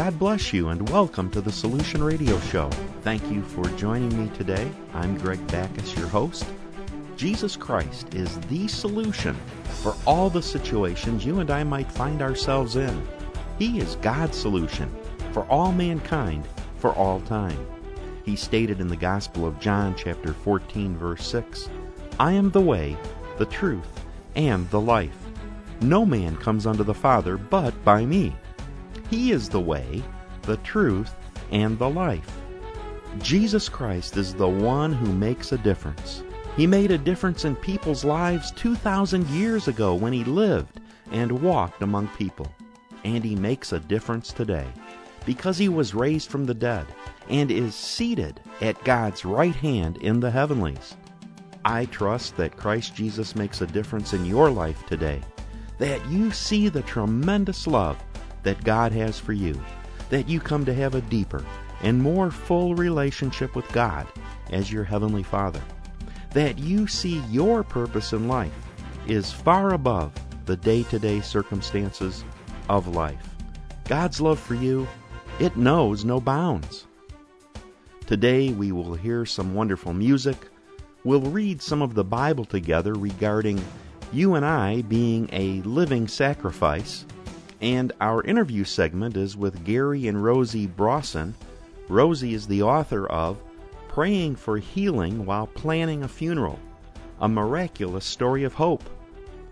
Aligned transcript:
God 0.00 0.18
bless 0.18 0.54
you 0.54 0.70
and 0.70 0.88
welcome 0.88 1.30
to 1.30 1.42
the 1.42 1.52
Solution 1.52 2.02
Radio 2.02 2.40
Show. 2.40 2.70
Thank 3.02 3.22
you 3.30 3.42
for 3.42 3.64
joining 3.76 4.08
me 4.18 4.34
today. 4.34 4.72
I'm 4.94 5.18
Greg 5.18 5.46
Backus, 5.48 5.94
your 5.94 6.08
host. 6.08 6.46
Jesus 7.18 7.54
Christ 7.54 8.14
is 8.14 8.40
the 8.48 8.66
solution 8.66 9.36
for 9.82 9.94
all 10.06 10.30
the 10.30 10.40
situations 10.40 11.26
you 11.26 11.40
and 11.40 11.50
I 11.50 11.64
might 11.64 11.92
find 11.92 12.22
ourselves 12.22 12.76
in. 12.76 13.06
He 13.58 13.78
is 13.78 13.96
God's 13.96 14.38
solution 14.38 14.90
for 15.32 15.44
all 15.50 15.70
mankind 15.70 16.48
for 16.78 16.94
all 16.94 17.20
time. 17.20 17.66
He 18.24 18.36
stated 18.36 18.80
in 18.80 18.88
the 18.88 18.96
Gospel 18.96 19.44
of 19.44 19.60
John, 19.60 19.94
chapter 19.94 20.32
14, 20.32 20.96
verse 20.96 21.26
6 21.26 21.68
I 22.18 22.32
am 22.32 22.50
the 22.50 22.62
way, 22.62 22.96
the 23.36 23.44
truth, 23.44 24.02
and 24.34 24.66
the 24.70 24.80
life. 24.80 25.26
No 25.82 26.06
man 26.06 26.38
comes 26.38 26.66
unto 26.66 26.84
the 26.84 26.94
Father 26.94 27.36
but 27.36 27.84
by 27.84 28.06
me. 28.06 28.34
He 29.10 29.32
is 29.32 29.48
the 29.48 29.60
way, 29.60 30.04
the 30.42 30.56
truth, 30.58 31.12
and 31.50 31.76
the 31.76 31.90
life. 31.90 32.30
Jesus 33.18 33.68
Christ 33.68 34.16
is 34.16 34.32
the 34.32 34.48
one 34.48 34.92
who 34.92 35.12
makes 35.12 35.50
a 35.50 35.58
difference. 35.58 36.22
He 36.56 36.64
made 36.64 36.92
a 36.92 36.98
difference 36.98 37.44
in 37.44 37.56
people's 37.56 38.04
lives 38.04 38.52
2,000 38.52 39.26
years 39.30 39.66
ago 39.66 39.96
when 39.96 40.12
he 40.12 40.22
lived 40.22 40.80
and 41.10 41.42
walked 41.42 41.82
among 41.82 42.06
people. 42.16 42.46
And 43.02 43.24
he 43.24 43.34
makes 43.34 43.72
a 43.72 43.80
difference 43.80 44.32
today 44.32 44.68
because 45.26 45.58
he 45.58 45.68
was 45.68 45.92
raised 45.92 46.30
from 46.30 46.44
the 46.44 46.54
dead 46.54 46.86
and 47.28 47.50
is 47.50 47.74
seated 47.74 48.40
at 48.60 48.84
God's 48.84 49.24
right 49.24 49.56
hand 49.56 49.96
in 49.98 50.20
the 50.20 50.30
heavenlies. 50.30 50.96
I 51.64 51.86
trust 51.86 52.36
that 52.36 52.56
Christ 52.56 52.94
Jesus 52.94 53.34
makes 53.34 53.60
a 53.60 53.66
difference 53.66 54.12
in 54.12 54.24
your 54.24 54.50
life 54.50 54.86
today, 54.86 55.20
that 55.78 56.06
you 56.08 56.30
see 56.30 56.68
the 56.68 56.82
tremendous 56.82 57.66
love 57.66 58.00
that 58.42 58.64
God 58.64 58.92
has 58.92 59.18
for 59.18 59.32
you, 59.32 59.60
that 60.10 60.28
you 60.28 60.40
come 60.40 60.64
to 60.64 60.74
have 60.74 60.94
a 60.94 61.00
deeper 61.02 61.44
and 61.82 62.00
more 62.00 62.30
full 62.30 62.74
relationship 62.74 63.54
with 63.54 63.70
God 63.72 64.06
as 64.50 64.70
your 64.70 64.84
Heavenly 64.84 65.22
Father, 65.22 65.62
that 66.32 66.58
you 66.58 66.86
see 66.86 67.22
your 67.30 67.62
purpose 67.62 68.12
in 68.12 68.28
life 68.28 68.52
is 69.06 69.32
far 69.32 69.74
above 69.74 70.12
the 70.46 70.56
day 70.56 70.82
to 70.84 70.98
day 70.98 71.20
circumstances 71.20 72.24
of 72.68 72.88
life. 72.88 73.36
God's 73.84 74.20
love 74.20 74.38
for 74.38 74.54
you, 74.54 74.86
it 75.38 75.56
knows 75.56 76.04
no 76.04 76.20
bounds. 76.20 76.86
Today 78.06 78.50
we 78.50 78.72
will 78.72 78.94
hear 78.94 79.24
some 79.24 79.54
wonderful 79.54 79.92
music. 79.92 80.48
We'll 81.04 81.20
read 81.20 81.62
some 81.62 81.80
of 81.80 81.94
the 81.94 82.04
Bible 82.04 82.44
together 82.44 82.94
regarding 82.94 83.64
you 84.12 84.34
and 84.34 84.44
I 84.44 84.82
being 84.82 85.28
a 85.32 85.62
living 85.62 86.08
sacrifice 86.08 87.06
and 87.60 87.92
our 88.00 88.22
interview 88.24 88.64
segment 88.64 89.16
is 89.16 89.36
with 89.36 89.64
Gary 89.64 90.08
and 90.08 90.18
Rosey 90.18 90.66
Brausen. 90.66 91.34
Rosey 91.88 92.32
is 92.32 92.46
the 92.46 92.62
author 92.62 93.06
of 93.06 93.38
Praying 93.88 94.36
for 94.36 94.58
Healing 94.58 95.26
While 95.26 95.46
Planning 95.48 96.02
a 96.02 96.08
Funeral, 96.08 96.58
a 97.20 97.28
miraculous 97.28 98.04
story 98.04 98.44
of 98.44 98.54
hope. 98.54 98.88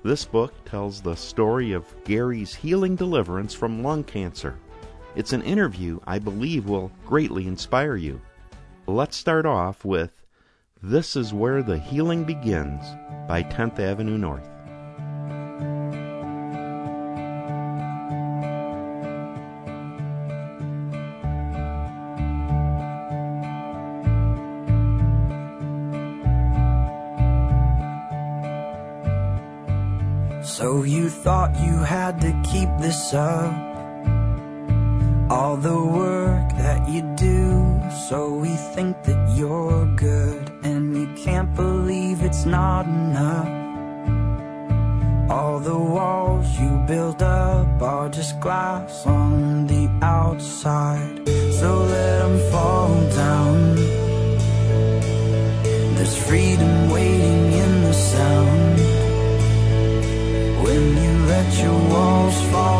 This 0.02 0.24
book 0.24 0.54
tells 0.64 1.00
the 1.00 1.16
story 1.16 1.72
of 1.72 1.84
Gary's 2.04 2.54
healing 2.54 2.96
deliverance 2.96 3.52
from 3.52 3.82
lung 3.82 4.04
cancer. 4.04 4.56
It's 5.16 5.32
an 5.32 5.42
interview 5.42 5.98
I 6.06 6.18
believe 6.18 6.66
will 6.66 6.92
greatly 7.04 7.46
inspire 7.46 7.96
you. 7.96 8.20
Let's 8.86 9.16
start 9.16 9.44
off 9.44 9.84
with 9.84 10.12
This 10.82 11.16
is 11.16 11.34
Where 11.34 11.62
the 11.62 11.78
Healing 11.78 12.24
Begins 12.24 12.84
by 13.26 13.42
10th 13.42 13.80
Avenue 13.80 14.16
North. 14.16 14.48
You 31.68 31.78
had 31.84 32.20
to 32.20 32.32
keep 32.50 32.70
this 32.78 33.14
up. 33.14 33.54
All 35.30 35.56
the 35.58 35.78
work 36.02 36.48
that 36.56 36.88
you 36.88 37.02
do 37.16 37.82
So 38.08 38.18
we 38.32 38.56
think 38.74 39.02
that 39.04 39.36
you're 39.36 39.84
good 39.94 40.50
And 40.64 40.96
you 40.96 41.06
can't 41.22 41.54
believe 41.54 42.22
it's 42.22 42.46
not 42.46 42.86
enough. 42.86 43.48
All 45.30 45.60
the 45.60 45.78
walls 45.78 46.48
you 46.58 46.70
build 46.86 47.22
up 47.22 47.82
Are 47.82 48.08
just 48.08 48.40
glass 48.40 49.04
on 49.06 49.66
the 49.66 49.84
outside 50.00 51.17
your 61.56 61.72
walls 61.72 62.42
fall 62.50 62.77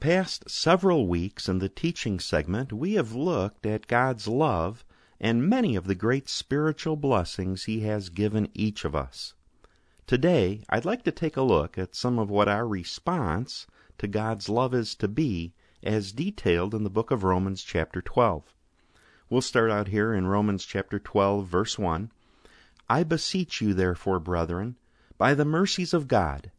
past 0.00 0.48
several 0.48 1.06
weeks 1.06 1.48
in 1.48 1.58
the 1.58 1.68
teaching 1.68 2.18
segment, 2.18 2.72
we 2.72 2.94
have 2.94 3.12
looked 3.12 3.66
at 3.66 3.86
God's 3.86 4.26
love 4.26 4.84
and 5.20 5.46
many 5.46 5.76
of 5.76 5.86
the 5.86 5.94
great 5.94 6.28
spiritual 6.28 6.96
blessings 6.96 7.64
He 7.64 7.80
has 7.80 8.08
given 8.08 8.48
each 8.54 8.86
of 8.86 8.96
us. 8.96 9.34
Today, 10.06 10.64
I'd 10.70 10.86
like 10.86 11.02
to 11.04 11.12
take 11.12 11.36
a 11.36 11.42
look 11.42 11.76
at 11.76 11.94
some 11.94 12.18
of 12.18 12.30
what 12.30 12.48
our 12.48 12.66
response 12.66 13.66
to 13.98 14.08
God's 14.08 14.48
love 14.48 14.74
is 14.74 14.94
to 14.96 15.06
be, 15.06 15.52
as 15.82 16.12
detailed 16.12 16.74
in 16.74 16.82
the 16.82 16.90
book 16.90 17.10
of 17.10 17.22
Romans, 17.22 17.62
chapter 17.62 18.00
12. 18.00 18.54
We'll 19.28 19.42
start 19.42 19.70
out 19.70 19.88
here 19.88 20.14
in 20.14 20.26
Romans 20.26 20.64
chapter 20.64 20.98
12, 20.98 21.46
verse 21.46 21.78
1. 21.78 22.10
I 22.88 23.04
beseech 23.04 23.60
you, 23.60 23.74
therefore, 23.74 24.18
brethren, 24.18 24.76
by 25.18 25.34
the 25.34 25.44
mercies 25.44 25.92
of 25.92 26.08
God, 26.08 26.50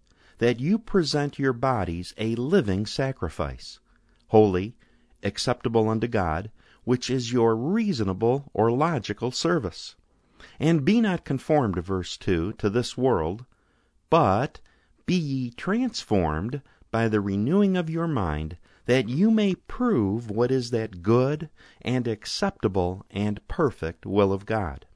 that 0.42 0.60
you 0.60 0.80
present 0.80 1.38
your 1.38 1.54
bodies 1.54 2.16
a 2.18 2.34
living 2.34 2.84
sacrifice, 2.84 3.80
holy, 4.30 4.76
acceptable 5.22 5.88
unto 5.88 6.08
God, 6.08 6.50
which 6.84 7.12
is 7.12 7.32
your 7.32 7.56
reasonable 7.56 8.50
or 8.52 8.72
logical 8.72 9.30
service. 9.30 9.96
And 10.60 10.84
be 10.84 11.00
not 11.00 11.26
conformed, 11.26 11.76
verse 11.76 12.18
2, 12.18 12.54
to 12.54 12.72
this 12.72 12.98
world, 12.98 13.46
but 14.10 14.60
be 15.06 15.14
ye 15.14 15.52
transformed 15.52 16.64
by 16.90 17.08
the 17.08 17.22
renewing 17.22 17.78
of 17.78 17.88
your 17.88 18.08
mind, 18.08 18.58
that 18.88 19.08
you 19.08 19.30
may 19.30 19.54
prove 19.54 20.32
what 20.32 20.50
is 20.50 20.72
that 20.72 21.04
good 21.04 21.52
and 21.84 22.08
acceptable 22.08 23.06
and 23.12 23.48
perfect 23.48 24.08
will 24.08 24.34
of 24.34 24.48
God. 24.48 24.88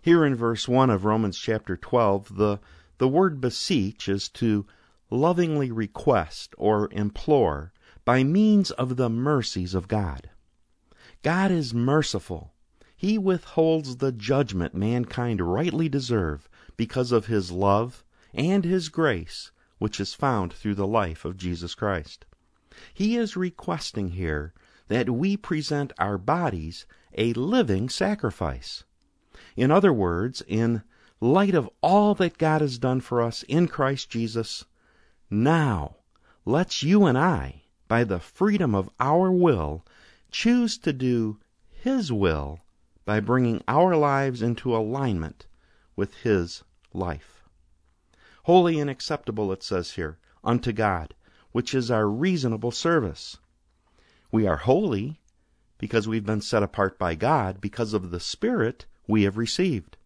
Here 0.00 0.24
in 0.24 0.36
verse 0.36 0.68
1 0.68 0.88
of 0.88 1.04
Romans 1.04 1.36
chapter 1.36 1.76
12, 1.76 2.36
the 2.36 2.60
the 2.98 3.08
word 3.08 3.40
beseech 3.40 4.08
is 4.08 4.28
to 4.28 4.66
lovingly 5.10 5.70
request 5.70 6.54
or 6.58 6.88
implore 6.92 7.72
by 8.04 8.24
means 8.24 8.70
of 8.72 8.96
the 8.96 9.08
mercies 9.08 9.74
of 9.74 9.88
God. 9.88 10.30
God 11.22 11.50
is 11.50 11.72
merciful. 11.72 12.52
He 12.96 13.16
withholds 13.16 13.96
the 13.96 14.12
judgment 14.12 14.74
mankind 14.74 15.40
rightly 15.40 15.88
deserve 15.88 16.48
because 16.76 17.12
of 17.12 17.26
his 17.26 17.50
love 17.52 18.04
and 18.34 18.64
his 18.64 18.88
grace, 18.88 19.50
which 19.78 20.00
is 20.00 20.14
found 20.14 20.52
through 20.52 20.74
the 20.74 20.86
life 20.86 21.24
of 21.24 21.36
Jesus 21.36 21.74
Christ. 21.74 22.26
He 22.92 23.16
is 23.16 23.36
requesting 23.36 24.10
here 24.10 24.52
that 24.88 25.10
we 25.10 25.36
present 25.36 25.92
our 25.98 26.18
bodies 26.18 26.86
a 27.16 27.32
living 27.34 27.88
sacrifice. 27.88 28.84
In 29.56 29.70
other 29.70 29.92
words, 29.92 30.42
in 30.46 30.82
light 31.20 31.54
of 31.54 31.68
all 31.82 32.14
that 32.14 32.38
God 32.38 32.60
has 32.60 32.78
done 32.78 33.00
for 33.00 33.20
us 33.20 33.42
in 33.44 33.68
Christ 33.68 34.08
Jesus, 34.08 34.64
now 35.28 35.96
let's 36.44 36.82
you 36.82 37.04
and 37.04 37.18
I, 37.18 37.62
by 37.88 38.04
the 38.04 38.20
freedom 38.20 38.74
of 38.74 38.90
our 39.00 39.30
will, 39.30 39.84
choose 40.30 40.78
to 40.78 40.92
do 40.92 41.38
His 41.70 42.12
will 42.12 42.60
by 43.04 43.20
bringing 43.20 43.62
our 43.66 43.96
lives 43.96 44.42
into 44.42 44.76
alignment 44.76 45.46
with 45.96 46.14
His 46.22 46.62
life. 46.92 47.44
Holy 48.44 48.80
and 48.80 48.88
acceptable, 48.88 49.52
it 49.52 49.62
says 49.62 49.92
here, 49.92 50.18
unto 50.42 50.72
God, 50.72 51.14
which 51.52 51.74
is 51.74 51.90
our 51.90 52.08
reasonable 52.08 52.70
service. 52.70 53.36
We 54.30 54.46
are 54.46 54.56
holy 54.56 55.20
because 55.76 56.08
we've 56.08 56.24
been 56.24 56.40
set 56.40 56.62
apart 56.62 56.98
by 56.98 57.14
God 57.14 57.60
because 57.60 57.92
of 57.92 58.10
the 58.10 58.20
Spirit 58.20 58.86
we 59.06 59.24
have 59.24 59.36
received. 59.36 59.97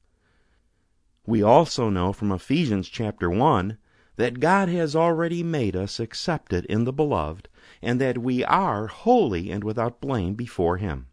We 1.24 1.40
also 1.40 1.88
know 1.88 2.12
from 2.12 2.32
Ephesians 2.32 2.88
chapter 2.88 3.30
1 3.30 3.78
that 4.16 4.40
God 4.40 4.68
has 4.68 4.96
already 4.96 5.44
made 5.44 5.76
us 5.76 6.00
accepted 6.00 6.64
in 6.64 6.82
the 6.82 6.92
Beloved, 6.92 7.48
and 7.80 8.00
that 8.00 8.18
we 8.18 8.44
are 8.44 8.88
holy 8.88 9.48
and 9.52 9.62
without 9.62 10.00
blame 10.00 10.34
before 10.34 10.78
Him. 10.78 11.06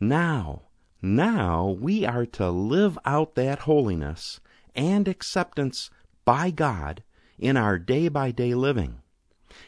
Now, 0.00 0.62
now 1.00 1.68
we 1.68 2.04
are 2.04 2.26
to 2.26 2.50
live 2.50 2.98
out 3.04 3.36
that 3.36 3.60
holiness 3.60 4.40
and 4.74 5.06
acceptance 5.06 5.88
by 6.24 6.50
God 6.50 7.04
in 7.38 7.56
our 7.56 7.78
day 7.78 8.08
by 8.08 8.32
day 8.32 8.54
living. 8.54 9.02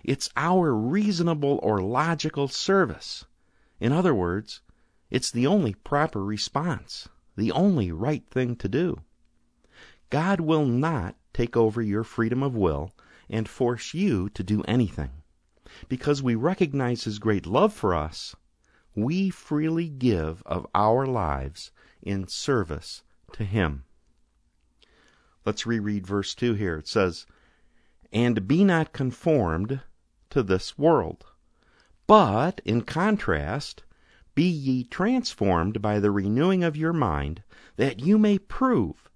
It's 0.03 0.31
our 0.37 0.75
reasonable 0.75 1.61
or 1.63 1.81
logical 1.81 2.49
service. 2.49 3.25
In 3.79 3.93
other 3.93 4.17
words, 4.17 4.63
it's 5.11 5.31
the 5.31 5.47
only 5.47 5.75
proper 5.75 6.25
response, 6.25 7.09
the 7.37 7.53
only 7.53 7.93
right 7.93 8.27
thing 8.29 8.57
to 8.57 8.69
do. 8.69 8.99
God 10.11 10.41
will 10.41 10.65
not 10.65 11.17
take 11.35 11.57
over 11.57 11.83
your 11.83 12.05
freedom 12.05 12.43
of 12.43 12.55
will 12.55 12.93
and 13.29 13.49
force 13.49 13.93
you 13.93 14.29
to 14.31 14.43
do 14.43 14.63
anything. 14.63 15.11
Because 15.89 16.23
we 16.23 16.35
recognize 16.35 17.05
His 17.05 17.19
great 17.19 17.47
love 17.47 17.75
for 17.75 17.95
us, 17.95 18.35
we 18.95 19.29
freely 19.31 19.89
give 19.89 20.43
of 20.47 20.67
our 20.75 21.07
lives 21.07 21.71
in 22.03 22.27
service 22.27 23.03
to 23.33 23.45
Him. 23.45 23.85
Let's 25.45 25.67
reread 25.67 26.07
verse 26.07 26.35
2 26.35 26.55
here. 26.55 26.77
It 26.77 26.89
says, 26.89 27.27
And 28.13 28.49
be 28.49 28.65
not 28.65 28.93
conformed 28.93 29.83
to 30.31 30.43
this 30.43 30.79
world, 30.79 31.27
but, 32.07 32.61
in 32.65 32.83
contrast, 32.83 33.85
be 34.35 34.49
ye 34.49 34.85
transformed 34.85 35.83
by 35.83 36.01
the 36.01 36.11
renewing 36.11 36.65
of 36.65 36.77
your 36.77 36.93
mind, 36.93 37.43
that 37.77 38.01
you 38.01 38.19
may 38.19 38.39
prove 38.39 39.08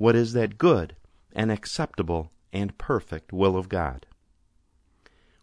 what 0.00 0.16
is 0.16 0.32
that 0.32 0.56
good 0.56 0.96
and 1.30 1.52
acceptable 1.52 2.32
and 2.54 2.78
perfect 2.78 3.34
will 3.34 3.54
of 3.54 3.68
God. 3.68 4.06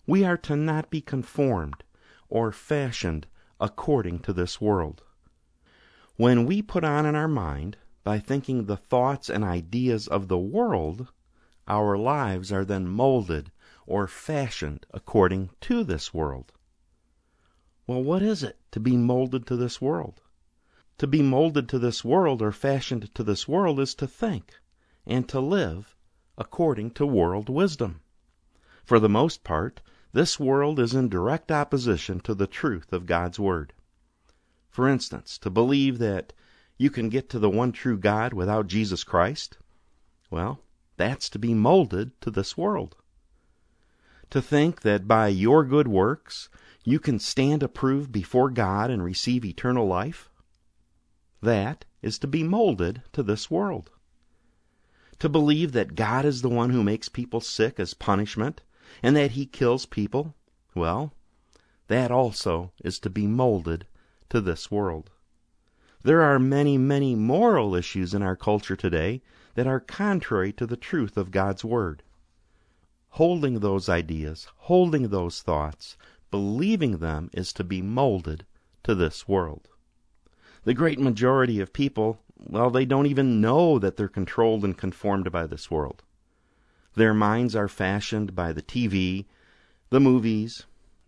We 0.07 0.25
are 0.25 0.35
to 0.37 0.55
not 0.55 0.89
be 0.89 0.99
conformed 0.99 1.83
or 2.27 2.51
fashioned 2.51 3.27
according 3.61 4.17
to 4.21 4.33
this 4.33 4.59
world. 4.59 5.03
When 6.15 6.47
we 6.47 6.63
put 6.63 6.83
on 6.83 7.05
in 7.05 7.13
our 7.13 7.27
mind, 7.27 7.77
by 8.03 8.17
thinking 8.17 8.65
the 8.65 8.77
thoughts 8.77 9.29
and 9.29 9.43
ideas 9.43 10.07
of 10.07 10.27
the 10.27 10.39
world, 10.39 11.09
our 11.67 11.95
lives 11.95 12.51
are 12.51 12.65
then 12.65 12.87
molded 12.87 13.51
or 13.85 14.07
fashioned 14.07 14.87
according 14.91 15.51
to 15.61 15.83
this 15.83 16.15
world. 16.15 16.51
Well, 17.85 18.01
what 18.01 18.23
is 18.23 18.41
it 18.41 18.57
to 18.71 18.79
be 18.79 18.97
molded 18.97 19.45
to 19.45 19.55
this 19.55 19.79
world? 19.79 20.19
To 20.99 21.07
be 21.07 21.21
molded 21.21 21.69
to 21.69 21.77
this 21.79 22.03
world 22.03 22.41
or 22.41 22.51
fashioned 22.51 23.13
to 23.13 23.23
this 23.23 23.47
world 23.47 23.79
is 23.79 23.93
to 23.95 24.07
think 24.07 24.55
and 25.05 25.29
to 25.29 25.39
live 25.39 25.95
according 26.37 26.91
to 26.91 27.05
world 27.05 27.49
wisdom. 27.49 28.01
For 28.83 28.99
the 28.99 29.09
most 29.09 29.43
part, 29.43 29.81
this 30.13 30.39
world 30.39 30.79
is 30.79 30.95
in 30.95 31.09
direct 31.09 31.51
opposition 31.51 32.19
to 32.21 32.33
the 32.33 32.47
truth 32.47 32.91
of 32.91 33.05
God's 33.05 33.39
Word. 33.39 33.73
For 34.69 34.87
instance, 34.87 35.37
to 35.39 35.51
believe 35.51 35.99
that 35.99 36.33
you 36.77 36.89
can 36.89 37.09
get 37.09 37.29
to 37.29 37.39
the 37.39 37.49
one 37.49 37.71
true 37.71 37.97
God 37.97 38.33
without 38.33 38.67
Jesus 38.67 39.03
Christ, 39.03 39.57
well, 40.31 40.61
that's 40.95 41.29
to 41.29 41.37
be 41.39 41.53
molded 41.53 42.19
to 42.21 42.31
this 42.31 42.57
world. 42.57 42.95
To 44.31 44.41
think 44.41 44.81
that 44.81 45.07
by 45.07 45.27
your 45.27 45.63
good 45.63 45.87
works 45.87 46.49
you 46.83 46.99
can 46.99 47.19
stand 47.19 47.61
approved 47.61 48.11
before 48.11 48.49
God 48.49 48.89
and 48.89 49.03
receive 49.03 49.45
eternal 49.45 49.85
life, 49.85 50.31
that 51.41 51.85
is 52.01 52.17
to 52.19 52.27
be 52.27 52.43
molded 52.43 53.01
to 53.13 53.23
this 53.23 53.51
world. 53.51 53.91
To 55.19 55.29
believe 55.29 55.71
that 55.71 55.95
God 55.95 56.25
is 56.25 56.41
the 56.41 56.49
one 56.49 56.69
who 56.69 56.83
makes 56.83 57.09
people 57.09 57.41
sick 57.41 57.79
as 57.79 57.93
punishment, 57.93 58.61
and 59.03 59.15
that 59.15 59.31
he 59.31 59.45
kills 59.45 59.85
people, 59.85 60.35
well, 60.75 61.13
that 61.87 62.11
also 62.11 62.71
is 62.83 62.99
to 62.99 63.09
be 63.09 63.27
molded 63.27 63.87
to 64.29 64.41
this 64.41 64.69
world. 64.69 65.09
There 66.03 66.21
are 66.21 66.39
many, 66.39 66.77
many 66.77 67.15
moral 67.15 67.75
issues 67.75 68.13
in 68.13 68.21
our 68.21 68.35
culture 68.35 68.75
today 68.75 69.21
that 69.55 69.67
are 69.67 69.79
contrary 69.79 70.53
to 70.53 70.65
the 70.65 70.77
truth 70.77 71.17
of 71.17 71.31
God's 71.31 71.65
Word. 71.65 72.03
Holding 73.09 73.59
those 73.59 73.89
ideas, 73.89 74.47
holding 74.55 75.09
those 75.09 75.41
thoughts, 75.41 75.97
believing 76.29 76.97
them 76.97 77.29
is 77.33 77.51
to 77.53 77.63
be 77.63 77.81
molded 77.81 78.45
to 78.83 78.93
this 78.93 79.27
world. 79.27 79.67
The 80.67 80.73
great 80.73 80.99
majority 80.99 81.61
of 81.61 81.71
people, 81.71 82.19
well, 82.37 82.69
they 82.69 82.83
don't 82.83 83.05
even 83.05 83.39
know 83.39 83.79
that 83.79 83.95
they're 83.95 84.09
controlled 84.09 84.65
and 84.65 84.77
conformed 84.77 85.31
by 85.31 85.47
this 85.47 85.71
world. 85.71 86.03
Their 86.93 87.13
minds 87.13 87.55
are 87.55 87.69
fashioned 87.69 88.35
by 88.35 88.51
the 88.51 88.61
TV, 88.61 89.27
the 89.91 90.01
movies, 90.01 90.65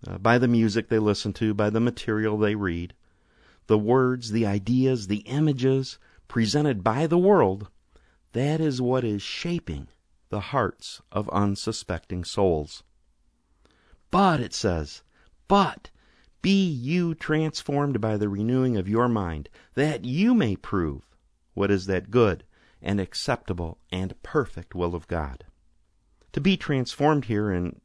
uh, 0.08 0.18
by 0.18 0.38
the 0.38 0.48
music 0.48 0.88
they 0.88 0.98
listen 0.98 1.34
to, 1.34 1.54
by 1.54 1.70
the 1.70 1.82
material 1.82 2.38
they 2.38 2.56
read. 2.56 2.94
The 3.68 3.78
words, 3.78 4.32
the 4.32 4.46
ideas, 4.46 5.08
the 5.08 5.26
images 5.28 6.00
presented 6.30 6.82
by 6.82 7.06
the 7.06 7.18
world, 7.18 7.68
that 8.32 8.62
is 8.62 8.82
what 8.82 9.04
is 9.04 9.22
shaping 9.22 9.90
the 10.30 10.40
hearts 10.40 11.02
of 11.12 11.28
unsuspecting 11.32 12.24
souls. 12.24 12.84
But, 14.10 14.40
it 14.40 14.54
says, 14.54 15.04
but 15.50 15.90
be 16.42 16.70
you 16.70 17.16
transformed 17.16 18.00
by 18.00 18.18
the 18.18 18.30
renewing 18.30 18.78
of 18.78 18.88
your 18.88 19.08
mind, 19.08 19.50
that 19.76 20.06
you 20.06 20.34
may 20.34 20.56
prove 20.56 21.04
what 21.54 21.72
is 21.72 21.86
that 21.88 22.12
good 22.12 22.44
and 22.82 23.00
acceptable 23.00 23.78
and 23.92 24.22
perfect 24.24 24.74
will 24.74 24.96
of 24.96 25.08
God. 25.08 25.46
To 26.34 26.42
be 26.42 26.56
transformed 26.56 27.26
here 27.26 27.52
in 27.52 27.82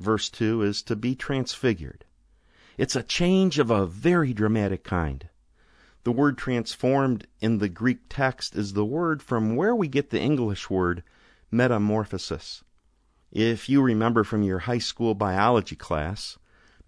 verse 0.00 0.28
2, 0.30 0.62
is 0.62 0.82
to 0.82 0.96
be 0.96 1.14
transfigured. 1.14 2.04
It's 2.76 2.96
a 2.96 3.02
change 3.02 3.58
of 3.58 3.70
a 3.70 3.86
very 3.86 4.32
dramatic 4.32 4.82
kind. 4.82 5.28
The 6.02 6.12
word 6.12 6.36
transformed 6.36 7.26
in 7.40 7.58
the 7.58 7.68
Greek 7.68 8.00
text 8.08 8.56
is 8.56 8.72
the 8.72 8.84
word 8.84 9.22
from 9.22 9.56
where 9.56 9.74
we 9.74 9.88
get 9.88 10.10
the 10.10 10.20
English 10.20 10.68
word 10.68 11.02
metamorphosis. 11.50 12.62
If 13.30 13.68
you 13.68 13.80
remember 13.80 14.24
from 14.24 14.42
your 14.42 14.60
high 14.60 14.78
school 14.78 15.14
biology 15.14 15.76
class, 15.76 16.36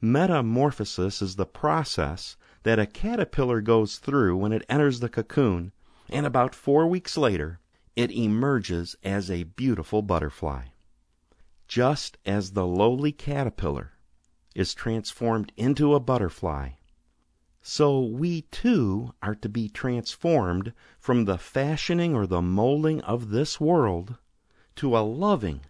metamorphosis 0.00 1.22
is 1.22 1.36
the 1.36 1.46
process 1.46 2.36
that 2.62 2.78
a 2.78 2.86
caterpillar 2.86 3.60
goes 3.60 3.98
through 3.98 4.36
when 4.36 4.52
it 4.52 4.64
enters 4.68 5.00
the 5.00 5.08
cocoon, 5.08 5.72
and 6.08 6.26
about 6.26 6.54
four 6.54 6.86
weeks 6.86 7.16
later, 7.16 7.60
it 7.94 8.10
emerges 8.10 8.96
as 9.02 9.30
a 9.30 9.44
beautiful 9.44 10.02
butterfly. 10.02 10.64
Just 11.68 12.18
as 12.24 12.52
the 12.52 12.66
lowly 12.66 13.12
caterpillar 13.12 13.92
is 14.54 14.74
transformed 14.74 15.52
into 15.56 15.94
a 15.94 16.00
butterfly 16.00 16.70
so 17.68 18.00
we 18.00 18.42
too 18.42 19.12
are 19.20 19.34
to 19.34 19.48
be 19.48 19.68
transformed 19.68 20.72
from 21.00 21.24
the 21.24 21.36
fashioning 21.36 22.14
or 22.14 22.24
the 22.24 22.40
molding 22.40 23.00
of 23.00 23.30
this 23.30 23.60
world 23.60 24.14
to 24.76 24.96
a 24.96 25.00
loving, 25.00 25.62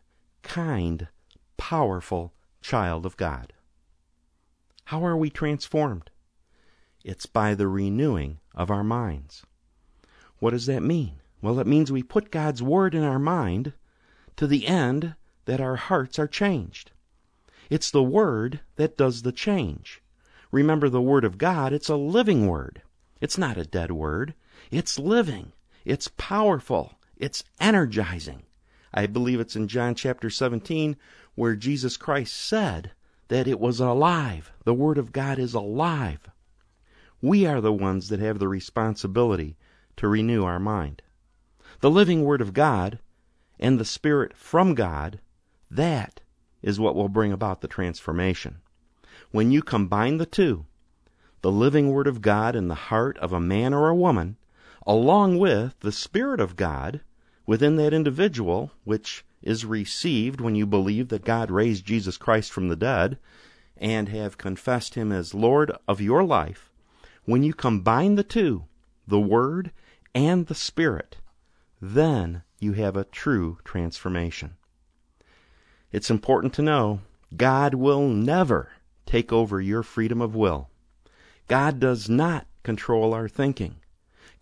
kind, 0.43 1.09
powerful 1.57 2.35
child 2.61 3.07
of 3.07 3.17
God. 3.17 3.55
How 4.91 5.05
are 5.05 5.17
we 5.17 5.31
transformed? 5.31 6.11
It's 7.03 7.27
by 7.27 7.57
the 7.57 7.67
renewing 7.67 8.39
of 8.55 8.71
our 8.71 8.85
minds. 8.85 9.45
What 10.39 10.53
does 10.53 10.67
that 10.67 10.81
mean? 10.81 11.15
Well, 11.43 11.59
it 11.59 11.67
means 11.67 11.91
we 11.91 12.05
put 12.05 12.31
God's 12.31 12.63
Word 12.63 12.95
in 12.95 13.03
our 13.03 13.19
mind 13.19 13.73
to 14.37 14.47
the 14.47 14.69
end 14.69 15.17
that 15.47 15.61
our 15.61 15.75
hearts 15.75 16.21
are 16.21 16.29
changed. 16.29 16.93
It's 17.69 17.91
the 17.91 18.03
Word 18.03 18.61
that 18.77 18.97
does 18.97 19.23
the 19.23 19.33
change. 19.33 20.03
Remember 20.53 20.89
the 20.89 21.03
Word 21.03 21.25
of 21.25 21.37
God, 21.37 21.73
it's 21.73 21.89
a 21.89 21.97
living 21.97 22.47
Word. 22.47 22.81
It's 23.21 23.37
not 23.37 23.57
a 23.57 23.65
dead 23.65 23.91
Word. 23.91 24.35
It's 24.71 25.01
living. 25.01 25.51
It's 25.85 26.13
powerful. 26.17 27.01
It's 27.17 27.43
energizing. 27.59 28.45
I 28.95 29.07
believe 29.07 29.41
it's 29.41 29.57
in 29.57 29.67
John 29.67 29.97
chapter 29.97 30.31
17 30.31 30.97
where 31.35 31.57
Jesus 31.57 31.97
Christ 31.97 32.37
said 32.37 32.93
that 33.29 33.49
it 33.49 33.59
was 33.59 33.81
alive. 33.81 34.53
The 34.65 34.75
Word 34.75 34.99
of 34.99 35.13
God 35.13 35.39
is 35.39 35.55
alive. 35.55 36.31
We 37.21 37.47
are 37.47 37.61
the 37.61 37.73
ones 37.73 38.09
that 38.09 38.21
have 38.21 38.39
the 38.39 38.49
responsibility 38.49 39.57
to 39.97 40.09
renew 40.09 40.45
our 40.45 40.61
mind. 40.61 41.03
The 41.81 41.91
living 41.91 42.25
Word 42.25 42.41
of 42.41 42.53
God 42.53 42.99
and 43.59 43.81
the 43.81 43.85
Spirit 43.85 44.37
from 44.37 44.75
God, 44.75 45.21
that 45.71 46.21
is 46.63 46.79
what 46.79 46.95
will 46.95 47.09
bring 47.09 47.33
about 47.33 47.61
the 47.61 47.69
transformation. 47.69 48.61
When 49.31 49.51
you 49.51 49.63
combine 49.63 50.19
the 50.19 50.27
two, 50.27 50.67
the 51.43 51.51
living 51.51 51.91
Word 51.91 52.07
of 52.07 52.21
God 52.21 52.55
in 52.55 52.69
the 52.69 52.75
heart 52.75 53.19
of 53.19 53.33
a 53.33 53.41
man 53.41 53.75
or 53.75 53.89
a 53.89 53.95
woman, 53.95 54.37
along 54.87 55.39
with 55.39 55.79
the 55.81 55.93
Spirit 55.93 56.41
of 56.41 56.57
God 56.57 57.01
within 57.47 57.77
that 57.77 57.93
individual, 57.93 58.73
which 58.85 59.25
is 59.47 59.65
received 59.65 60.41
when 60.41 60.57
you 60.57 60.67
believe 60.67 61.09
that 61.09 61.25
God 61.25 61.51
raised 61.51 61.87
Jesus 61.87 62.19
Christ 62.19 62.53
from 62.53 62.69
the 62.69 62.77
dead 62.77 63.17
and 63.77 64.09
have 64.09 64.37
confessed 64.37 64.95
Him 64.97 65.13
as 65.13 65.35
Lord 65.35 65.71
of 65.87 66.01
your 66.01 66.25
life, 66.25 66.71
when 67.25 67.43
you 67.43 67.55
combine 67.55 68.17
the 68.17 68.25
two, 68.25 68.65
the 69.07 69.21
Word 69.21 69.71
and 70.15 70.47
the 70.47 70.55
Spirit, 70.55 71.19
then 71.81 72.43
you 72.59 72.73
have 72.73 72.97
a 72.97 73.05
true 73.05 73.59
transformation. 73.65 74.57
It's 75.93 76.11
important 76.11 76.53
to 76.55 76.63
know 76.63 77.01
God 77.37 77.75
will 77.75 78.09
never 78.09 78.71
take 79.05 79.33
over 79.33 79.61
your 79.61 79.83
freedom 79.83 80.21
of 80.21 80.35
will. 80.35 80.69
God 81.47 81.79
does 81.79 82.09
not 82.09 82.47
control 82.65 83.15
our 83.15 83.29
thinking. 83.29 83.77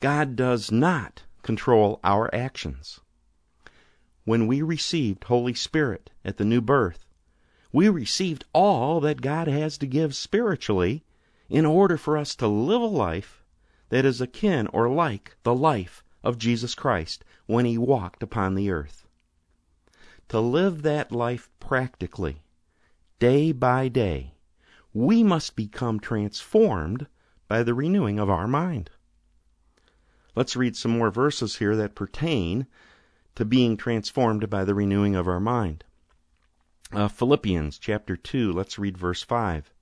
God 0.01 0.37
does 0.37 0.73
not 0.73 1.25
control 1.43 2.01
our 2.03 2.35
actions. 2.35 3.01
When 4.25 4.47
we 4.47 4.63
received 4.63 5.25
Holy 5.25 5.53
Spirit 5.53 6.11
at 6.25 6.39
the 6.39 6.45
new 6.45 6.63
birth, 6.63 7.05
we 7.73 7.89
received 7.89 8.45
all 8.55 9.01
that 9.01 9.21
God 9.21 9.49
has 9.49 9.77
to 9.79 9.87
give 9.87 10.15
spiritually 10.15 11.05
in 11.51 11.67
order 11.67 11.99
for 11.99 12.17
us 12.17 12.35
to 12.37 12.49
live 12.49 12.81
a 12.81 12.87
life 12.87 13.45
that 13.91 14.07
is 14.07 14.23
akin 14.23 14.67
or 14.69 14.89
like 14.89 15.37
the 15.43 15.55
life 15.55 16.03
of 16.23 16.39
Jesus 16.39 16.75
Christ 16.75 17.23
when 17.47 17.67
he 17.67 17.77
walked 17.77 18.23
upon 18.23 18.55
the 18.55 18.71
earth. 18.71 19.07
To 20.29 20.41
live 20.41 20.83
that 20.83 21.13
life 21.13 21.51
practically, 21.61 22.43
day 23.19 23.53
by 23.53 23.89
day, 23.89 24.35
we 24.95 25.23
must 25.23 25.55
become 25.55 26.01
transformed 26.01 27.07
by 27.47 27.63
the 27.63 27.75
renewing 27.75 28.19
of 28.19 28.31
our 28.31 28.49
mind. 28.49 28.89
Let's 30.35 30.57
read 30.57 30.77
some 30.77 30.93
more 30.93 31.11
verses 31.11 31.57
here 31.57 31.77
that 31.77 31.95
pertain 31.95 32.67
to 33.35 33.45
being 33.45 33.77
transformed 33.77 34.49
by 34.49 34.65
the 34.65 34.75
renewing 34.75 35.15
of 35.15 35.29
our 35.29 35.41
mind. 35.41 35.85
Uh, 36.93 37.09
Philippians 37.09 37.79
chapter 37.79 38.17
2, 38.17 38.53
let's 38.53 38.79
read 38.79 38.97
verse 38.97 39.23
5. 39.23 39.73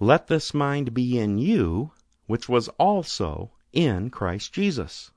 Let 0.00 0.28
this 0.28 0.54
mind 0.54 0.94
be 0.94 1.18
in 1.18 1.38
you, 1.38 1.92
which 2.26 2.48
was 2.48 2.68
also 2.78 3.52
in 3.72 4.10
Christ 4.10 4.52
Jesus. 4.52 5.10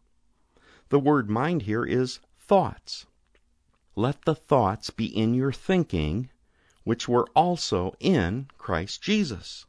The 0.89 0.99
word 0.99 1.29
mind 1.29 1.63
here 1.63 1.85
is 1.85 2.19
thoughts. 2.37 3.05
Let 3.95 4.25
the 4.25 4.35
thoughts 4.35 4.89
be 4.89 5.05
in 5.05 5.33
your 5.33 5.51
thinking 5.51 6.29
which 6.83 7.07
were 7.07 7.27
also 7.35 7.93
in 7.99 8.47
Christ 8.57 9.01
Jesus. 9.01 9.65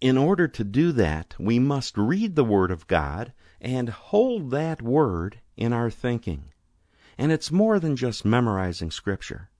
In 0.00 0.16
order 0.16 0.46
to 0.48 0.64
do 0.64 0.92
that, 0.92 1.34
we 1.38 1.58
must 1.58 1.98
read 1.98 2.36
the 2.36 2.44
Word 2.44 2.70
of 2.70 2.86
God 2.86 3.32
and 3.60 3.88
hold 3.88 4.50
that 4.52 4.80
Word 4.80 5.40
in 5.56 5.72
our 5.72 5.90
thinking. 5.90 6.52
And 7.20 7.30
it's 7.30 7.52
more 7.52 7.78
than 7.78 7.96
just 7.96 8.24
memorizing 8.24 8.90
Scripture. 8.90 9.50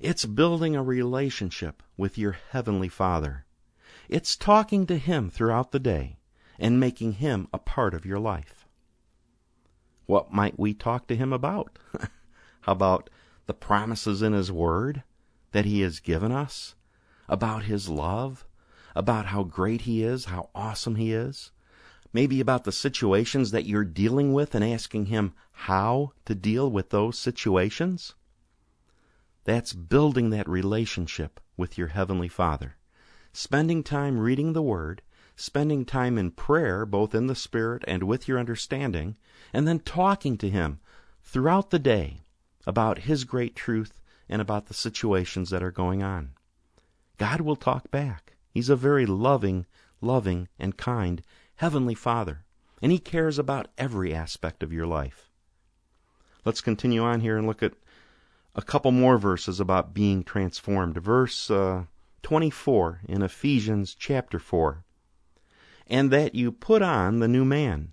It's 0.00 0.26
building 0.26 0.76
a 0.76 0.82
relationship 0.82 1.82
with 1.96 2.18
your 2.18 2.36
Heavenly 2.50 2.90
Father. 2.90 3.46
It's 4.10 4.36
talking 4.36 4.86
to 4.86 4.98
Him 4.98 5.30
throughout 5.30 5.72
the 5.72 5.78
day 5.78 6.18
and 6.58 6.78
making 6.78 7.14
Him 7.14 7.48
a 7.54 7.58
part 7.58 7.94
of 7.94 8.04
your 8.04 8.18
life. 8.18 8.66
What 10.04 10.30
might 10.30 10.60
we 10.60 10.74
talk 10.74 11.06
to 11.06 11.16
Him 11.16 11.32
about? 11.32 11.78
How 12.60 12.72
about 12.72 13.08
the 13.46 13.54
promises 13.54 14.20
in 14.20 14.34
His 14.34 14.52
Word? 14.52 15.02
that 15.52 15.64
He 15.64 15.80
has 15.80 16.00
given 16.00 16.32
us, 16.32 16.74
about 17.30 17.64
His 17.64 17.88
love, 17.88 18.46
about 18.94 19.24
how 19.24 19.42
great 19.42 19.80
He 19.80 20.02
is, 20.02 20.26
how 20.26 20.50
awesome 20.54 20.96
He 20.96 21.14
is, 21.14 21.50
maybe 22.12 22.40
about 22.40 22.64
the 22.64 22.72
situations 22.72 23.50
that 23.50 23.66
you're 23.66 23.84
dealing 23.84 24.32
with 24.32 24.54
and 24.54 24.64
asking 24.64 25.06
Him 25.06 25.32
how 25.52 26.12
to 26.24 26.34
deal 26.34 26.70
with 26.70 26.90
those 26.90 27.18
situations. 27.18 28.14
That's 29.44 29.72
building 29.72 30.30
that 30.30 30.48
relationship 30.48 31.40
with 31.56 31.78
your 31.78 31.88
Heavenly 31.88 32.28
Father. 32.28 32.76
Spending 33.32 33.82
time 33.82 34.18
reading 34.18 34.52
the 34.52 34.62
Word, 34.62 35.02
spending 35.36 35.84
time 35.84 36.18
in 36.18 36.30
prayer, 36.30 36.84
both 36.84 37.14
in 37.14 37.26
the 37.26 37.34
Spirit 37.34 37.84
and 37.86 38.02
with 38.02 38.28
your 38.28 38.38
understanding, 38.38 39.16
and 39.52 39.66
then 39.66 39.80
talking 39.80 40.36
to 40.38 40.50
Him 40.50 40.80
throughout 41.22 41.70
the 41.70 41.78
day 41.78 42.22
about 42.66 43.00
His 43.00 43.24
great 43.24 43.54
truth 43.54 44.00
and 44.28 44.42
about 44.42 44.66
the 44.66 44.74
situations 44.74 45.50
that 45.50 45.62
are 45.62 45.70
going 45.70 46.02
on. 46.02 46.32
God 47.18 47.40
will 47.40 47.56
talk 47.56 47.90
back. 47.90 48.36
He's 48.50 48.68
a 48.68 48.76
very 48.76 49.06
loving, 49.06 49.66
loving, 50.00 50.48
and 50.58 50.76
kind 50.76 51.22
Heavenly 51.60 51.94
Father, 51.94 52.46
and 52.80 52.90
He 52.90 52.98
cares 52.98 53.38
about 53.38 53.68
every 53.76 54.14
aspect 54.14 54.62
of 54.62 54.72
your 54.72 54.86
life. 54.86 55.28
Let's 56.42 56.62
continue 56.62 57.02
on 57.02 57.20
here 57.20 57.36
and 57.36 57.46
look 57.46 57.62
at 57.62 57.74
a 58.54 58.62
couple 58.62 58.92
more 58.92 59.18
verses 59.18 59.60
about 59.60 59.92
being 59.92 60.24
transformed. 60.24 60.96
Verse 60.96 61.50
uh, 61.50 61.84
24 62.22 63.02
in 63.06 63.20
Ephesians 63.20 63.94
chapter 63.94 64.38
4. 64.38 64.84
And 65.86 66.10
that 66.10 66.34
you 66.34 66.50
put 66.50 66.80
on 66.80 67.18
the 67.18 67.28
new 67.28 67.44
man, 67.44 67.92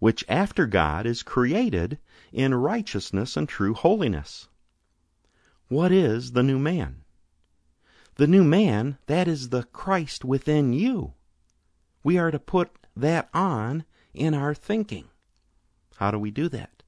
which 0.00 0.24
after 0.28 0.66
God 0.66 1.06
is 1.06 1.22
created 1.22 1.98
in 2.32 2.52
righteousness 2.52 3.36
and 3.36 3.48
true 3.48 3.74
holiness. 3.74 4.48
What 5.68 5.92
is 5.92 6.32
the 6.32 6.42
new 6.42 6.58
man? 6.58 7.04
The 8.16 8.26
new 8.26 8.42
man, 8.42 8.98
that 9.06 9.28
is 9.28 9.50
the 9.50 9.62
Christ 9.62 10.24
within 10.24 10.72
you. 10.72 11.12
We 12.02 12.18
are 12.18 12.32
to 12.32 12.40
put 12.40 12.83
that 12.96 13.28
on 13.34 13.84
in 14.12 14.34
our 14.34 14.54
thinking. 14.54 15.06
How 15.96 16.10
do 16.10 16.18
we 16.18 16.30
do 16.30 16.48
that? 16.48 16.82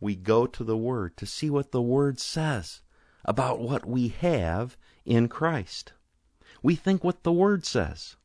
We 0.00 0.14
go 0.16 0.46
to 0.46 0.64
the 0.64 0.76
Word 0.76 1.16
to 1.16 1.26
see 1.26 1.50
what 1.50 1.72
the 1.72 1.82
Word 1.82 2.20
says 2.20 2.82
about 3.24 3.60
what 3.60 3.86
we 3.86 4.08
have 4.08 4.76
in 5.04 5.28
Christ. 5.28 5.92
We 6.62 6.74
think 6.74 7.02
what 7.02 7.24
the 7.24 7.32
Word 7.32 7.66
says. 7.66 8.16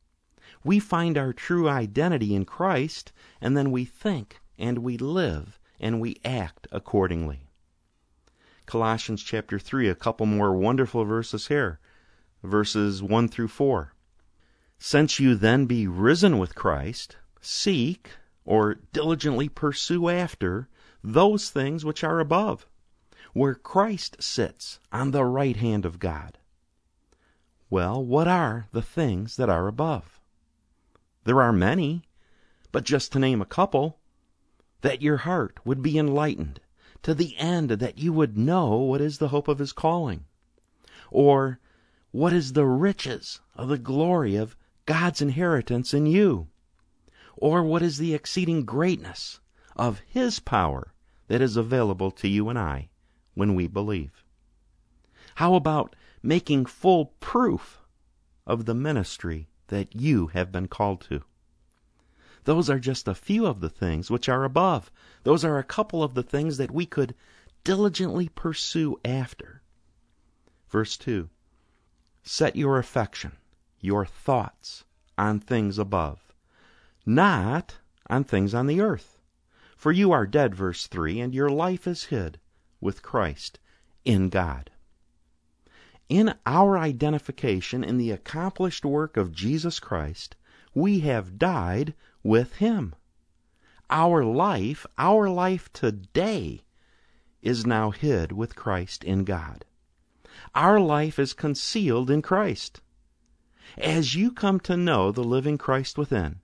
We 0.62 0.78
find 0.78 1.18
our 1.18 1.32
true 1.32 1.68
identity 1.68 2.34
in 2.34 2.44
Christ, 2.44 3.12
and 3.40 3.56
then 3.56 3.70
we 3.70 3.84
think 3.84 4.40
and 4.58 4.78
we 4.78 4.96
live 4.96 5.58
and 5.80 6.00
we 6.00 6.20
act 6.24 6.68
accordingly. 6.72 7.48
Colossians 8.66 9.22
chapter 9.22 9.58
3, 9.58 9.88
a 9.88 9.94
couple 9.94 10.26
more 10.26 10.56
wonderful 10.56 11.04
verses 11.04 11.48
here. 11.48 11.80
verses 12.42 13.02
1 13.02 13.28
through 13.28 13.48
4. 13.48 13.93
Since 14.86 15.18
you 15.18 15.34
then 15.34 15.64
be 15.64 15.86
risen 15.86 16.36
with 16.36 16.54
Christ, 16.54 17.16
seek, 17.40 18.10
or 18.44 18.74
diligently 18.92 19.48
pursue 19.48 20.10
after, 20.10 20.68
those 21.02 21.48
things 21.48 21.86
which 21.86 22.04
are 22.04 22.20
above, 22.20 22.66
where 23.32 23.54
Christ 23.54 24.22
sits 24.22 24.80
on 24.92 25.10
the 25.10 25.24
right 25.24 25.56
hand 25.56 25.86
of 25.86 25.98
God. 25.98 26.36
Well, 27.70 28.04
what 28.04 28.28
are 28.28 28.68
the 28.72 28.82
things 28.82 29.36
that 29.36 29.48
are 29.48 29.68
above? 29.68 30.20
There 31.24 31.40
are 31.40 31.50
many, 31.50 32.02
but 32.70 32.84
just 32.84 33.10
to 33.12 33.18
name 33.18 33.40
a 33.40 33.46
couple, 33.46 33.98
that 34.82 35.00
your 35.00 35.16
heart 35.16 35.64
would 35.64 35.80
be 35.80 35.98
enlightened 35.98 36.60
to 37.04 37.14
the 37.14 37.34
end 37.38 37.70
that 37.70 37.96
you 37.96 38.12
would 38.12 38.36
know 38.36 38.76
what 38.76 39.00
is 39.00 39.16
the 39.16 39.28
hope 39.28 39.48
of 39.48 39.60
his 39.60 39.72
calling, 39.72 40.26
or 41.10 41.58
what 42.10 42.34
is 42.34 42.52
the 42.52 42.66
riches 42.66 43.40
of 43.54 43.70
the 43.70 43.78
glory 43.78 44.36
of 44.36 44.54
God's 44.86 45.22
inheritance 45.22 45.94
in 45.94 46.06
you, 46.06 46.48
or 47.36 47.62
what 47.62 47.82
is 47.82 47.98
the 47.98 48.14
exceeding 48.14 48.64
greatness 48.64 49.40
of 49.76 50.00
his 50.06 50.40
power 50.40 50.92
that 51.28 51.40
is 51.40 51.56
available 51.56 52.10
to 52.10 52.28
you 52.28 52.48
and 52.48 52.58
I 52.58 52.90
when 53.34 53.54
we 53.54 53.66
believe. 53.66 54.24
How 55.36 55.54
about 55.54 55.96
making 56.22 56.66
full 56.66 57.14
proof 57.20 57.82
of 58.46 58.64
the 58.64 58.74
ministry 58.74 59.48
that 59.68 59.94
you 59.94 60.28
have 60.28 60.52
been 60.52 60.68
called 60.68 61.00
to. 61.02 61.22
Those 62.44 62.68
are 62.68 62.78
just 62.78 63.08
a 63.08 63.14
few 63.14 63.46
of 63.46 63.60
the 63.60 63.70
things 63.70 64.10
which 64.10 64.28
are 64.28 64.44
above. 64.44 64.90
Those 65.22 65.44
are 65.44 65.58
a 65.58 65.64
couple 65.64 66.02
of 66.02 66.14
the 66.14 66.22
things 66.22 66.58
that 66.58 66.70
we 66.70 66.84
could 66.84 67.14
diligently 67.62 68.28
pursue 68.28 69.00
after. 69.04 69.62
Verse 70.68 70.96
2 70.98 71.30
Set 72.22 72.56
your 72.56 72.78
affection, 72.78 73.32
your 73.84 74.06
thoughts, 74.06 74.84
on 75.18 75.38
things 75.38 75.78
above, 75.78 76.34
not 77.04 77.76
on 78.08 78.24
things 78.24 78.54
on 78.54 78.66
the 78.66 78.80
earth. 78.80 79.18
For 79.76 79.92
you 79.92 80.12
are 80.12 80.26
dead, 80.26 80.54
verse 80.54 80.86
3, 80.86 81.20
and 81.20 81.34
your 81.34 81.50
life 81.50 81.86
is 81.86 82.04
hid 82.04 82.38
with 82.80 83.02
Christ 83.02 83.58
in 84.04 84.28
God 84.30 84.70
in 86.08 86.34
our 86.44 86.76
identification 86.76 87.82
in 87.82 87.96
the 87.96 88.10
accomplished 88.10 88.84
work 88.84 89.16
of 89.16 89.32
Jesus 89.32 89.80
Christ, 89.80 90.36
we 90.74 91.00
have 91.00 91.38
died 91.38 91.94
with 92.22 92.56
Him. 92.56 92.94
Our 93.90 94.24
life, 94.24 94.86
our 94.98 95.28
life 95.30 95.72
today, 95.72 96.62
is 97.42 97.66
now 97.66 97.90
hid 97.90 98.32
with 98.32 98.56
Christ 98.56 99.04
in 99.04 99.24
God. 99.24 99.64
Our 100.54 100.80
life 100.80 101.18
is 101.18 101.32
concealed 101.32 102.10
in 102.10 102.22
Christ. 102.22 102.80
As 103.78 104.14
you 104.14 104.30
come 104.30 104.60
to 104.60 104.76
know 104.76 105.10
the 105.10 105.24
living 105.24 105.56
Christ 105.56 105.96
within, 105.96 106.40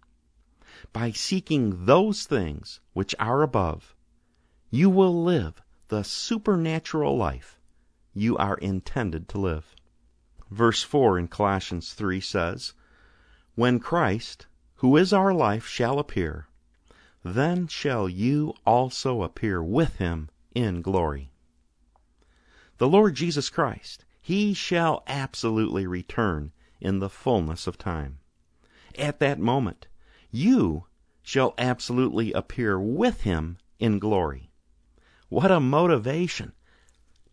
by 0.92 1.12
seeking 1.12 1.85
those 1.85 2.24
things 2.24 2.80
which 2.94 3.14
are 3.18 3.42
above, 3.42 3.94
you 4.70 4.88
will 4.88 5.22
live 5.22 5.61
the 5.88 6.02
supernatural 6.02 7.16
life 7.16 7.59
you 8.14 8.37
are 8.38 8.56
intended 8.56 9.28
to 9.28 9.38
live. 9.38 9.76
Verse 10.50 10.83
4 10.83 11.18
in 11.18 11.28
Colossians 11.28 11.92
3 11.92 12.20
says, 12.20 12.72
When 13.54 13.78
Christ, 13.78 14.46
who 14.76 14.96
is 14.96 15.12
our 15.12 15.35
life, 15.35 15.66
shall 15.66 15.98
appear, 15.98 16.48
then 17.22 17.66
shall 17.66 18.09
you 18.09 18.54
also 18.64 19.22
appear 19.22 19.62
with 19.62 19.96
him 19.96 20.30
in 20.54 20.80
glory. 20.80 21.33
The 22.78 22.88
Lord 22.88 23.14
Jesus 23.14 23.50
Christ, 23.50 24.06
he 24.22 24.54
shall 24.54 25.02
absolutely 25.06 25.87
return 25.87 26.52
in 26.81 26.99
the 26.99 27.11
fullness 27.11 27.66
of 27.66 27.79
time. 27.79 28.19
At 28.99 29.19
that 29.21 29.38
moment, 29.38 29.87
you 30.31 30.87
shall 31.23 31.55
absolutely 31.59 32.33
appear 32.33 32.79
with 32.81 33.23
him 33.23 33.59
in 33.79 33.99
glory. 33.99 34.51
What 35.29 35.51
a 35.51 35.61
motivation 35.61 36.53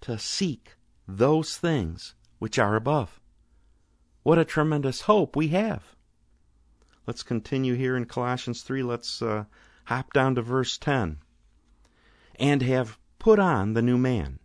to 0.02 0.20
seek 0.20 0.76
those 1.08 1.58
things 1.58 2.16
which 2.40 2.60
are 2.60 2.76
above. 2.76 3.20
What 4.24 4.38
a 4.38 4.46
tremendous 4.46 5.02
hope 5.02 5.36
we 5.36 5.48
have. 5.50 5.96
Let's 7.08 7.24
continue 7.24 7.76
here 7.76 7.96
in 7.96 8.06
Colossians 8.06 8.62
3. 8.62 8.84
Let's 8.84 9.22
uh, 9.22 9.46
hop 9.86 10.12
down 10.14 10.36
to 10.36 10.42
verse 10.42 10.78
10. 10.78 11.20
And 12.38 12.62
have 12.62 13.00
put 13.20 13.40
on 13.40 13.74
the 13.74 13.82
new 13.82 13.98
man, 13.98 14.40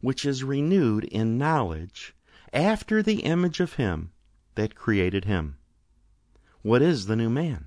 which 0.00 0.24
is 0.24 0.44
renewed 0.44 1.04
in 1.04 1.36
knowledge 1.36 2.14
after 2.52 3.02
the 3.02 3.20
image 3.20 3.60
of 3.60 3.74
him 3.74 4.12
that 4.58 4.74
created 4.74 5.24
him. 5.24 5.56
What 6.62 6.82
is 6.82 7.06
the 7.06 7.14
new 7.14 7.30
man? 7.30 7.66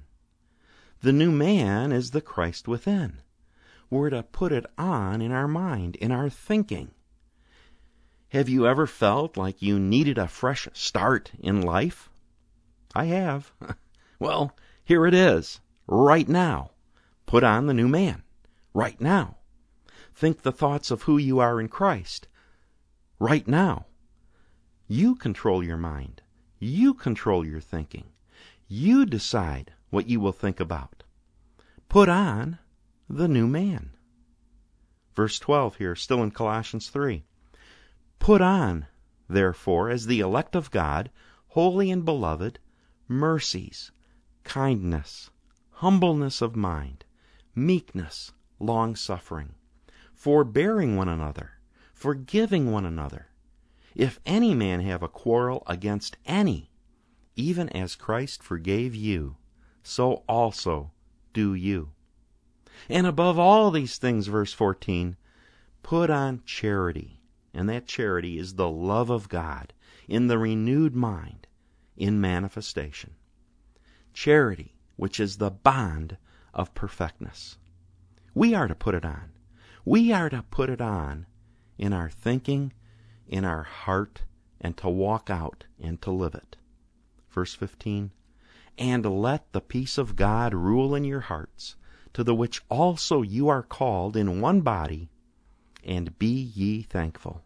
The 0.99 1.13
new 1.13 1.31
man 1.31 1.93
is 1.93 2.11
the 2.11 2.19
Christ 2.19 2.67
within. 2.67 3.21
We're 3.89 4.09
to 4.09 4.23
put 4.23 4.51
it 4.51 4.65
on 4.77 5.21
in 5.21 5.31
our 5.31 5.47
mind, 5.47 5.95
in 5.95 6.11
our 6.11 6.29
thinking. 6.29 6.91
Have 8.29 8.49
you 8.49 8.67
ever 8.67 8.85
felt 8.85 9.37
like 9.37 9.61
you 9.61 9.79
needed 9.79 10.17
a 10.17 10.27
fresh 10.27 10.67
start 10.73 11.31
in 11.39 11.61
life? 11.61 12.09
I 12.93 13.05
have. 13.05 13.53
well, 14.19 14.53
here 14.83 15.05
it 15.05 15.13
is, 15.13 15.61
right 15.87 16.27
now. 16.27 16.71
Put 17.25 17.45
on 17.45 17.67
the 17.67 17.73
new 17.73 17.87
man, 17.87 18.23
right 18.73 18.99
now. 18.99 19.37
Think 20.13 20.41
the 20.41 20.51
thoughts 20.51 20.91
of 20.91 21.03
who 21.03 21.17
you 21.17 21.39
are 21.39 21.61
in 21.61 21.69
Christ, 21.69 22.27
right 23.17 23.47
now. 23.47 23.85
You 24.89 25.15
control 25.15 25.63
your 25.63 25.77
mind. 25.77 26.20
You 26.63 26.93
control 26.93 27.43
your 27.43 27.59
thinking. 27.59 28.11
You 28.67 29.07
decide 29.07 29.73
what 29.89 30.07
you 30.07 30.19
will 30.19 30.31
think 30.31 30.59
about. 30.59 31.01
Put 31.89 32.07
on 32.07 32.59
the 33.09 33.27
new 33.27 33.47
man. 33.47 33.93
Verse 35.15 35.39
12 35.39 35.77
here, 35.77 35.95
still 35.95 36.21
in 36.21 36.29
Colossians 36.29 36.89
3. 36.89 37.23
Put 38.19 38.41
on, 38.41 38.85
therefore, 39.27 39.89
as 39.89 40.05
the 40.05 40.19
elect 40.19 40.55
of 40.55 40.69
God, 40.69 41.09
holy 41.47 41.89
and 41.89 42.05
beloved, 42.05 42.59
mercies, 43.07 43.91
kindness, 44.43 45.31
humbleness 45.71 46.43
of 46.43 46.55
mind, 46.55 47.05
meekness, 47.55 48.33
long 48.59 48.95
suffering, 48.95 49.55
forbearing 50.13 50.95
one 50.95 51.09
another, 51.09 51.53
forgiving 51.91 52.71
one 52.71 52.85
another. 52.85 53.30
If 53.95 54.19
any 54.25 54.55
man 54.55 54.81
have 54.81 55.03
a 55.03 55.07
quarrel 55.07 55.63
against 55.67 56.17
any, 56.25 56.71
even 57.35 57.69
as 57.69 57.95
Christ 57.95 58.41
forgave 58.41 58.95
you, 58.95 59.37
so 59.83 60.23
also 60.27 60.91
do 61.33 61.53
you. 61.53 61.91
And 62.89 63.05
above 63.05 63.37
all 63.37 63.71
these 63.71 63.97
things, 63.97 64.27
verse 64.27 64.53
14, 64.53 65.17
put 65.83 66.09
on 66.09 66.41
charity 66.45 67.21
and 67.53 67.67
that 67.69 67.85
charity 67.87 68.37
is 68.37 68.55
the 68.55 68.69
love 68.69 69.09
of 69.09 69.29
God 69.29 69.73
in 70.07 70.27
the 70.27 70.37
renewed 70.37 70.95
mind 70.95 71.47
in 71.97 72.21
manifestation. 72.21 73.11
Charity, 74.13 74.75
which 74.95 75.19
is 75.19 75.37
the 75.37 75.51
bond 75.51 76.17
of 76.53 76.73
perfectness. 76.73 77.57
We 78.33 78.53
are 78.53 78.67
to 78.67 78.75
put 78.75 78.95
it 78.95 79.05
on. 79.05 79.31
We 79.83 80.11
are 80.11 80.29
to 80.29 80.43
put 80.49 80.69
it 80.69 80.81
on 80.81 81.25
in 81.77 81.93
our 81.93 82.09
thinking, 82.09 82.73
in 83.31 83.45
our 83.45 83.63
heart, 83.63 84.21
and 84.59 84.77
to 84.77 84.89
walk 84.89 85.29
out 85.29 85.63
and 85.79 85.99
to 86.01 86.11
live 86.11 86.35
it. 86.35 86.57
Verse 87.29 87.55
15 87.55 88.11
And 88.77 89.05
let 89.05 89.51
the 89.53 89.61
peace 89.61 89.97
of 89.97 90.15
God 90.15 90.53
rule 90.53 90.93
in 90.93 91.05
your 91.05 91.21
hearts, 91.21 91.77
to 92.13 92.23
the 92.23 92.35
which 92.35 92.61
also 92.69 93.21
you 93.21 93.47
are 93.47 93.63
called 93.63 94.17
in 94.17 94.41
one 94.41 94.61
body 94.61 95.09
and 95.83 96.19
be 96.19 96.27
ye 96.27 96.83
thankful. 96.83 97.41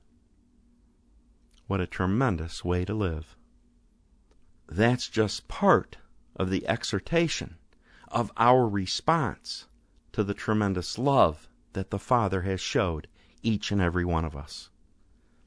What 1.68 1.80
a 1.80 1.88
tremendous 1.88 2.66
way 2.66 2.84
to 2.86 2.94
live. 2.94 3.38
That's 4.68 5.08
just 5.08 5.48
part 5.48 5.98
of 6.36 6.50
the 6.50 6.68
exhortation 6.68 7.58
of 8.08 8.32
our 8.38 8.68
response 8.68 9.68
to 10.12 10.24
the 10.24 10.34
tremendous 10.34 10.98
love 10.98 11.48
that 11.74 11.92
the 11.92 12.00
Father 12.00 12.42
has 12.42 12.60
showed 12.60 13.08
each 13.44 13.72
and 13.72 13.82
every 13.82 14.06
one 14.06 14.26
of 14.26 14.36
us. 14.36 14.70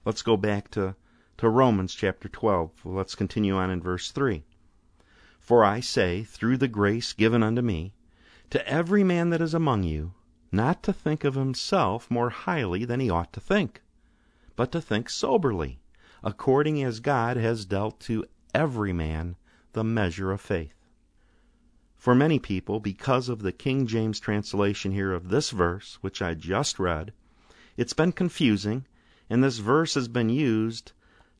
Let's 0.09 0.23
go 0.23 0.39
back 0.39 0.71
to, 0.71 0.97
to 1.37 1.51
Romans 1.51 1.95
chapter 1.95 2.31
12. 2.31 2.87
Let's 2.87 3.15
continue 3.15 3.57
on 3.57 3.71
in 3.71 3.83
verse 3.83 4.11
3. 4.11 4.43
For 5.39 5.63
I 5.63 5.81
say, 5.81 6.25
through 6.25 6.57
the 6.57 6.67
grace 6.67 7.13
given 7.13 7.43
unto 7.43 7.61
me, 7.61 7.93
to 8.49 8.67
every 8.67 9.05
man 9.05 9.29
that 9.29 9.43
is 9.43 9.53
among 9.53 9.83
you, 9.83 10.15
not 10.51 10.83
to 10.85 10.95
think 10.95 11.25
of 11.25 11.35
himself 11.35 12.11
more 12.11 12.31
highly 12.31 12.87
than 12.87 13.01
he 13.01 13.11
ought 13.11 13.35
to 13.35 13.41
think, 13.41 13.83
but 14.57 14.73
to 14.73 14.81
think 14.81 15.11
soberly, 15.11 15.79
according 16.25 16.83
as 16.83 17.01
God 17.01 17.37
has 17.37 17.67
dealt 17.67 18.01
to 18.01 18.25
every 18.55 18.95
man 18.95 19.37
the 19.75 19.85
measure 19.85 20.33
of 20.33 20.41
faith. 20.41 20.87
For 21.99 22.15
many 22.15 22.39
people, 22.39 22.81
because 22.81 23.29
of 23.29 23.43
the 23.43 23.53
King 23.53 23.87
James 23.87 24.19
translation 24.21 24.93
here 24.93 25.13
of 25.13 25.29
this 25.29 25.51
verse, 25.51 25.99
which 26.01 26.23
I 26.23 26.33
just 26.33 26.79
read, 26.79 27.13
it's 27.77 27.93
been 27.93 28.13
confusing, 28.13 28.87
and 29.31 29.43
this 29.43 29.59
verse 29.59 29.95
has 29.95 30.09
been 30.09 30.29
used 30.29 30.93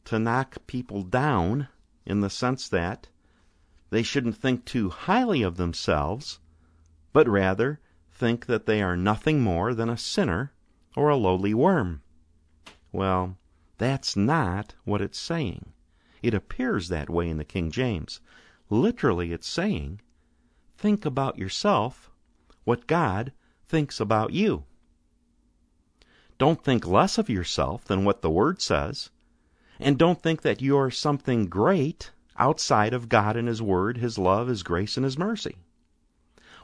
to 0.05 0.19
knock 0.19 0.67
people 0.67 1.03
down 1.03 1.69
in 2.05 2.21
the 2.21 2.31
sense 2.31 2.69
that 2.69 3.09
they 3.91 4.03
shouldn't 4.03 4.37
think 4.37 4.65
too 4.65 4.91
highly 4.91 5.43
of 5.43 5.57
themselves, 5.57 6.41
but 7.13 7.29
rather 7.29 7.81
think 8.11 8.47
that 8.47 8.67
they 8.67 8.83
are 8.83 8.97
nothing 8.97 9.41
more 9.41 9.75
than 9.75 9.89
a 9.89 9.97
sinner 9.97 10.53
or 10.97 11.09
a 11.09 11.17
lowly 11.17 11.55
worm. 11.55 12.03
Well, 12.93 13.37
that's 13.79 14.17
not 14.17 14.75
what 14.85 15.01
it's 15.01 15.19
saying. 15.19 15.73
It 16.23 16.35
appears 16.35 16.89
that 16.89 17.09
way 17.09 17.29
in 17.29 17.37
the 17.37 17.45
King 17.45 17.71
James. 17.71 18.21
Literally, 18.71 19.33
it's 19.33 19.49
saying, 19.49 20.01
think 20.77 21.05
about 21.05 21.39
yourself 21.39 22.11
what 22.65 22.87
God 22.87 23.33
thinks 23.67 24.01
about 24.01 24.33
you. 24.33 24.65
Don't 26.39 26.63
think 26.63 26.87
less 26.87 27.19
of 27.19 27.29
yourself 27.29 27.85
than 27.85 28.05
what 28.05 28.23
the 28.23 28.31
Word 28.31 28.63
says, 28.63 29.11
and 29.81 29.99
don't 29.99 30.23
think 30.23 30.43
that 30.43 30.63
you're 30.63 30.91
something 30.91 31.49
great 31.49 32.13
outside 32.37 32.95
of 32.95 33.09
God 33.09 33.37
and 33.37 33.49
His 33.49 33.61
Word, 33.61 33.99
His 33.99 34.19
love, 34.19 34.47
His 34.47 34.63
grace, 34.63 34.97
and 34.97 35.03
His 35.03 35.19
mercy. 35.19 35.57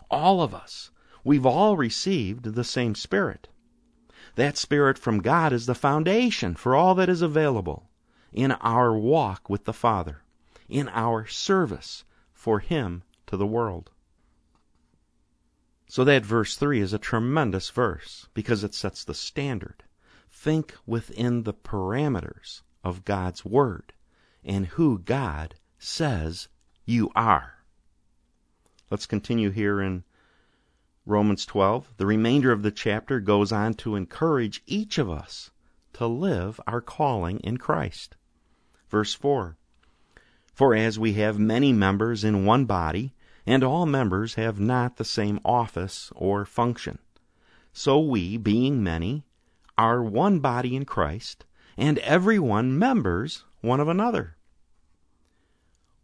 All 0.08 0.40
of 0.40 0.54
us, 0.54 0.92
we've 1.24 1.44
all 1.44 1.76
received 1.76 2.44
the 2.44 2.62
same 2.62 2.94
Spirit. 2.94 3.48
That 4.36 4.56
Spirit 4.56 4.96
from 4.96 5.22
God 5.22 5.52
is 5.52 5.66
the 5.66 5.74
foundation 5.74 6.54
for 6.54 6.76
all 6.76 6.94
that 6.94 7.08
is 7.08 7.22
available 7.22 7.90
in 8.32 8.52
our 8.52 8.96
walk 8.96 9.50
with 9.50 9.64
the 9.64 9.72
Father, 9.72 10.22
in 10.68 10.88
our 10.90 11.26
service 11.26 12.04
for 12.32 12.60
Him 12.60 13.02
to 13.26 13.36
the 13.36 13.46
world. 13.46 13.90
So 15.86 16.04
that 16.04 16.24
verse 16.24 16.56
3 16.56 16.80
is 16.80 16.92
a 16.92 16.98
tremendous 16.98 17.70
verse 17.70 18.28
because 18.34 18.64
it 18.64 18.74
sets 18.74 19.04
the 19.04 19.14
standard. 19.14 19.84
Think 20.30 20.74
within 20.86 21.42
the 21.42 21.54
parameters 21.54 22.62
of 22.82 23.04
God's 23.04 23.44
Word 23.44 23.92
and 24.44 24.66
who 24.66 24.98
God 24.98 25.54
says 25.78 26.48
you 26.84 27.10
are. 27.14 27.64
Let's 28.90 29.06
continue 29.06 29.50
here 29.50 29.80
in 29.80 30.04
Romans 31.06 31.44
12. 31.46 31.94
The 31.96 32.06
remainder 32.06 32.52
of 32.52 32.62
the 32.62 32.70
chapter 32.70 33.20
goes 33.20 33.52
on 33.52 33.74
to 33.74 33.96
encourage 33.96 34.62
each 34.66 34.98
of 34.98 35.10
us 35.10 35.50
to 35.94 36.06
live 36.06 36.60
our 36.66 36.80
calling 36.80 37.40
in 37.40 37.56
Christ. 37.56 38.16
Verse 38.88 39.14
4 39.14 39.56
For 40.52 40.74
as 40.74 40.98
we 40.98 41.14
have 41.14 41.38
many 41.38 41.72
members 41.72 42.24
in 42.24 42.44
one 42.44 42.64
body, 42.64 43.14
and 43.46 43.62
all 43.62 43.86
members 43.86 44.34
have 44.34 44.58
not 44.58 44.96
the 44.96 45.04
same 45.04 45.38
office 45.44 46.10
or 46.14 46.44
function, 46.44 46.98
so 47.72 48.00
we, 48.00 48.36
being 48.36 48.82
many, 48.82 49.24
are 49.76 50.02
one 50.02 50.38
body 50.38 50.76
in 50.76 50.84
Christ, 50.84 51.44
and 51.76 51.98
every 51.98 52.38
one 52.38 52.78
members 52.78 53.44
one 53.60 53.80
of 53.80 53.88
another. 53.88 54.36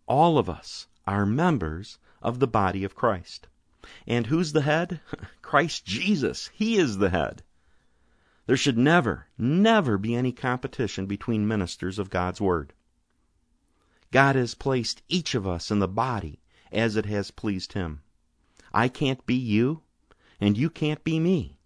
All 0.06 0.36
of 0.36 0.50
us 0.50 0.88
are 1.06 1.24
members 1.24 1.98
of 2.20 2.40
the 2.40 2.48
body 2.48 2.82
of 2.84 2.96
Christ. 2.96 3.46
And 4.06 4.26
who's 4.26 4.52
the 4.52 4.62
head? 4.62 5.00
Christ 5.42 5.84
Jesus. 5.86 6.50
He 6.52 6.76
is 6.76 6.98
the 6.98 7.10
head. 7.10 7.42
There 8.46 8.56
should 8.56 8.76
never, 8.76 9.28
never 9.38 9.96
be 9.96 10.14
any 10.16 10.32
competition 10.32 11.06
between 11.06 11.46
ministers 11.46 11.98
of 11.98 12.10
God's 12.10 12.40
Word. 12.40 12.72
God 14.10 14.34
has 14.34 14.56
placed 14.56 15.02
each 15.08 15.36
of 15.36 15.46
us 15.46 15.70
in 15.70 15.78
the 15.78 15.86
body 15.86 16.39
as 16.72 16.96
it 16.96 17.06
has 17.06 17.30
pleased 17.30 17.72
Him. 17.72 18.02
I 18.72 18.88
can't 18.88 19.24
be 19.26 19.34
you, 19.34 19.82
and 20.40 20.56
you 20.56 20.70
can't 20.70 21.02
be 21.04 21.18
me. 21.18 21.58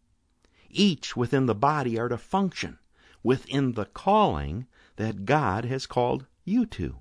Each 0.70 1.16
within 1.16 1.46
the 1.46 1.54
body 1.54 1.98
are 1.98 2.08
to 2.08 2.18
function 2.18 2.78
within 3.22 3.72
the 3.72 3.86
calling 3.86 4.66
that 4.96 5.24
God 5.24 5.64
has 5.64 5.86
called 5.86 6.26
you 6.44 6.66
to. 6.66 7.00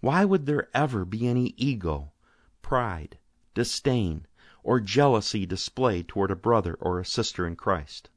Why 0.00 0.24
would 0.24 0.46
there 0.46 0.68
ever 0.74 1.04
be 1.04 1.26
any 1.26 1.54
ego, 1.56 2.12
pride, 2.62 3.18
disdain, 3.54 4.26
or 4.62 4.78
jealousy 4.78 5.46
displayed 5.46 6.06
toward 6.06 6.30
a 6.30 6.36
brother 6.36 6.74
or 6.80 7.00
a 7.00 7.04
sister 7.04 7.46
in 7.46 7.56
Christ? 7.56 8.10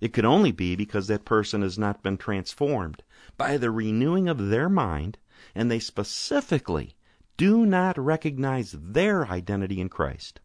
It 0.00 0.12
could 0.12 0.24
only 0.24 0.52
be 0.52 0.76
because 0.76 1.06
that 1.06 1.24
person 1.24 1.62
has 1.62 1.78
not 1.78 2.02
been 2.02 2.18
transformed 2.18 3.02
by 3.36 3.56
the 3.56 3.70
renewing 3.70 4.28
of 4.28 4.48
their 4.48 4.68
mind, 4.68 5.18
and 5.54 5.70
they 5.70 5.78
specifically 5.78 6.96
do 7.38 7.64
not 7.64 7.96
recognize 7.96 8.72
their 8.72 9.26
identity 9.28 9.80
in 9.80 9.88
Christ. 9.88 10.40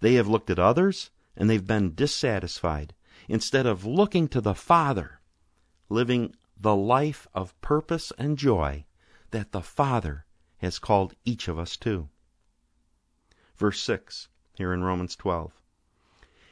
They 0.00 0.14
have 0.14 0.26
looked 0.26 0.50
at 0.50 0.58
others 0.58 1.10
and 1.36 1.48
they've 1.48 1.66
been 1.66 1.94
dissatisfied 1.94 2.94
instead 3.28 3.66
of 3.66 3.84
looking 3.84 4.26
to 4.28 4.40
the 4.40 4.54
Father, 4.54 5.20
living 5.88 6.34
the 6.58 6.74
life 6.74 7.28
of 7.34 7.58
purpose 7.60 8.12
and 8.18 8.36
joy 8.36 8.86
that 9.30 9.52
the 9.52 9.60
Father 9.60 10.24
has 10.58 10.78
called 10.78 11.14
each 11.24 11.48
of 11.48 11.58
us 11.58 11.76
to. 11.76 12.08
Verse 13.56 13.80
6, 13.82 14.28
here 14.54 14.72
in 14.72 14.82
Romans 14.82 15.14
12. 15.16 15.52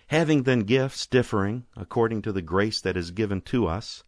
Having 0.09 0.43
then 0.43 0.61
gifts 0.61 1.07
differing 1.07 1.65
according 1.75 2.23
to 2.23 2.33
the 2.33 2.43
grace 2.43 2.83
that 2.83 2.97
is 2.97 3.11
given 3.11 3.41
to 3.43 3.67
us, 3.67 4.05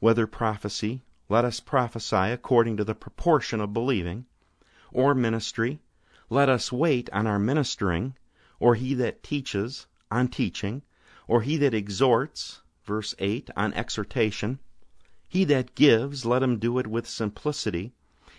whether 0.00 0.26
prophecy, 0.26 1.02
let 1.28 1.44
us 1.44 1.60
prophesy 1.60 2.16
according 2.32 2.76
to 2.76 2.84
the 2.84 2.94
proportion 2.94 3.60
of 3.60 3.72
believing, 3.72 4.26
or 4.94 5.14
ministry, 5.14 5.80
let 6.30 6.48
us 6.48 6.72
wait 6.72 7.10
on 7.12 7.26
our 7.26 7.38
ministering, 7.38 8.16
or 8.58 8.74
he 8.74 8.94
that 8.94 9.22
teaches 9.22 9.86
on 10.10 10.28
teaching, 10.28 10.82
or 11.28 11.42
he 11.42 11.58
that 11.58 11.74
exhorts, 11.74 12.62
verse 12.84 13.14
8, 13.18 13.50
on 13.56 13.74
exhortation. 13.74 14.60
He 15.28 15.44
that 15.44 15.74
gives, 15.74 16.24
let 16.24 16.42
him 16.42 16.58
do 16.58 16.78
it 16.78 16.86
with 16.86 17.08
simplicity. 17.08 17.92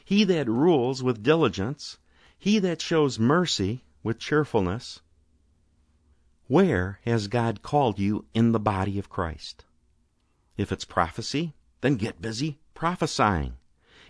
He 0.03 0.23
that 0.23 0.49
rules 0.49 1.03
with 1.03 1.21
diligence. 1.21 1.97
He 2.39 2.57
that 2.59 2.81
shows 2.81 3.19
mercy 3.19 3.83
with 4.01 4.17
cheerfulness. 4.17 5.01
Where 6.47 6.99
has 7.05 7.27
God 7.27 7.61
called 7.61 7.99
you 7.99 8.25
in 8.33 8.51
the 8.51 8.59
body 8.59 8.97
of 8.97 9.09
Christ? 9.09 9.65
If 10.57 10.71
it's 10.71 10.85
prophecy, 10.85 11.53
then 11.81 11.95
get 11.95 12.21
busy 12.21 12.59
prophesying. 12.73 13.57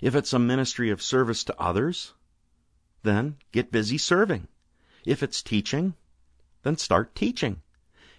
If 0.02 0.16
it's 0.16 0.34
a 0.34 0.40
ministry 0.40 0.90
of 0.90 1.02
service 1.02 1.44
to 1.46 1.60
others, 1.60 2.14
then 3.06 3.38
get 3.52 3.72
busy 3.72 3.98
serving. 3.98 4.48
If 5.06 5.24
it's 5.24 5.42
teaching, 5.42 5.94
then 6.64 6.78
start 6.78 7.16
teaching. 7.16 7.62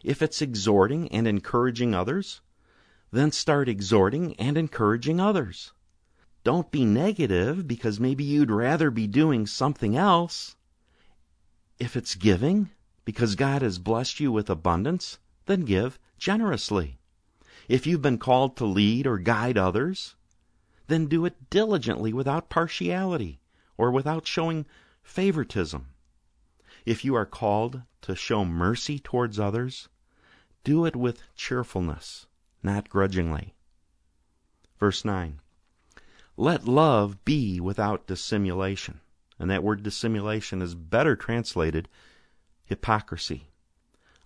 If 0.03 0.23
it's 0.23 0.41
exhorting 0.41 1.09
and 1.09 1.27
encouraging 1.27 1.95
others, 1.95 2.41
then 3.11 3.33
start 3.33 3.69
exhorting 3.69 4.35
and 4.37 4.57
encouraging 4.57 5.21
others. 5.21 5.73
Don't 6.45 6.71
be 6.71 6.85
negative 6.85 7.67
because 7.67 7.99
maybe 7.99 8.23
you'd 8.23 8.51
rather 8.51 8.91
be 8.91 9.09
doing 9.09 9.47
something 9.47 9.97
else. 9.97 10.55
If 11.79 11.97
it's 11.97 12.15
giving 12.15 12.71
because 13.05 13.35
God 13.35 13.63
has 13.63 13.79
blessed 13.79 14.21
you 14.21 14.31
with 14.31 14.49
abundance, 14.49 15.19
then 15.47 15.63
give 15.63 15.99
generously. 16.19 16.99
If 17.69 17.87
you've 17.87 18.03
been 18.03 18.19
called 18.19 18.57
to 18.57 18.65
lead 18.65 19.07
or 19.07 19.19
guide 19.19 19.59
others, 19.59 20.15
then 20.87 21.07
do 21.07 21.25
it 21.25 21.51
diligently 21.51 22.13
without 22.13 22.49
partiality 22.49 23.41
or 23.77 23.91
without 23.91 24.27
showing 24.27 24.67
favoritism. 25.03 25.89
If 26.85 27.05
you 27.05 27.15
are 27.15 27.27
called 27.27 27.83
to 28.03 28.15
show 28.15 28.45
mercy 28.45 28.99
towards 28.99 29.41
others, 29.41 29.89
do 30.65 30.85
it 30.85 30.97
with 30.97 31.23
cheerfulness, 31.35 32.27
not 32.63 32.89
grudgingly. 32.89 33.55
Verse 34.79 35.05
9 35.05 35.41
Let 36.37 36.67
love 36.67 37.25
be 37.25 37.61
without 37.61 38.07
dissimulation. 38.07 39.01
And 39.39 39.51
that 39.51 39.63
word 39.63 39.83
dissimulation 39.83 40.63
is 40.63 40.75
better 40.75 41.15
translated 41.15 41.89
hypocrisy. 42.65 43.51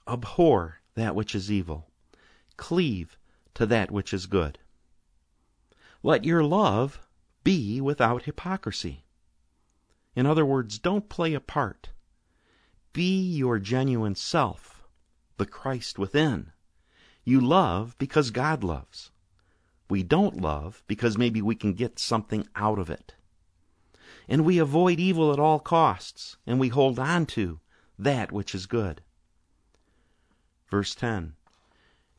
Abhor 0.07 0.81
that 0.95 1.15
which 1.15 1.35
is 1.35 1.51
evil. 1.51 1.91
Cleave 2.57 3.19
to 3.55 3.67
that 3.67 3.91
which 3.91 4.13
is 4.13 4.27
good. 4.27 4.59
Let 6.03 6.25
your 6.25 6.45
love 6.45 7.01
be 7.45 7.81
without 7.81 8.23
hypocrisy. 8.23 9.05
In 10.15 10.27
other 10.27 10.45
words, 10.45 10.79
don't 10.79 11.09
play 11.09 11.35
a 11.35 11.41
part. 11.41 11.91
Be 12.93 13.21
your 13.21 13.59
genuine 13.59 14.15
self 14.15 14.71
the 15.41 15.47
Christ 15.47 15.99
within. 15.99 16.53
You 17.25 17.41
love 17.41 17.97
because 17.97 18.31
God 18.31 18.63
loves. 18.63 19.11
We 19.89 20.03
don't 20.03 20.39
love 20.39 20.85
because 20.87 21.17
maybe 21.17 21.41
we 21.41 21.55
can 21.55 21.73
get 21.73 21.99
something 21.99 22.47
out 22.55 22.79
of 22.79 22.91
it. 22.91 23.15
And 24.29 24.45
we 24.45 24.59
avoid 24.59 25.01
evil 25.01 25.33
at 25.33 25.41
all 25.41 25.59
costs, 25.59 26.37
and 26.47 26.61
we 26.61 26.69
hold 26.69 26.99
on 26.99 27.25
to 27.27 27.59
that 27.99 28.31
which 28.33 28.55
is 28.55 28.67
good. 28.67 29.01
Verse 30.71 30.95
10 30.95 31.33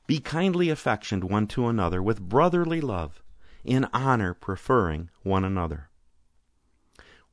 Be 0.07 0.17
kindly 0.17 0.69
affectioned 0.69 1.23
one 1.23 1.45
to 1.49 1.67
another 1.67 2.01
with 2.01 2.27
brotherly 2.27 2.81
love, 2.81 3.21
in 3.63 3.85
honor 3.93 4.33
preferring 4.33 5.11
one 5.21 5.45
another. 5.45 5.90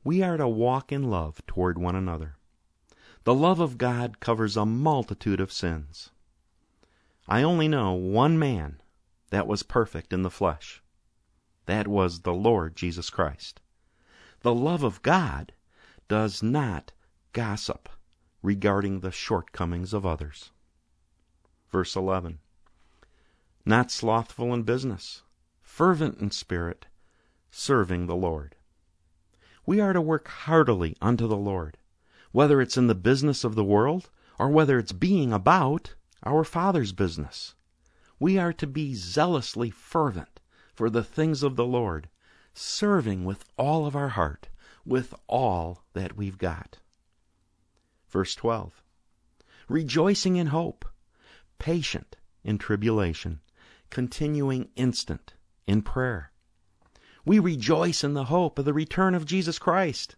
We 0.09 0.23
are 0.23 0.37
to 0.37 0.47
walk 0.47 0.91
in 0.91 1.03
love 1.11 1.39
toward 1.45 1.77
one 1.77 1.95
another. 1.95 2.35
The 3.25 3.35
love 3.35 3.59
of 3.59 3.77
God 3.77 4.19
covers 4.19 4.57
a 4.57 4.65
multitude 4.65 5.39
of 5.39 5.51
sins. 5.51 6.09
I 7.27 7.43
only 7.43 7.67
know 7.67 7.93
one 7.93 8.39
man 8.39 8.81
that 9.29 9.45
was 9.45 9.61
perfect 9.61 10.11
in 10.11 10.23
the 10.23 10.31
flesh. 10.31 10.81
That 11.67 11.87
was 11.87 12.21
the 12.21 12.33
Lord 12.33 12.75
Jesus 12.75 13.11
Christ. 13.11 13.61
The 14.39 14.51
love 14.51 14.81
of 14.81 15.03
God 15.03 15.53
does 16.07 16.41
not 16.41 16.91
gossip 17.31 17.87
regarding 18.41 19.01
the 19.01 19.11
shortcomings 19.11 19.93
of 19.93 20.07
others. 20.07 20.49
Verse 21.69 21.95
11 21.95 22.39
Not 23.63 23.91
slothful 23.91 24.55
in 24.55 24.63
business, 24.63 25.21
fervent 25.61 26.17
in 26.17 26.31
spirit, 26.31 26.87
serving 27.51 28.07
the 28.07 28.15
Lord. 28.15 28.55
We 29.69 29.79
are 29.81 29.93
to 29.93 30.01
work 30.01 30.27
heartily 30.29 30.97
unto 30.99 31.27
the 31.27 31.37
Lord, 31.37 31.77
whether 32.31 32.59
it's 32.59 32.75
in 32.75 32.87
the 32.87 32.95
business 32.95 33.43
of 33.43 33.53
the 33.53 33.63
world 33.63 34.09
or 34.39 34.49
whether 34.49 34.79
it's 34.79 34.91
being 34.91 35.31
about 35.31 35.93
our 36.23 36.43
Father's 36.43 36.91
business. 36.91 37.53
We 38.19 38.39
are 38.39 38.51
to 38.51 38.65
be 38.65 38.95
zealously 38.95 39.69
fervent 39.69 40.39
for 40.73 40.89
the 40.89 41.03
things 41.03 41.43
of 41.43 41.55
the 41.55 41.67
Lord, 41.67 42.09
serving 42.51 43.25
with 43.25 43.45
all 43.59 43.85
of 43.85 43.95
our 43.95 44.09
heart, 44.09 44.49
with 44.85 45.13
all 45.27 45.83
that 45.93 46.17
we've 46.17 46.39
got. 46.39 46.79
Verse 48.09 48.33
12 48.33 48.81
Rejoicing 49.67 50.37
in 50.37 50.47
hope, 50.47 50.83
patient 51.59 52.15
in 52.43 52.57
tribulation, 52.57 53.39
continuing 53.91 54.69
instant 54.75 55.35
in 55.67 55.83
prayer. 55.83 56.31
We 57.25 57.39
rejoice 57.39 58.03
in 58.03 58.13
the 58.13 58.25
hope 58.25 58.57
of 58.59 58.65
the 58.65 58.73
return 58.73 59.15
of 59.15 59.25
Jesus 59.25 59.59
Christ. 59.59 60.15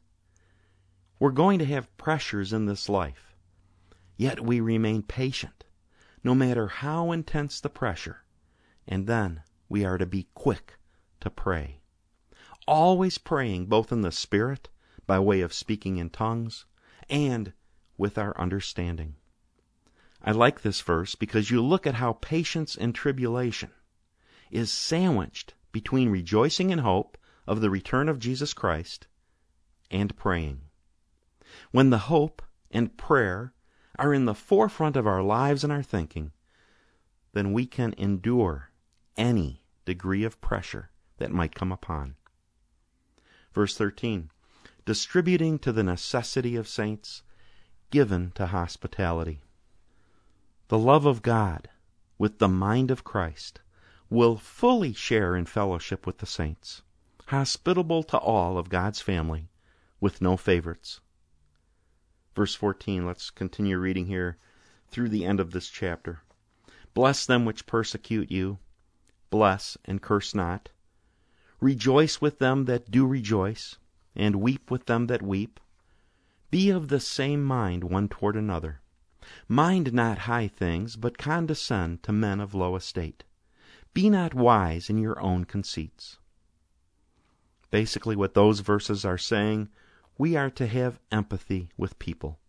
We're 1.20 1.32
going 1.32 1.60
to 1.60 1.66
have 1.66 1.96
pressures 1.98 2.54
in 2.54 2.66
this 2.66 2.90
life, 2.90 3.36
yet 4.18 4.40
we 4.40 4.60
remain 4.60 5.04
patient 5.04 5.66
no 6.24 6.36
matter 6.36 6.68
how 6.68 7.12
intense 7.12 7.60
the 7.60 7.70
pressure, 7.70 8.24
and 8.88 9.08
then 9.08 9.42
we 9.68 9.84
are 9.84 9.98
to 9.98 10.06
be 10.06 10.28
quick 10.34 10.78
to 11.20 11.30
pray. 11.30 11.82
Always 12.68 13.18
praying 13.18 13.66
both 13.66 13.92
in 13.92 14.02
the 14.02 14.12
Spirit, 14.12 14.70
by 15.08 15.20
way 15.20 15.42
of 15.42 15.54
speaking 15.54 15.98
in 15.98 16.10
tongues, 16.10 16.66
and 17.10 17.54
with 17.98 18.18
our 18.18 18.40
understanding. 18.40 19.16
I 20.24 20.32
like 20.32 20.62
this 20.62 20.82
verse 20.82 21.16
because 21.16 21.50
you 21.50 21.64
look 21.64 21.88
at 21.88 21.96
how 21.96 22.14
patience 22.14 22.76
in 22.76 22.94
tribulation 22.94 23.72
is 24.52 24.72
sandwiched 24.72 25.56
between 25.72 26.10
rejoicing 26.10 26.70
in 26.70 26.80
hope 26.80 27.18
of 27.48 27.62
the 27.62 27.70
return 27.70 28.10
of 28.10 28.20
Jesus 28.20 28.54
Christ 28.54 29.08
and 29.90 30.16
praying. 30.16 30.62
When 31.72 31.90
the 31.90 32.08
hope 32.10 32.42
and 32.72 32.98
prayer 32.98 33.54
are 34.00 34.14
in 34.14 34.26
the 34.26 34.34
forefront 34.34 34.96
of 34.96 35.06
our 35.06 35.22
lives 35.22 35.64
and 35.64 35.72
our 35.72 35.84
thinking, 35.84 36.32
then 37.34 37.54
we 37.54 37.66
can 37.66 37.94
endure 37.98 38.72
any 39.18 39.64
degree 39.86 40.24
of 40.24 40.42
pressure 40.42 40.90
that 41.18 41.32
might 41.32 41.56
come 41.56 41.72
upon. 41.72 42.16
Verse 43.54 43.78
13 43.78 44.30
Distributing 44.86 45.60
to 45.60 45.72
the 45.72 45.84
necessity 45.84 46.56
of 46.56 46.68
saints, 46.68 47.22
given 47.92 48.32
to 48.32 48.48
hospitality. 48.48 49.42
The 50.70 50.80
love 50.80 51.06
of 51.06 51.22
God, 51.22 51.70
with 52.18 52.40
the 52.40 52.48
mind 52.48 52.90
of 52.90 53.04
Christ, 53.04 53.62
will 54.12 54.38
fully 54.38 54.94
share 54.94 55.36
in 55.36 55.48
fellowship 55.48 56.06
with 56.06 56.20
the 56.20 56.28
saints, 56.28 56.84
hospitable 57.30 58.04
to 58.04 58.18
all 58.20 58.60
of 58.60 58.70
God's 58.70 59.02
family, 59.02 59.50
with 60.00 60.22
no 60.22 60.38
favorites 60.38 61.00
verse 62.36 62.56
14. 62.56 63.06
Let's 63.06 63.30
continue 63.30 63.78
reading 63.78 64.06
here 64.06 64.38
through 64.88 65.10
the 65.10 65.26
end 65.26 65.40
of 65.40 65.52
this 65.52 65.70
chapter. 65.70 66.22
Bless 66.94 67.26
them 67.26 67.46
which 67.46 67.66
persecute 67.66 68.32
you, 68.32 68.60
bless 69.30 69.78
and 69.86 70.02
curse 70.02 70.36
not. 70.36 70.70
Rejoice 71.60 72.20
with 72.20 72.40
them 72.40 72.66
that 72.66 72.92
do 72.92 73.06
rejoice, 73.06 73.78
and 74.16 74.38
weep 74.38 74.72
with 74.72 74.86
them 74.88 75.08
that 75.08 75.22
weep. 75.22 75.60
Be 76.50 76.70
of 76.70 76.88
the 76.88 77.00
same 77.00 77.44
mind 77.44 77.84
one 77.84 78.10
toward 78.10 78.36
another. 78.36 78.82
Mind 79.48 79.94
not 79.94 80.20
high 80.20 80.48
things, 80.48 80.96
but 80.96 81.18
condescend 81.18 82.04
to 82.04 82.12
men 82.12 82.40
of 82.40 82.54
low 82.54 82.76
estate. 82.76 83.24
Be 83.94 84.10
not 84.10 84.34
wise 84.34 84.90
in 84.90 84.98
your 84.98 85.20
own 85.20 85.44
conceits. 85.44 86.18
Basically, 87.72 88.16
what 88.16 88.34
those 88.34 88.62
verses 88.62 89.04
are 89.04 89.18
saying 89.18 89.70
we 90.18 90.36
are 90.36 90.50
to 90.52 90.68
have 90.68 91.00
empathy 91.12 91.70
with 91.78 92.00
people. 92.00 92.40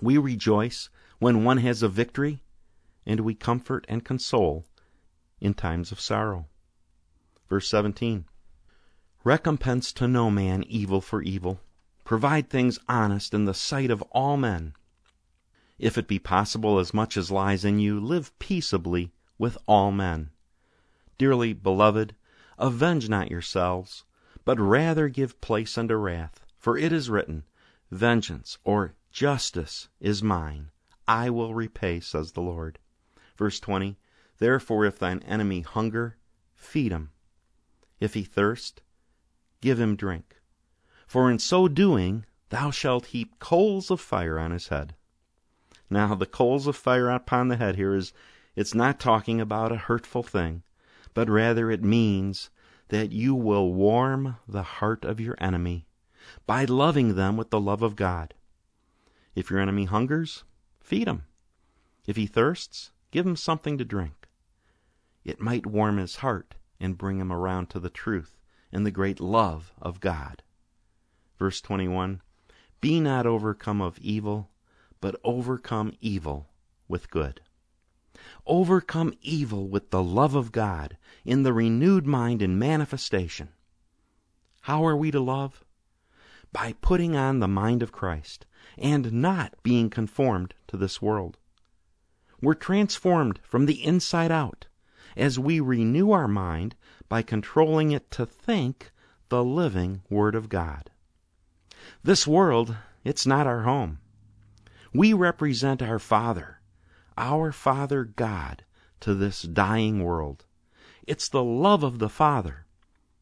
We 0.00 0.18
rejoice 0.18 0.90
when 1.18 1.44
one 1.44 1.58
has 1.58 1.82
a 1.82 1.88
victory, 1.88 2.42
and 3.06 3.20
we 3.20 3.34
comfort 3.34 3.86
and 3.88 4.04
console 4.04 4.66
in 5.40 5.54
times 5.54 5.92
of 5.92 6.00
sorrow. 6.00 6.46
Verse 7.48 7.68
17 7.68 8.24
Recompense 9.24 9.92
to 9.92 10.08
no 10.08 10.30
man 10.30 10.64
evil 10.64 11.00
for 11.00 11.22
evil. 11.22 11.60
Provide 12.04 12.50
things 12.50 12.78
honest 12.88 13.32
in 13.32 13.44
the 13.44 13.54
sight 13.54 13.90
of 13.90 14.02
all 14.10 14.36
men. 14.36 14.74
If 15.78 15.96
it 15.96 16.08
be 16.08 16.18
possible, 16.18 16.78
as 16.78 16.92
much 16.92 17.16
as 17.16 17.30
lies 17.30 17.64
in 17.64 17.78
you, 17.78 18.00
live 18.00 18.36
peaceably 18.38 19.12
with 19.42 19.58
all 19.66 19.90
men. 19.90 20.30
Dearly 21.18 21.52
beloved, 21.52 22.14
avenge 22.60 23.08
not 23.08 23.28
yourselves 23.28 24.04
but 24.44 24.56
rather 24.60 25.08
give 25.08 25.40
place 25.40 25.76
unto 25.76 25.96
wrath. 25.96 26.40
For 26.60 26.78
it 26.78 26.92
is 26.92 27.10
written, 27.10 27.42
Vengeance 27.90 28.58
or 28.62 28.94
justice 29.10 29.88
is 29.98 30.22
mine, 30.22 30.70
I 31.08 31.28
will 31.28 31.54
repay, 31.54 31.98
says 31.98 32.30
the 32.30 32.40
Lord. 32.40 32.78
Verse 33.36 33.58
20 33.58 33.98
Therefore, 34.38 34.84
if 34.84 35.00
thine 35.00 35.18
enemy 35.24 35.62
hunger, 35.62 36.18
feed 36.54 36.92
him. 36.92 37.10
If 37.98 38.14
he 38.14 38.22
thirst, 38.22 38.80
give 39.60 39.80
him 39.80 39.96
drink. 39.96 40.36
For 41.08 41.28
in 41.28 41.40
so 41.40 41.66
doing, 41.66 42.26
thou 42.50 42.70
shalt 42.70 43.06
heap 43.06 43.40
coals 43.40 43.90
of 43.90 44.00
fire 44.00 44.38
on 44.38 44.52
his 44.52 44.68
head. 44.68 44.94
Now, 45.90 46.14
the 46.14 46.26
coals 46.26 46.68
of 46.68 46.76
fire 46.76 47.10
upon 47.10 47.48
the 47.48 47.56
head 47.56 47.74
here 47.74 47.96
is, 47.96 48.12
it's 48.54 48.74
not 48.74 49.00
talking 49.00 49.40
about 49.40 49.72
a 49.72 49.76
hurtful 49.76 50.22
thing, 50.22 50.62
but 51.14 51.28
rather 51.28 51.70
it 51.70 51.82
means 51.82 52.50
that 52.88 53.12
you 53.12 53.34
will 53.34 53.72
warm 53.72 54.36
the 54.46 54.62
heart 54.62 55.04
of 55.04 55.20
your 55.20 55.36
enemy 55.38 55.86
by 56.46 56.64
loving 56.64 57.14
them 57.14 57.36
with 57.36 57.50
the 57.50 57.60
love 57.60 57.82
of 57.82 57.96
God. 57.96 58.34
If 59.34 59.50
your 59.50 59.60
enemy 59.60 59.84
hungers, 59.84 60.44
feed 60.80 61.08
him. 61.08 61.24
If 62.06 62.16
he 62.16 62.26
thirsts, 62.26 62.90
give 63.10 63.26
him 63.26 63.36
something 63.36 63.78
to 63.78 63.84
drink. 63.84 64.28
It 65.24 65.40
might 65.40 65.66
warm 65.66 65.96
his 65.96 66.16
heart 66.16 66.56
and 66.80 66.98
bring 66.98 67.18
him 67.18 67.32
around 67.32 67.70
to 67.70 67.80
the 67.80 67.90
truth 67.90 68.38
and 68.72 68.84
the 68.84 68.90
great 68.90 69.20
love 69.20 69.72
of 69.80 70.00
God. 70.00 70.42
Verse 71.38 71.60
21 71.60 72.20
Be 72.80 73.00
not 73.00 73.26
overcome 73.26 73.80
of 73.80 73.98
evil, 73.98 74.50
but 75.00 75.20
overcome 75.24 75.92
evil 76.00 76.50
with 76.88 77.10
good. 77.10 77.40
Overcome 78.46 79.14
evil 79.20 79.68
with 79.68 79.90
the 79.90 80.02
love 80.02 80.34
of 80.34 80.52
God 80.52 80.96
in 81.24 81.42
the 81.42 81.52
renewed 81.52 82.06
mind 82.06 82.42
and 82.42 82.58
manifestation. 82.58 83.50
How 84.62 84.84
are 84.86 84.96
we 84.96 85.10
to 85.10 85.20
love? 85.20 85.64
By 86.52 86.74
putting 86.80 87.16
on 87.16 87.40
the 87.40 87.48
mind 87.48 87.82
of 87.82 87.92
Christ 87.92 88.46
and 88.78 89.12
not 89.12 89.54
being 89.62 89.90
conformed 89.90 90.54
to 90.68 90.76
this 90.76 91.02
world. 91.02 91.38
We're 92.40 92.54
transformed 92.54 93.40
from 93.42 93.66
the 93.66 93.84
inside 93.84 94.30
out 94.30 94.66
as 95.16 95.38
we 95.38 95.60
renew 95.60 96.10
our 96.10 96.28
mind 96.28 96.74
by 97.08 97.22
controlling 97.22 97.92
it 97.92 98.10
to 98.12 98.26
think 98.26 98.92
the 99.28 99.44
living 99.44 100.02
Word 100.08 100.34
of 100.34 100.48
God. 100.48 100.90
This 102.02 102.26
world, 102.26 102.76
it's 103.04 103.26
not 103.26 103.46
our 103.46 103.62
home. 103.62 103.98
We 104.92 105.12
represent 105.12 105.82
our 105.82 105.98
Father 105.98 106.60
our 107.16 107.52
Father 107.52 108.04
God 108.04 108.64
to 109.00 109.14
this 109.14 109.42
dying 109.42 110.02
world. 110.02 110.44
It's 111.06 111.28
the 111.28 111.42
love 111.42 111.82
of 111.82 111.98
the 111.98 112.08
Father 112.08 112.66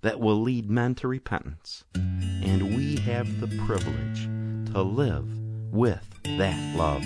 that 0.03 0.21
will 0.21 0.41
lead 0.41 0.71
men 0.71 0.95
to 0.97 1.09
repentance, 1.09 1.85
and 1.95 2.77
we 2.77 2.97
have 2.97 3.41
the 3.41 3.49
privilege 3.67 4.25
to 4.73 4.83
live 4.83 5.29
with 5.73 6.07
that 6.25 6.77
love. 6.77 7.05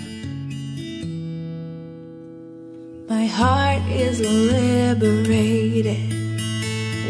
My 3.07 3.25
heart 3.25 3.83
is 3.89 4.19
liberated 4.19 6.11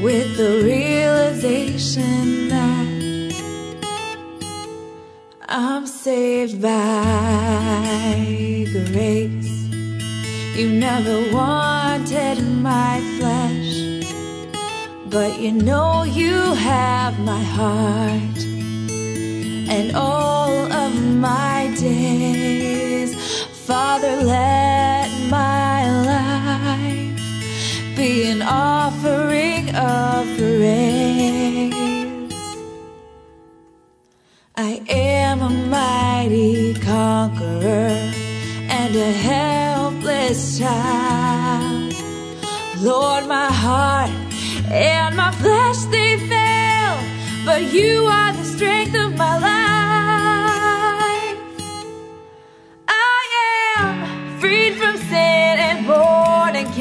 with 0.04 0.38
the 0.38 0.62
realization 0.64 2.50
that 2.50 2.86
I'm 5.48 5.88
saved 5.88 6.62
by 6.62 6.76
grace. 8.92 9.65
You 10.56 10.70
never 10.70 11.34
wanted 11.34 12.42
my 12.42 13.02
flesh, 13.20 14.08
but 15.10 15.38
you 15.38 15.52
know 15.52 16.04
you 16.04 16.54
have 16.54 17.20
my 17.20 17.44
heart 17.44 18.40
and 19.76 19.94
all 19.98 20.72
of 20.72 20.94
my 21.04 21.76
days. 21.78 23.14
Father, 23.68 24.16
let 24.24 25.10
my 25.30 25.92
life 26.14 27.20
be 27.98 28.30
an 28.32 28.42
offering 28.42 29.76
of 29.76 30.26
praise. 30.38 31.74
I 34.56 34.82
am 34.88 35.42
a 35.42 35.50
mighty 35.50 36.76
conqueror 36.76 37.92
and 38.70 38.96
a 38.96 39.12
head 39.12 39.65
motherless 40.26 40.60
child. 40.60 41.94
Lord, 42.82 43.28
my 43.28 43.52
heart 43.52 44.10
and 44.72 45.16
my 45.16 45.32
flesh 45.32 45.86
they 45.86 46.18
fail, 46.18 46.98
but 47.46 47.62
you 47.74 48.06
are 48.06 48.34
the 48.34 48.44
strength 48.44 48.96
of 48.96 49.16
my 49.18 49.38
life. 49.38 51.38
I 52.88 53.28
am 53.78 54.40
freed 54.40 54.76
from 54.76 54.98
sin 54.98 55.60
and 55.68 55.88
born 55.88 56.56
again. 56.56 56.76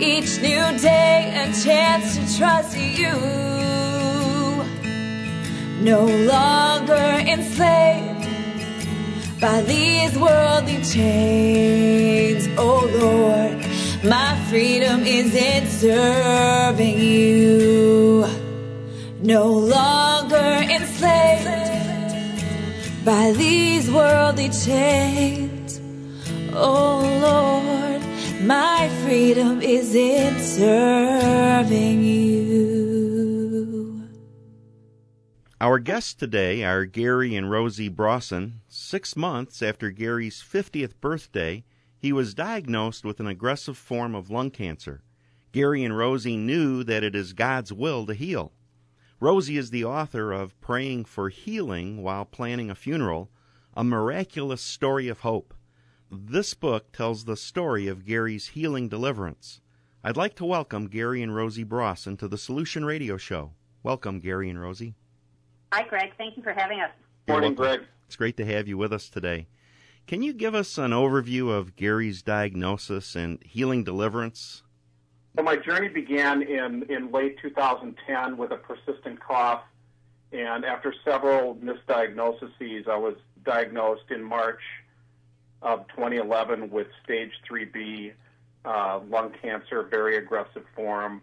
Each 0.00 0.40
new 0.40 0.78
day, 0.78 1.32
a 1.36 1.52
chance 1.64 2.16
to 2.16 2.22
trust 2.38 2.76
you. 2.76 3.16
No 5.82 6.04
longer 6.04 7.22
enslaved 7.26 8.09
by 9.40 9.62
these 9.62 10.18
worldly 10.18 10.82
chains. 10.82 12.46
Oh 12.58 12.86
Lord, 13.00 13.56
my 14.04 14.38
freedom 14.50 15.02
is 15.06 15.34
in 15.34 15.66
serving 15.66 16.98
you. 16.98 18.26
No 19.22 19.48
longer 19.48 20.36
enslaved 20.76 21.46
by 23.04 23.32
these 23.32 23.90
worldly 23.90 24.50
chains. 24.50 25.80
Oh 26.52 27.00
Lord, 27.22 28.02
my 28.42 28.90
freedom 29.02 29.62
is 29.62 29.94
in 29.94 30.38
serving 30.38 32.02
you. 32.02 32.79
Our 35.62 35.78
guests 35.78 36.14
today 36.14 36.64
are 36.64 36.86
Gary 36.86 37.36
and 37.36 37.50
Rosey 37.50 37.90
Brausen. 37.94 38.62
Six 38.66 39.14
months 39.14 39.60
after 39.60 39.90
Gary's 39.90 40.42
50th 40.42 40.98
birthday, 41.02 41.64
he 41.98 42.14
was 42.14 42.32
diagnosed 42.32 43.04
with 43.04 43.20
an 43.20 43.26
aggressive 43.26 43.76
form 43.76 44.14
of 44.14 44.30
lung 44.30 44.50
cancer. 44.50 45.02
Gary 45.52 45.84
and 45.84 45.92
Rosey 45.92 46.38
knew 46.38 46.82
that 46.84 47.04
it 47.04 47.14
is 47.14 47.34
God's 47.34 47.74
will 47.74 48.06
to 48.06 48.14
heal. 48.14 48.54
Rosey 49.20 49.58
is 49.58 49.68
the 49.68 49.84
author 49.84 50.32
of 50.32 50.58
Praying 50.62 51.04
for 51.04 51.28
Healing 51.28 52.02
While 52.02 52.24
Planning 52.24 52.70
a 52.70 52.74
Funeral, 52.74 53.30
a 53.74 53.84
miraculous 53.84 54.62
story 54.62 55.08
of 55.08 55.20
hope. 55.20 55.52
This 56.10 56.54
book 56.54 56.90
tells 56.90 57.26
the 57.26 57.36
story 57.36 57.86
of 57.86 58.06
Gary's 58.06 58.48
healing 58.48 58.88
deliverance. 58.88 59.60
I'd 60.02 60.16
like 60.16 60.36
to 60.36 60.46
welcome 60.46 60.86
Gary 60.88 61.22
and 61.22 61.32
Rosey 61.32 61.64
Brausen 61.64 62.16
to 62.16 62.28
the 62.28 62.38
Solution 62.38 62.86
Radio 62.86 63.18
Show. 63.18 63.52
Welcome, 63.82 64.20
Gary 64.20 64.48
and 64.48 64.58
Rosey. 64.58 64.94
Hi, 65.72 65.84
Greg. 65.84 66.12
Thank 66.18 66.36
you 66.36 66.42
for 66.42 66.52
having 66.52 66.80
us. 66.80 66.90
Morning, 67.28 67.54
Greg. 67.54 67.82
It's 68.06 68.16
great 68.16 68.36
to 68.38 68.44
have 68.44 68.66
you 68.66 68.76
with 68.76 68.92
us 68.92 69.08
today. 69.08 69.46
Can 70.08 70.20
you 70.20 70.32
give 70.32 70.52
us 70.52 70.78
an 70.78 70.90
overview 70.90 71.56
of 71.56 71.76
Gary's 71.76 72.22
diagnosis 72.22 73.14
and 73.14 73.40
healing 73.44 73.84
deliverance? 73.84 74.64
Well, 75.36 75.44
my 75.44 75.54
journey 75.54 75.86
began 75.86 76.42
in, 76.42 76.82
in 76.88 77.12
late 77.12 77.38
2010 77.40 78.36
with 78.36 78.50
a 78.50 78.56
persistent 78.56 79.20
cough, 79.20 79.62
and 80.32 80.64
after 80.64 80.92
several 81.04 81.54
misdiagnoses, 81.54 82.88
I 82.88 82.96
was 82.96 83.14
diagnosed 83.44 84.10
in 84.10 84.24
March 84.24 84.62
of 85.62 85.86
2011 85.94 86.70
with 86.70 86.88
stage 87.04 87.30
3B 87.48 88.12
uh, 88.64 89.00
lung 89.08 89.32
cancer, 89.40 89.84
very 89.84 90.16
aggressive 90.16 90.64
form. 90.74 91.22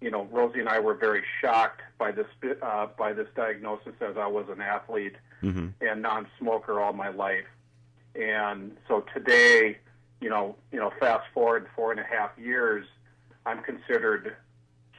You 0.00 0.12
know, 0.12 0.26
Rosey 0.26 0.60
and 0.60 0.68
I 0.68 0.78
were 0.78 0.94
very 0.94 1.24
shocked 1.40 1.82
by 2.02 2.10
this 2.10 2.26
uh, 2.62 2.88
by 2.98 3.12
this 3.12 3.28
diagnosis, 3.36 3.92
as 4.00 4.16
I 4.16 4.26
was 4.26 4.46
an 4.48 4.60
athlete 4.60 5.14
Mm-hmm. 5.42 5.68
and 5.80 6.00
non-smoker 6.02 6.80
all 6.80 6.92
my 6.92 7.08
life. 7.08 7.50
And 8.14 8.76
so 8.86 9.04
today, 9.12 9.78
you 10.20 10.30
know, 10.30 10.54
you 10.70 10.78
know, 10.78 10.92
fast 11.00 11.24
forward 11.34 11.66
four 11.74 11.90
and 11.90 11.98
a 11.98 12.04
half 12.04 12.30
years, 12.38 12.86
I'm 13.44 13.60
considered 13.64 14.36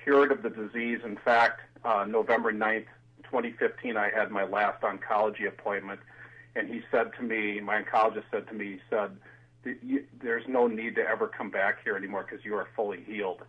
cured 0.04 0.34
of 0.34 0.44
the 0.44 0.50
disease. 0.50 1.00
In 1.06 1.16
fact, 1.16 1.62
uh, 1.86 2.04
November 2.06 2.52
9th, 2.52 2.88
2015, 3.24 3.96
I 3.96 4.10
had 4.10 4.32
my 4.32 4.44
last 4.44 4.82
oncology 4.82 5.48
appointment, 5.48 6.02
and 6.58 6.68
he 6.68 6.82
said 6.92 7.12
to 7.18 7.24
me, 7.24 7.62
my 7.62 7.82
oncologist 7.82 8.26
said 8.30 8.46
to 8.50 8.54
me, 8.54 8.66
he 8.74 8.80
said, 8.89 9.16
"There's 10.22 10.46
no 10.50 10.68
need 10.68 10.96
to 10.96 11.08
ever 11.08 11.30
come 11.30 11.52
back 11.52 11.86
here 11.86 11.96
anymore 11.96 12.28
because 12.30 12.44
you 12.44 12.54
are 12.58 12.68
fully 12.76 13.02
healed." 13.04 13.44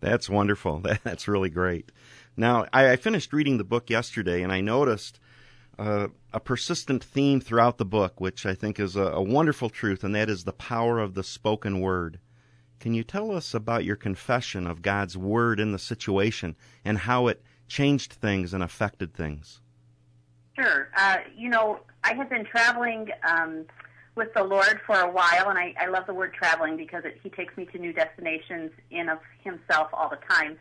That's 0.00 0.28
wonderful. 0.28 0.82
That's 1.04 1.28
really 1.28 1.50
great. 1.50 1.90
Now, 2.36 2.66
I, 2.72 2.92
I 2.92 2.96
finished 2.96 3.32
reading 3.32 3.58
the 3.58 3.64
book 3.64 3.88
yesterday, 3.90 4.42
and 4.42 4.52
I 4.52 4.60
noticed 4.60 5.18
uh, 5.78 6.08
a 6.32 6.40
persistent 6.40 7.02
theme 7.02 7.40
throughout 7.40 7.78
the 7.78 7.84
book, 7.84 8.20
which 8.20 8.46
I 8.46 8.54
think 8.54 8.78
is 8.78 8.96
a, 8.96 9.04
a 9.04 9.22
wonderful 9.22 9.70
truth, 9.70 10.04
and 10.04 10.14
that 10.14 10.28
is 10.28 10.44
the 10.44 10.52
power 10.52 10.98
of 10.98 11.14
the 11.14 11.24
spoken 11.24 11.80
word. 11.80 12.18
Can 12.78 12.94
you 12.94 13.04
tell 13.04 13.32
us 13.32 13.54
about 13.54 13.84
your 13.84 13.96
confession 13.96 14.66
of 14.66 14.82
God's 14.82 15.16
word 15.16 15.58
in 15.60 15.72
the 15.72 15.78
situation 15.78 16.56
and 16.84 16.98
how 16.98 17.26
it 17.26 17.42
changed 17.68 18.12
things 18.12 18.52
and 18.52 18.62
affected 18.62 19.14
things? 19.14 19.60
Sure. 20.54 20.88
Uh, 20.96 21.18
you 21.36 21.48
know, 21.48 21.80
I 22.04 22.14
had 22.14 22.28
been 22.28 22.44
traveling 22.44 23.08
um, 23.28 23.66
with 24.16 24.32
the 24.34 24.42
Lord 24.42 24.80
for 24.86 24.98
a 24.98 25.10
while, 25.10 25.50
and 25.50 25.58
I, 25.58 25.74
I 25.78 25.88
love 25.88 26.06
the 26.06 26.14
word 26.14 26.32
traveling 26.34 26.76
because 26.76 27.04
it, 27.04 27.20
He 27.22 27.28
takes 27.28 27.56
me 27.56 27.66
to 27.66 27.78
new 27.78 27.92
destinations 27.92 28.72
in 28.90 29.08
of 29.08 29.18
Himself 29.44 29.88
all 29.92 30.08
the 30.08 30.18
time. 30.28 30.56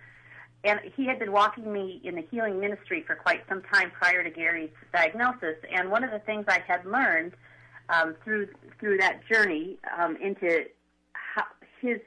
And 0.63 0.79
He 0.95 1.05
had 1.05 1.19
been 1.19 1.31
walking 1.31 1.71
me 1.71 2.01
in 2.03 2.15
the 2.15 2.25
healing 2.29 2.59
ministry 2.59 3.03
for 3.07 3.15
quite 3.15 3.43
some 3.47 3.61
time 3.73 3.91
prior 3.91 4.23
to 4.23 4.29
Gary's 4.29 4.71
diagnosis. 4.93 5.55
And 5.73 5.89
one 5.89 6.03
of 6.03 6.11
the 6.11 6.19
things 6.19 6.45
I 6.47 6.59
had 6.67 6.85
learned 6.85 7.33
um, 7.89 8.15
through 8.23 8.49
through 8.79 8.97
that 8.97 9.21
journey 9.31 9.77
um, 9.97 10.17
into 10.17 10.65
how, 11.13 11.45
His 11.81 11.99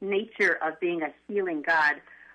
nature 0.00 0.58
of 0.62 0.78
being 0.80 1.02
a 1.02 1.12
healing 1.28 1.62
God 1.66 1.94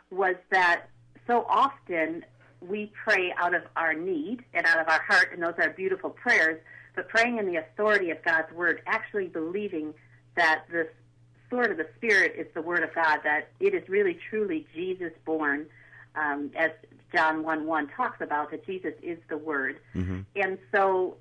was 0.09 0.35
that 0.49 0.85
so 1.27 1.45
often 1.49 2.23
we 2.61 2.91
pray 3.03 3.33
out 3.37 3.53
of 3.53 3.63
our 3.75 3.93
need 3.93 4.43
and 4.53 4.65
out 4.65 4.79
of 4.79 4.87
our 4.87 5.01
heart, 5.01 5.29
and 5.33 5.41
those 5.41 5.53
are 5.57 5.69
beautiful 5.71 6.09
prayers, 6.09 6.61
but 6.95 7.07
praying 7.09 7.37
in 7.37 7.45
the 7.45 7.57
authority 7.57 8.11
of 8.11 8.23
God's 8.23 8.51
word, 8.53 8.81
actually 8.85 9.27
believing 9.27 9.93
that 10.35 10.63
the 10.71 10.89
sword 11.49 11.71
of 11.71 11.77
the 11.77 11.87
Spirit 11.97 12.33
is 12.37 12.47
the 12.53 12.61
word 12.61 12.83
of 12.83 12.93
God, 12.93 13.19
that 13.23 13.49
it 13.59 13.73
is 13.73 13.87
really 13.89 14.17
truly 14.29 14.65
Jesus 14.73 15.11
born, 15.25 15.67
um, 16.15 16.51
as 16.55 16.71
John 17.13 17.43
1 17.43 17.65
1 17.65 17.87
talks 17.89 18.21
about, 18.21 18.51
that 18.51 18.65
Jesus 18.65 18.93
is 19.01 19.17
the 19.29 19.37
word. 19.37 19.79
Mm-hmm. 19.95 20.21
And 20.35 20.57
so 20.71 21.17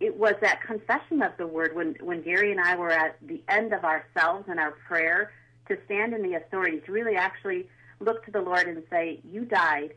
it 0.00 0.16
was 0.16 0.34
that 0.40 0.62
confession 0.62 1.22
of 1.22 1.32
the 1.36 1.46
word 1.46 1.76
when, 1.76 1.94
when 2.00 2.22
Gary 2.22 2.50
and 2.50 2.60
I 2.60 2.76
were 2.76 2.90
at 2.90 3.16
the 3.22 3.42
end 3.48 3.72
of 3.72 3.84
ourselves 3.84 4.48
in 4.50 4.58
our 4.58 4.72
prayer 4.72 5.32
to 5.68 5.78
stand 5.84 6.14
in 6.14 6.22
the 6.22 6.34
authority, 6.34 6.80
to 6.80 6.92
really 6.92 7.16
actually 7.16 7.68
look 8.00 8.24
to 8.24 8.30
the 8.30 8.40
Lord 8.40 8.66
and 8.66 8.82
say, 8.90 9.20
You 9.24 9.44
died 9.44 9.92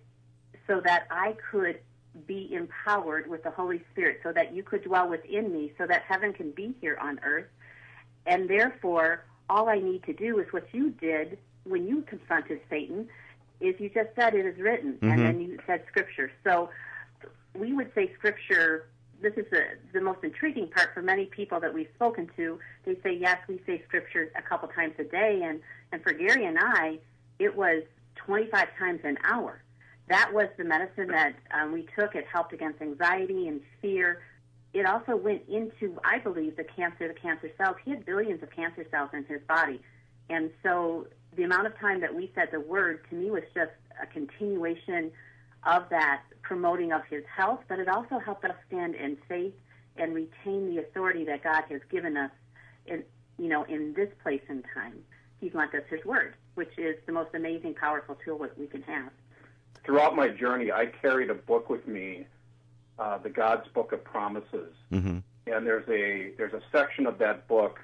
so 0.68 0.82
that 0.82 1.08
I 1.10 1.36
could 1.52 1.80
be 2.28 2.54
empowered 2.54 3.30
with 3.30 3.44
the 3.44 3.52
Holy 3.52 3.82
Spirit, 3.92 4.20
so 4.24 4.32
that 4.32 4.54
you 4.54 4.64
could 4.64 4.84
dwell 4.84 5.10
within 5.10 5.52
me, 5.52 5.74
so 5.78 5.88
that 5.88 6.04
heaven 6.04 6.34
can 6.34 6.52
be 6.52 6.76
here 6.80 6.98
on 7.02 7.20
earth. 7.24 7.48
And 8.26 8.50
therefore, 8.50 9.26
all 9.50 9.70
I 9.70 9.80
need 9.80 10.04
to 10.04 10.14
do 10.14 10.40
is 10.40 10.52
what 10.52 10.66
you 10.74 10.92
did 10.92 11.38
when 11.64 11.88
you 11.88 12.02
confronted 12.04 12.60
Satan, 12.70 13.10
is 13.60 13.80
you 13.80 13.90
just 13.90 14.10
said 14.16 14.36
it 14.36 14.46
is 14.46 14.60
written, 14.60 15.00
Mhm. 15.02 15.12
and 15.12 15.22
then 15.26 15.42
you 15.42 15.58
said 15.66 15.86
Scripture. 15.88 16.32
So 16.44 16.70
we 17.54 17.74
would 17.74 17.94
say 17.96 18.14
Scripture. 18.16 18.88
This 19.22 19.34
is 19.38 19.50
the 19.50 19.78
the 19.94 20.02
most 20.02 20.24
intriguing 20.24 20.68
part 20.68 20.94
for 20.94 21.02
many 21.02 21.28
people 21.28 21.60
that 21.62 21.74
we've 21.74 21.90
spoken 21.96 22.30
to. 22.36 22.60
They 22.84 22.96
say 23.02 23.14
yes, 23.14 23.40
we 23.48 23.62
say 23.66 23.82
Scripture 23.88 24.30
a 24.36 24.42
couple 24.42 24.68
times 24.68 24.96
a 25.00 25.06
day, 25.06 25.42
and 25.44 25.62
and 25.92 26.04
for 26.04 26.12
Gary 26.12 26.46
and 26.46 26.60
I, 26.60 27.00
it 27.40 27.56
was 27.56 27.84
25 28.16 28.68
times 28.78 29.00
an 29.04 29.18
hour. 29.24 29.63
That 30.10 30.32
was 30.34 30.48
the 30.58 30.64
medicine 30.64 31.08
that 31.08 31.36
um, 31.52 31.72
we 31.72 31.88
took. 31.98 32.16
It 32.16 32.26
helped 32.32 32.54
against 32.54 32.82
anxiety 32.82 33.48
and 33.48 33.62
fear. 33.82 34.22
It 34.74 34.86
also 34.86 35.16
went 35.16 35.44
into, 35.48 35.98
I 36.04 36.20
believe, 36.20 36.58
the 36.58 36.64
cancer, 36.64 37.08
the 37.08 37.14
cancer 37.14 37.52
cells. 37.58 37.78
He 37.86 37.92
had 37.92 38.06
billions 38.06 38.44
of 38.44 38.52
cancer 38.52 38.86
cells 38.92 39.12
in 39.14 39.24
his 39.26 39.42
body. 39.48 39.82
And 40.30 40.52
so 40.62 41.08
the 41.36 41.44
amount 41.44 41.68
of 41.68 41.78
time 41.80 42.02
that 42.02 42.14
we 42.14 42.32
said 42.36 42.50
the 42.52 42.60
word 42.60 43.06
to 43.10 43.16
me 43.16 43.32
was 43.32 43.44
just 43.54 43.72
a 44.02 44.08
continuation 44.08 45.12
of 45.66 45.84
that 45.90 46.24
promoting 46.42 46.92
of 46.92 47.02
his 47.10 47.24
health, 47.34 47.62
but 47.70 47.80
it 47.80 47.88
also 47.88 48.20
helped 48.20 48.44
us 48.44 48.56
stand 48.68 48.96
in 48.96 49.18
faith 49.30 49.54
and 49.96 50.14
retain 50.14 50.76
the 50.76 50.80
authority 50.80 51.24
that 51.26 51.44
God 51.44 51.64
has 51.70 51.82
given 51.90 52.18
us 52.18 52.32
in 52.86 53.04
you 53.38 53.48
know, 53.48 53.64
in 53.64 53.94
this 53.94 54.10
place 54.22 54.42
and 54.48 54.64
time. 54.74 55.00
He's 55.40 55.54
lent 55.54 55.74
us 55.74 55.84
his 55.90 56.04
word, 56.06 56.36
which 56.56 56.78
is 56.78 56.96
the 57.06 57.12
most 57.12 57.34
amazing, 57.34 57.76
powerful 57.76 58.18
tool 58.24 58.40
that 58.40 58.58
we 58.58 58.68
can 58.68 58.82
have. 58.84 59.12
Throughout 59.84 60.16
my 60.16 60.30
journey, 60.30 60.72
I 60.72 60.86
carried 60.86 61.30
a 61.30 61.34
book 61.34 61.70
with 61.70 61.88
me, 61.88 62.26
uh, 62.98 63.18
the 63.18 63.30
God's 63.30 63.68
Book 63.70 63.92
of 63.92 64.04
Promises. 64.04 64.74
Mm-hmm. 64.92 65.18
and 65.48 65.68
there's 65.68 65.88
a 65.90 66.32
there's 66.38 66.54
a 66.54 66.62
section 66.72 67.06
of 67.06 67.18
that 67.20 67.48
book, 67.48 67.80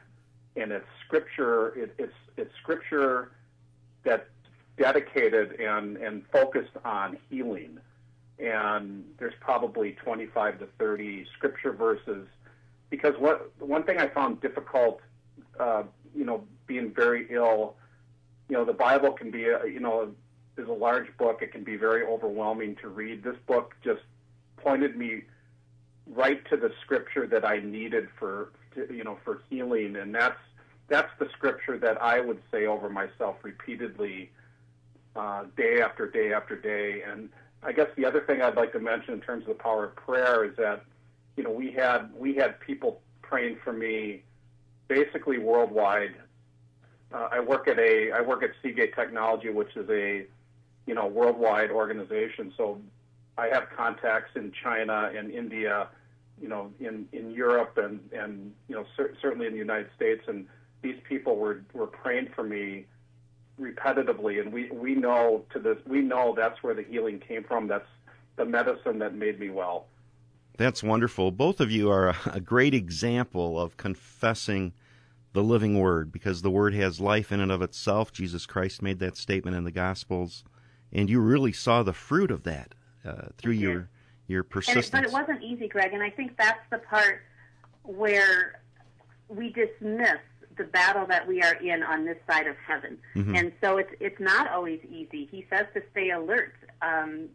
and 0.56 0.72
it's 0.72 0.86
scripture. 1.06 1.76
It, 1.78 1.94
it's 1.98 2.14
it's 2.38 2.52
scripture 2.62 3.32
that's 4.04 4.30
dedicated 4.78 5.60
and 5.60 5.98
and 5.98 6.24
focused 6.32 6.78
on 6.86 7.18
healing, 7.30 7.80
and 8.40 9.04
there's 9.18 9.34
probably 9.42 9.92
25 10.04 10.60
to 10.60 10.68
30 10.78 11.26
scripture 11.36 11.74
verses. 11.74 12.28
Because 12.90 13.14
what 13.20 13.52
one 13.60 13.84
thing 13.84 14.00
I 14.00 14.08
found 14.08 14.42
difficult, 14.42 15.02
uh, 15.60 15.84
you 16.16 16.26
know, 16.26 16.44
being 16.66 16.92
very 16.92 17.28
ill, 17.30 17.76
you 18.48 18.56
know, 18.56 18.66
the 18.66 18.74
Bible 18.74 19.12
can 19.12 19.30
be, 19.30 19.46
a, 19.46 19.66
you 19.66 19.80
know, 19.80 20.12
is 20.60 20.68
a 20.68 20.74
large 20.88 21.16
book. 21.18 21.42
It 21.42 21.52
can 21.52 21.64
be 21.64 21.78
very 21.78 22.04
overwhelming 22.04 22.76
to 22.82 22.90
read. 22.90 23.24
This 23.24 23.38
book 23.48 23.76
just 23.84 24.02
pointed 24.58 24.96
me 24.96 25.24
right 26.06 26.42
to 26.50 26.58
the 26.58 26.72
scripture 26.84 27.26
that 27.28 27.46
I 27.46 27.60
needed 27.60 28.10
for, 28.18 28.52
to, 28.76 28.94
you 28.94 29.04
know, 29.04 29.18
for 29.24 29.42
healing, 29.50 29.96
and 29.96 30.14
that's 30.14 30.38
that's 30.88 31.12
the 31.20 31.28
scripture 31.38 31.78
that 31.78 32.02
I 32.02 32.20
would 32.20 32.42
say 32.52 32.66
over 32.66 32.90
myself 32.90 33.36
repeatedly, 33.44 34.32
uh, 35.16 35.44
day 35.56 35.82
after 35.82 36.10
day 36.10 36.34
after 36.34 36.56
day. 36.56 37.04
And 37.04 37.30
I 37.62 37.72
guess 37.74 37.88
the 37.96 38.06
other 38.06 38.22
thing 38.22 38.42
I'd 38.42 38.56
like 38.56 38.72
to 38.74 38.80
mention 38.80 39.14
in 39.14 39.22
terms 39.22 39.44
of 39.44 39.50
the 39.50 39.64
power 39.64 39.86
of 39.86 39.96
prayer 39.96 40.46
is 40.46 40.56
that, 40.58 40.84
you 41.38 41.44
know, 41.44 41.52
we 41.52 41.72
had 41.72 42.12
we 42.16 42.34
had 42.34 42.60
people 42.60 43.02
praying 43.22 43.58
for 43.64 43.72
me, 43.72 44.24
basically 44.88 45.38
worldwide. 45.38 46.16
Uh, 47.14 47.30
I 47.32 47.40
work 47.40 47.68
at 47.68 47.80
a 47.80 48.12
I 48.12 48.22
work 48.22 48.42
at 48.44 48.52
Seagate 48.62 48.96
Technology, 48.96 49.50
which 49.50 49.76
is 49.76 49.88
a, 49.90 50.26
you 50.90 50.96
know, 50.96 51.06
worldwide 51.06 51.70
organization. 51.70 52.52
So 52.58 52.82
I 53.38 53.50
have 53.50 53.68
contacts 53.78 54.32
in 54.36 54.52
China 54.64 55.12
and 55.16 55.30
India, 55.30 55.88
you 56.42 56.48
know, 56.48 56.72
in 56.80 57.08
in 57.14 57.30
Europe 57.30 57.78
and 57.78 58.00
and 58.12 58.52
you 58.68 58.76
know 58.76 58.86
cer- 58.98 59.16
certainly 59.22 59.46
in 59.46 59.54
the 59.54 59.60
United 59.60 59.90
States 59.96 60.24
and 60.28 60.48
these 60.82 60.96
people 61.08 61.36
were 61.36 61.62
were 61.74 61.86
praying 61.86 62.30
for 62.36 62.44
me 62.44 62.88
repetitively, 63.62 64.42
and 64.42 64.52
we 64.52 64.72
we 64.72 64.96
know 64.96 65.46
to 65.54 65.60
this 65.60 65.78
we 65.86 66.02
know 66.02 66.34
that's 66.36 66.64
where 66.64 66.74
the 66.74 66.82
healing 66.82 67.20
came 67.20 67.44
from. 67.44 67.68
That's 67.68 67.92
the 68.36 68.46
medicine 68.46 68.98
that 68.98 69.14
made 69.14 69.40
me 69.40 69.52
well. 69.52 69.86
That's 70.58 70.82
wonderful. 70.82 71.30
Both 71.32 71.60
of 71.60 71.70
you 71.70 71.92
are 71.92 72.16
a 72.26 72.42
great 72.42 72.74
example 72.74 73.60
of 73.60 73.78
confessing 73.78 74.74
the 75.34 75.44
living 75.44 75.80
word 75.80 76.12
because 76.12 76.42
the 76.42 76.50
word 76.50 76.74
has 76.74 77.00
life 77.00 77.32
in 77.32 77.40
and 77.40 77.52
of 77.52 77.62
itself. 77.62 78.12
Jesus 78.12 78.48
Christ 78.48 78.82
made 78.82 78.98
that 79.00 79.18
statement 79.18 79.56
in 79.56 79.66
the 79.66 79.72
Gospels, 79.72 80.44
and 80.92 81.10
you 81.10 81.20
really 81.20 81.54
saw 81.54 81.84
the 81.84 81.94
fruit 81.94 82.32
of 82.32 82.44
that 82.44 82.74
uh, 83.06 83.28
through 83.38 83.54
your 83.54 83.90
your 84.28 84.44
persistence. 84.44 84.88
It, 84.88 84.92
but 84.92 85.04
it 85.06 85.12
wasn't 85.12 85.44
easy, 85.44 85.68
Greg, 85.68 85.94
and 85.94 86.04
I 86.04 86.10
think 86.10 86.38
that's 86.38 86.62
the 86.70 86.78
part 86.80 87.22
where 87.84 88.62
we 89.28 89.50
dismiss 89.50 90.20
the 90.58 90.66
battle 90.66 91.06
that 91.08 91.28
we 91.28 91.42
are 91.42 91.56
in 91.56 91.82
on 91.84 92.06
this 92.06 92.18
side 92.30 92.46
of 92.46 92.56
heaven. 92.58 92.98
Mm-hmm. 93.16 93.36
And 93.36 93.52
so 93.62 93.78
it's 93.78 93.92
it's 94.00 94.20
not 94.20 94.52
always 94.52 94.80
easy. 94.92 95.28
He 95.32 95.46
says 95.50 95.66
to 95.74 95.82
stay 95.92 96.12
alert, 96.12 96.54
um, 96.82 97.30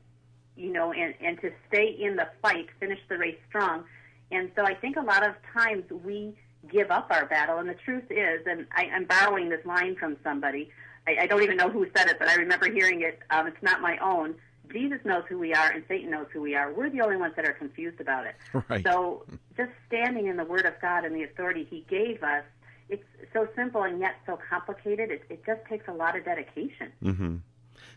you 0.56 0.72
know, 0.72 0.92
and, 0.92 1.14
and 1.20 1.40
to 1.40 1.50
stay 1.68 1.96
in 1.98 2.16
the 2.16 2.28
fight, 2.42 2.68
finish 2.78 3.00
the 3.08 3.18
race 3.18 3.38
strong. 3.48 3.84
And 4.30 4.50
so 4.56 4.64
I 4.64 4.74
think 4.74 4.96
a 4.96 5.00
lot 5.02 5.26
of 5.26 5.34
times 5.52 5.84
we 6.04 6.34
give 6.70 6.90
up 6.90 7.08
our 7.10 7.26
battle. 7.26 7.58
And 7.58 7.68
the 7.68 7.74
truth 7.74 8.04
is, 8.10 8.46
and 8.46 8.66
I, 8.72 8.84
I'm 8.94 9.04
borrowing 9.04 9.48
this 9.48 9.64
line 9.64 9.96
from 9.96 10.16
somebody. 10.22 10.70
I, 11.06 11.22
I 11.22 11.26
don't 11.26 11.42
even 11.42 11.56
know 11.56 11.68
who 11.68 11.86
said 11.96 12.08
it, 12.08 12.18
but 12.18 12.28
I 12.28 12.34
remember 12.34 12.70
hearing 12.70 13.02
it. 13.02 13.20
Um, 13.30 13.46
it's 13.46 13.62
not 13.62 13.80
my 13.80 13.98
own. 13.98 14.34
Jesus 14.72 14.98
knows 15.04 15.24
who 15.28 15.38
we 15.38 15.52
are 15.52 15.70
and 15.70 15.84
Satan 15.86 16.10
knows 16.10 16.26
who 16.32 16.40
we 16.40 16.54
are. 16.54 16.72
We're 16.72 16.90
the 16.90 17.02
only 17.02 17.16
ones 17.16 17.34
that 17.36 17.44
are 17.44 17.52
confused 17.52 18.00
about 18.00 18.26
it. 18.26 18.34
Right. 18.68 18.84
So 18.84 19.24
just 19.56 19.70
standing 19.86 20.26
in 20.26 20.36
the 20.36 20.44
Word 20.44 20.64
of 20.64 20.74
God 20.80 21.04
and 21.04 21.14
the 21.14 21.22
authority 21.22 21.66
He 21.68 21.84
gave 21.88 22.22
us 22.22 22.44
it's 22.88 23.04
so 23.32 23.48
simple 23.56 23.82
and 23.82 24.00
yet 24.00 24.16
so 24.26 24.38
complicated. 24.48 25.10
It, 25.10 25.22
it 25.30 25.44
just 25.46 25.64
takes 25.68 25.88
a 25.88 25.92
lot 25.92 26.16
of 26.16 26.24
dedication. 26.24 26.92
Mm-hmm. 27.02 27.36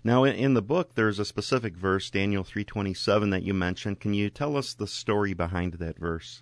Now, 0.04 0.24
in 0.24 0.54
the 0.54 0.62
book, 0.62 0.96
there's 0.96 1.20
a 1.20 1.26
specific 1.26 1.76
verse, 1.76 2.10
Daniel 2.10 2.44
3:27, 2.44 3.32
that 3.32 3.44
you 3.44 3.54
mentioned. 3.54 4.00
Can 4.00 4.14
you 4.14 4.30
tell 4.30 4.56
us 4.56 4.74
the 4.74 4.88
story 4.88 5.34
behind 5.34 5.74
that 5.74 5.98
verse? 5.98 6.42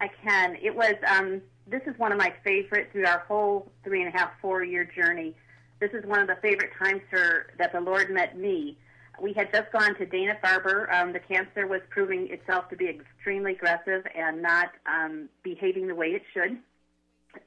I 0.00 0.08
can. 0.22 0.56
It 0.62 0.74
was. 0.74 0.94
Um, 1.06 1.42
this 1.66 1.82
is 1.86 1.98
one 1.98 2.12
of 2.12 2.18
my 2.18 2.32
favorite 2.42 2.90
through 2.92 3.06
our 3.06 3.20
whole 3.20 3.70
three 3.84 4.02
and 4.02 4.14
a 4.14 4.16
half, 4.16 4.30
four 4.40 4.64
year 4.64 4.84
journey. 4.84 5.34
This 5.80 5.90
is 5.92 6.04
one 6.06 6.20
of 6.20 6.26
the 6.26 6.36
favorite 6.40 6.70
times 6.78 7.02
for 7.10 7.52
that 7.58 7.72
the 7.72 7.80
Lord 7.80 8.10
met 8.10 8.38
me. 8.38 8.78
We 9.20 9.32
had 9.32 9.52
just 9.52 9.70
gone 9.72 9.94
to 9.96 10.06
Dana 10.06 10.36
Farber. 10.42 10.92
Um, 10.92 11.12
the 11.12 11.20
cancer 11.20 11.66
was 11.66 11.80
proving 11.90 12.28
itself 12.30 12.68
to 12.70 12.76
be 12.76 12.88
extremely 12.88 13.52
aggressive 13.52 14.04
and 14.14 14.42
not 14.42 14.70
um, 14.86 15.28
behaving 15.42 15.86
the 15.86 15.94
way 15.94 16.08
it 16.08 16.22
should 16.32 16.58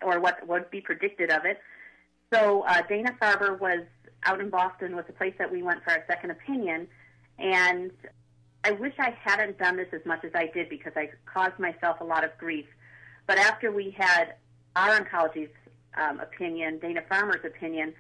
or 0.01 0.19
what 0.19 0.45
would 0.47 0.69
be 0.69 0.81
predicted 0.81 1.31
of 1.31 1.45
it. 1.45 1.59
So 2.33 2.61
uh, 2.67 2.81
Dana 2.87 3.15
Farber 3.21 3.59
was 3.59 3.85
out 4.23 4.41
in 4.41 4.49
Boston 4.49 4.95
was 4.95 5.05
the 5.07 5.13
place 5.13 5.33
that 5.37 5.51
we 5.51 5.63
went 5.63 5.83
for 5.83 5.91
our 5.91 6.03
second 6.07 6.31
opinion, 6.31 6.87
and 7.39 7.91
I 8.63 8.71
wish 8.71 8.93
I 8.99 9.15
hadn't 9.23 9.57
done 9.57 9.77
this 9.77 9.87
as 9.93 10.01
much 10.05 10.25
as 10.25 10.31
I 10.35 10.47
did 10.47 10.69
because 10.69 10.93
I 10.95 11.09
caused 11.25 11.57
myself 11.59 12.01
a 12.01 12.03
lot 12.03 12.25
of 12.25 12.37
grief. 12.37 12.65
But 13.27 13.37
after 13.37 13.71
we 13.71 13.95
had 13.97 14.35
our 14.75 14.99
oncology's 14.99 15.51
um, 15.95 16.19
opinion, 16.19 16.79
Dana 16.79 17.01
Farber's 17.09 17.45
opinion, 17.45 17.93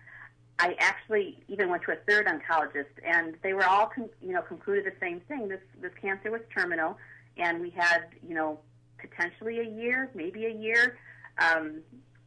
I 0.59 0.75
actually 0.79 1.43
even 1.47 1.69
went 1.69 1.83
to 1.83 1.91
a 1.91 1.97
third 2.07 2.25
oncologist, 2.25 2.85
and 3.05 3.35
they 3.43 3.53
were 3.53 3.65
all, 3.65 3.87
con- 3.87 4.09
you 4.21 4.33
know, 4.33 4.41
concluded 4.41 4.85
the 4.85 4.93
same 4.99 5.19
thing. 5.27 5.47
This 5.47 5.61
this 5.81 5.91
cancer 6.01 6.31
was 6.31 6.41
terminal, 6.55 6.97
and 7.37 7.61
we 7.61 7.69
had, 7.69 8.05
you 8.27 8.33
know, 8.33 8.59
potentially 8.97 9.59
a 9.59 9.69
year, 9.69 10.09
maybe 10.15 10.45
a 10.45 10.53
year 10.53 10.97
um, 11.37 11.81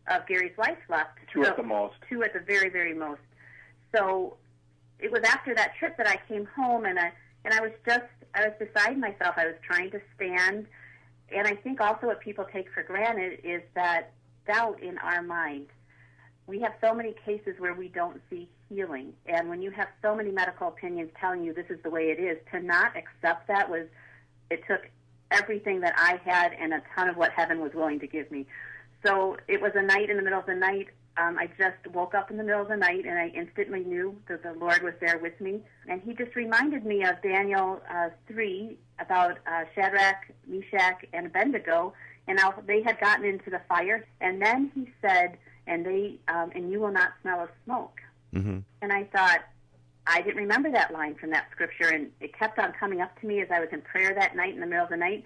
of 0.09 0.27
Gary's 0.29 0.57
life 0.59 0.79
left. 0.89 1.19
Two 1.33 1.45
so, 1.45 1.51
at 1.51 1.57
the 1.57 1.63
most. 1.63 1.95
Two 2.09 2.23
at 2.23 2.33
the 2.33 2.41
very, 2.41 2.69
very 2.69 2.95
most. 2.95 3.21
So 3.95 4.37
it 5.01 5.11
was 5.11 5.23
after 5.25 5.55
that 5.55 5.75
trip 5.79 5.97
that 5.97 6.07
I 6.07 6.19
came 6.29 6.47
home 6.47 6.85
and 6.85 6.99
I 6.99 7.13
and 7.45 7.55
I 7.55 7.61
was 7.61 7.73
just 7.87 8.05
I 8.35 8.47
was 8.47 8.53
beside 8.59 8.99
myself. 8.99 9.35
I 9.37 9.47
was 9.47 9.57
trying 9.67 9.91
to 9.91 10.01
stand, 10.15 10.67
and 11.35 11.49
I 11.49 11.55
think 11.57 11.81
also 11.81 12.07
what 12.07 12.21
people 12.21 12.47
take 12.53 12.71
for 12.73 12.83
granted 12.83 13.41
is 13.43 13.63
that 13.75 14.13
doubt 14.47 14.81
in 14.83 14.99
our 14.99 15.23
mind. 15.23 15.67
We 16.51 16.59
have 16.63 16.73
so 16.81 16.93
many 16.93 17.15
cases 17.25 17.55
where 17.61 17.75
we 17.75 17.87
don't 17.87 18.21
see 18.29 18.49
healing, 18.69 19.13
and 19.25 19.49
when 19.49 19.63
you 19.63 19.71
have 19.71 19.87
so 20.03 20.17
many 20.17 20.33
medical 20.33 20.67
opinions 20.67 21.11
telling 21.21 21.45
you 21.45 21.55
this 21.55 21.71
is 21.71 21.79
the 21.85 21.91
way 21.91 22.07
it 22.11 22.19
is, 22.19 22.39
to 22.51 22.59
not 22.59 22.97
accept 22.97 23.47
that 23.47 23.71
was 23.71 23.87
it 24.51 24.61
took 24.67 24.81
everything 25.31 25.81
that 25.83 25.95
I 25.97 26.21
had 26.29 26.53
and 26.55 26.75
a 26.75 26.83
ton 26.93 27.09
of 27.09 27.17
what 27.17 27.31
heaven 27.31 27.61
was 27.61 27.73
willing 27.73 28.01
to 28.01 28.09
give 28.09 28.33
me. 28.33 28.47
So 29.07 29.37
it 29.47 29.63
was 29.63 29.71
a 29.77 29.83
night 29.83 30.11
in 30.11 30.17
the 30.17 30.25
middle 30.25 30.41
of 30.41 30.47
the 30.47 30.57
night. 30.57 30.89
Um, 31.17 31.39
I 31.39 31.47
just 31.57 31.95
woke 31.95 32.17
up 32.17 32.33
in 32.33 32.37
the 32.37 32.43
middle 32.43 32.63
of 32.63 32.69
the 32.69 32.77
night 32.77 33.05
and 33.07 33.17
I 33.17 33.29
instantly 33.29 33.85
knew 33.85 34.17
that 34.29 34.43
the 34.43 34.53
Lord 34.55 34.83
was 34.83 34.95
there 35.01 35.19
with 35.19 35.41
me. 35.41 35.61
And 35.89 36.03
He 36.03 36.15
just 36.15 36.35
reminded 36.35 36.85
me 36.85 37.05
of 37.05 37.23
Daniel 37.23 37.81
uh, 37.89 38.09
3 38.27 38.77
about 38.99 39.39
uh, 39.47 39.67
Shadrach, 39.77 40.33
Meshach, 40.49 41.05
and 41.13 41.27
Abednego 41.27 41.93
and 42.27 42.41
how 42.41 42.55
they 42.67 42.83
had 42.83 42.99
gotten 42.99 43.25
into 43.25 43.51
the 43.51 43.61
fire. 43.69 44.05
And 44.21 44.43
then 44.43 44.73
He 44.75 44.91
said, 45.01 45.39
and 45.71 45.87
they 45.87 46.19
um, 46.29 46.51
and 46.55 46.71
you 46.71 46.81
will 46.81 46.93
not 46.93 47.13
smell 47.23 47.41
of 47.41 47.49
smoke. 47.65 48.01
Mm-hmm. 48.35 48.59
And 48.83 48.93
I 48.93 49.05
thought, 49.05 49.41
I 50.07 50.21
didn't 50.21 50.37
remember 50.37 50.71
that 50.73 50.93
line 50.93 51.15
from 51.15 51.31
that 51.31 51.47
scripture, 51.53 51.89
and 51.89 52.11
it 52.21 52.37
kept 52.37 52.59
on 52.59 52.73
coming 52.73 53.01
up 53.01 53.19
to 53.21 53.27
me 53.27 53.41
as 53.41 53.49
I 53.51 53.61
was 53.61 53.69
in 53.73 53.81
prayer 53.81 54.13
that 54.15 54.37
night 54.37 54.53
in 54.53 54.61
the 54.61 54.67
middle 54.67 54.85
of 54.85 54.91
the 54.91 54.97
night. 54.97 55.25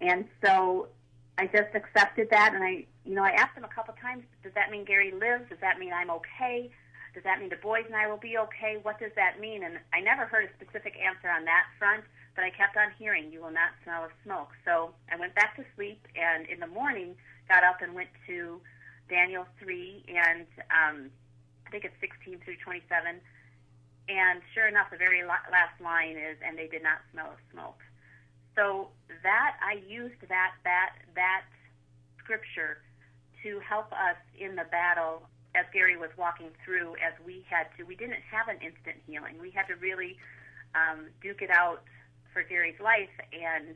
And 0.00 0.24
so 0.42 0.88
I 1.36 1.46
just 1.46 1.74
accepted 1.74 2.28
that, 2.30 2.54
and 2.54 2.62
I, 2.62 2.86
you 3.04 3.14
know, 3.14 3.24
I 3.24 3.30
asked 3.30 3.56
him 3.56 3.64
a 3.64 3.68
couple 3.68 3.94
times, 4.00 4.22
does 4.42 4.52
that 4.54 4.70
mean 4.70 4.84
Gary 4.84 5.10
lives? 5.10 5.48
Does 5.50 5.58
that 5.60 5.78
mean 5.78 5.92
I'm 5.92 6.10
okay? 6.10 6.70
Does 7.12 7.24
that 7.24 7.40
mean 7.40 7.50
the 7.50 7.56
boys 7.56 7.84
and 7.86 7.96
I 7.96 8.06
will 8.06 8.22
be 8.22 8.38
okay? 8.38 8.78
What 8.80 9.00
does 9.00 9.10
that 9.16 9.40
mean? 9.40 9.64
And 9.64 9.78
I 9.92 10.00
never 10.00 10.26
heard 10.26 10.48
a 10.48 10.52
specific 10.54 10.94
answer 10.96 11.28
on 11.28 11.44
that 11.44 11.64
front, 11.78 12.04
but 12.36 12.44
I 12.44 12.50
kept 12.50 12.76
on 12.76 12.92
hearing, 12.96 13.32
you 13.32 13.42
will 13.42 13.50
not 13.50 13.74
smell 13.82 14.04
of 14.04 14.12
smoke. 14.22 14.50
So 14.64 14.94
I 15.10 15.16
went 15.18 15.34
back 15.34 15.56
to 15.56 15.64
sleep, 15.74 16.06
and 16.14 16.46
in 16.46 16.60
the 16.60 16.68
morning, 16.68 17.16
got 17.48 17.64
up 17.64 17.82
and 17.82 17.94
went 17.94 18.10
to 18.28 18.60
Daniel 19.10 19.44
3, 19.58 20.04
and 20.08 20.46
um, 20.70 21.10
I 21.66 21.70
think 21.70 21.84
it's 21.84 21.98
16 22.00 22.40
through 22.44 22.56
27. 22.64 23.20
And 24.08 24.40
sure 24.54 24.66
enough, 24.66 24.90
the 24.90 24.96
very 24.96 25.22
last 25.26 25.76
line 25.82 26.16
is, 26.16 26.38
and 26.46 26.56
they 26.56 26.66
did 26.66 26.82
not 26.82 27.02
smell 27.12 27.34
of 27.34 27.40
smoke. 27.52 27.78
So 28.56 28.88
that 29.22 29.56
I 29.62 29.78
used 29.86 30.18
that 30.28 30.52
that 30.64 30.94
that 31.14 31.44
scripture 32.18 32.78
to 33.42 33.60
help 33.60 33.92
us 33.92 34.18
in 34.38 34.56
the 34.56 34.64
battle 34.70 35.22
as 35.54 35.66
Gary 35.72 35.96
was 35.96 36.10
walking 36.18 36.50
through. 36.64 36.94
As 36.98 37.14
we 37.24 37.44
had 37.48 37.66
to, 37.78 37.84
we 37.84 37.94
didn't 37.94 38.22
have 38.26 38.48
an 38.48 38.58
instant 38.62 38.98
healing. 39.06 39.38
We 39.40 39.50
had 39.50 39.66
to 39.68 39.76
really 39.76 40.18
um, 40.74 41.06
duke 41.22 41.42
it 41.42 41.50
out 41.50 41.82
for 42.32 42.42
Gary's 42.42 42.78
life, 42.78 43.10
and 43.32 43.74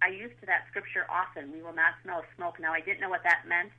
I 0.00 0.08
used 0.08 0.36
that 0.46 0.64
scripture 0.68 1.04
often. 1.08 1.52
We 1.52 1.62
will 1.62 1.76
not 1.76 1.94
smell 2.02 2.24
smoke. 2.36 2.60
Now 2.60 2.72
I 2.72 2.80
didn't 2.80 3.00
know 3.00 3.10
what 3.10 3.24
that 3.24 3.44
meant, 3.48 3.72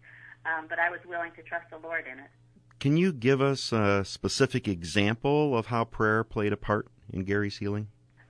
um, 0.45 0.67
but 0.67 0.79
I 0.79 0.89
was 0.89 0.99
willing 1.07 1.31
to 1.35 1.43
trust 1.43 1.69
the 1.69 1.77
Lord 1.77 2.05
in 2.11 2.19
it. 2.19 2.29
Can 2.79 2.97
you 2.97 3.13
give 3.13 3.41
us 3.41 3.71
a 3.71 4.03
specific 4.03 4.67
example 4.67 5.57
of 5.57 5.67
how 5.67 5.85
prayer 5.85 6.23
played 6.23 6.51
a 6.51 6.57
part 6.57 6.87
in 7.11 7.23
Gary's 7.23 7.57
healing? 7.57 7.87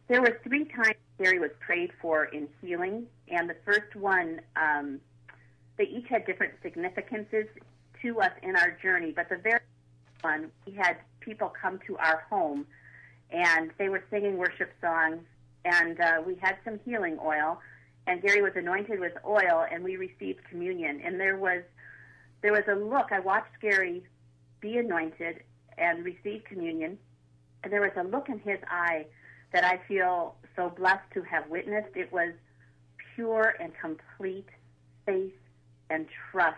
There 0.08 0.22
were 0.22 0.40
three 0.44 0.66
times 0.66 0.96
Gary 1.18 1.40
was 1.40 1.52
prayed 1.60 1.92
for 2.02 2.26
in 2.26 2.48
healing, 2.62 3.08
and 3.30 3.50
the 3.50 3.56
first 3.66 3.96
one, 3.96 4.42
um, 4.56 5.00
they 5.78 5.86
each 5.86 6.08
had 6.08 6.26
different 6.26 6.54
significances 6.62 7.48
to 8.02 8.22
us 8.22 8.32
in 8.44 8.56
our 8.56 8.78
journey. 8.82 9.12
But 9.16 9.30
the 9.30 9.38
very 9.38 9.62
one, 10.22 10.52
we 10.66 10.74
had 10.74 10.98
people 11.20 11.52
come 11.60 11.80
to 11.88 11.98
our 11.98 12.26
home, 12.30 12.66
and 13.32 13.72
they 13.78 13.90
were 13.90 14.04
singing 14.10 14.38
worship 14.38 14.72
songs, 14.82 15.22
and 15.66 16.00
uh, 16.00 16.22
we 16.26 16.36
had 16.36 16.58
some 16.64 16.80
healing 16.86 17.18
oil, 17.24 17.60
and 18.08 18.22
Gary 18.22 18.42
was 18.42 18.54
anointed 18.56 19.00
with 19.00 19.14
oil, 19.26 19.66
and 19.72 19.84
we 19.84 19.98
received 19.98 20.44
communion. 20.50 21.02
And 21.04 21.20
there 21.20 21.38
was 21.38 21.64
there 22.44 22.52
was 22.52 22.64
a 22.68 22.76
look. 22.76 23.12
I 23.12 23.20
watched 23.20 23.60
Gary 23.62 24.04
be 24.62 24.78
anointed 24.78 25.42
and 25.78 26.06
receive 26.06 26.44
communion, 26.44 27.00
and 27.64 27.74
there 27.74 27.82
was 27.82 27.94
a 27.98 28.04
look 28.04 28.30
in 28.30 28.38
his 28.40 28.60
eye 28.70 29.08
that 29.54 29.64
I 29.64 29.80
feel 29.88 30.36
so 30.56 30.70
blessed 30.70 31.10
to 31.16 31.24
have 31.24 31.50
witnessed. 31.50 31.96
It 31.96 32.12
was 32.14 32.34
pure 33.16 33.56
and 33.60 33.72
complete 33.80 34.48
faith 35.06 35.34
and 35.90 36.06
trust 36.32 36.58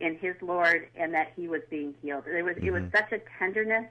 in 0.00 0.16
his 0.18 0.34
Lord 0.42 0.88
and 0.94 1.14
that 1.14 1.32
he 1.34 1.48
was 1.48 1.62
being 1.70 1.94
healed. 2.02 2.24
There 2.26 2.44
was 2.44 2.56
mm-hmm. 2.56 2.66
it 2.66 2.70
was 2.70 2.82
mm-hmm. 2.82 2.96
such 2.96 3.12
a 3.12 3.20
tenderness 3.38 3.86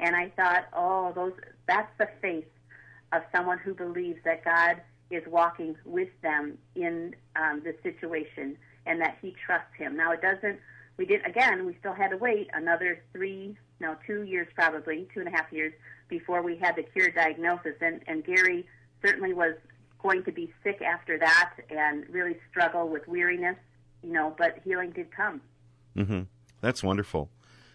and 0.00 0.16
I 0.16 0.30
thought, 0.30 0.66
oh, 0.72 1.12
those 1.14 1.32
that's 1.66 1.90
the 1.98 2.08
faith 2.20 2.46
of 3.12 3.22
someone 3.32 3.58
who 3.58 3.74
believes 3.74 4.18
that 4.24 4.44
God 4.44 4.80
is 5.10 5.22
walking 5.28 5.76
with 5.84 6.08
them 6.22 6.58
in 6.74 7.14
um, 7.36 7.62
the 7.64 7.74
situation 7.82 8.56
and 8.86 9.00
that 9.00 9.16
he 9.20 9.34
trusts 9.44 9.74
him. 9.76 9.96
Now 9.96 10.12
it 10.12 10.22
doesn't 10.22 10.58
we 10.96 11.06
did 11.06 11.26
again, 11.26 11.66
we 11.66 11.76
still 11.80 11.94
had 11.94 12.08
to 12.08 12.16
wait 12.16 12.48
another 12.54 13.02
three 13.12 13.56
no, 13.80 13.96
two 14.06 14.22
years 14.22 14.46
probably, 14.54 15.08
two 15.12 15.20
and 15.20 15.28
a 15.28 15.32
half 15.32 15.52
years 15.52 15.72
before 16.08 16.42
we 16.42 16.56
had 16.56 16.76
the 16.76 16.82
cure 16.82 17.10
diagnosis 17.10 17.74
and, 17.80 18.00
and 18.06 18.24
Gary 18.24 18.66
certainly 19.04 19.34
was 19.34 19.54
going 20.02 20.22
to 20.24 20.32
be 20.32 20.52
sick 20.62 20.80
after 20.82 21.18
that 21.18 21.54
and 21.70 22.08
really 22.08 22.36
struggle 22.50 22.88
with 22.88 23.06
weariness, 23.08 23.56
you 24.02 24.12
know, 24.12 24.34
but 24.38 24.58
healing 24.64 24.90
did 24.90 25.10
come. 25.14 25.40
Mm-hmm. 25.96 26.22
That's 26.60 26.82
wonderful. 26.82 27.30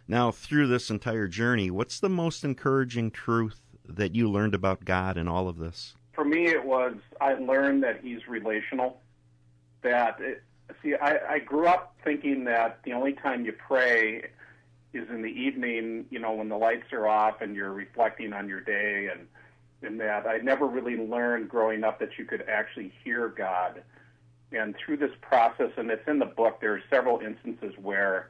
Now, 0.07 0.31
through 0.31 0.67
this 0.67 0.89
entire 0.89 1.27
journey, 1.27 1.69
what's 1.69 1.99
the 1.99 2.09
most 2.09 2.43
encouraging 2.43 3.11
truth 3.11 3.61
that 3.87 4.15
you 4.15 4.29
learned 4.29 4.55
about 4.55 4.85
God 4.85 5.17
in 5.17 5.27
all 5.27 5.47
of 5.47 5.57
this? 5.57 5.95
For 6.13 6.25
me, 6.25 6.47
it 6.47 6.63
was 6.65 6.95
I 7.21 7.33
learned 7.35 7.83
that 7.83 8.01
He's 8.01 8.27
relational. 8.27 9.01
That 9.83 10.19
it, 10.19 10.43
see, 10.81 10.95
I, 10.95 11.35
I 11.35 11.39
grew 11.39 11.67
up 11.67 11.95
thinking 12.03 12.45
that 12.45 12.79
the 12.83 12.93
only 12.93 13.13
time 13.13 13.45
you 13.45 13.53
pray 13.53 14.29
is 14.93 15.07
in 15.09 15.21
the 15.21 15.29
evening, 15.29 16.05
you 16.09 16.19
know, 16.19 16.33
when 16.33 16.49
the 16.49 16.57
lights 16.57 16.91
are 16.91 17.07
off 17.07 17.41
and 17.41 17.55
you're 17.55 17.71
reflecting 17.71 18.33
on 18.33 18.49
your 18.49 18.61
day 18.61 19.09
and 19.11 19.27
in 19.81 19.97
that. 19.97 20.27
I 20.27 20.37
never 20.37 20.65
really 20.65 20.97
learned 20.97 21.49
growing 21.49 21.83
up 21.83 21.99
that 21.99 22.17
you 22.17 22.25
could 22.25 22.43
actually 22.49 22.91
hear 23.03 23.29
God. 23.29 23.81
And 24.51 24.75
through 24.83 24.97
this 24.97 25.11
process, 25.21 25.71
and 25.77 25.89
it's 25.91 26.07
in 26.07 26.19
the 26.19 26.25
book, 26.25 26.59
there 26.59 26.73
are 26.73 26.83
several 26.89 27.19
instances 27.19 27.73
where 27.81 28.29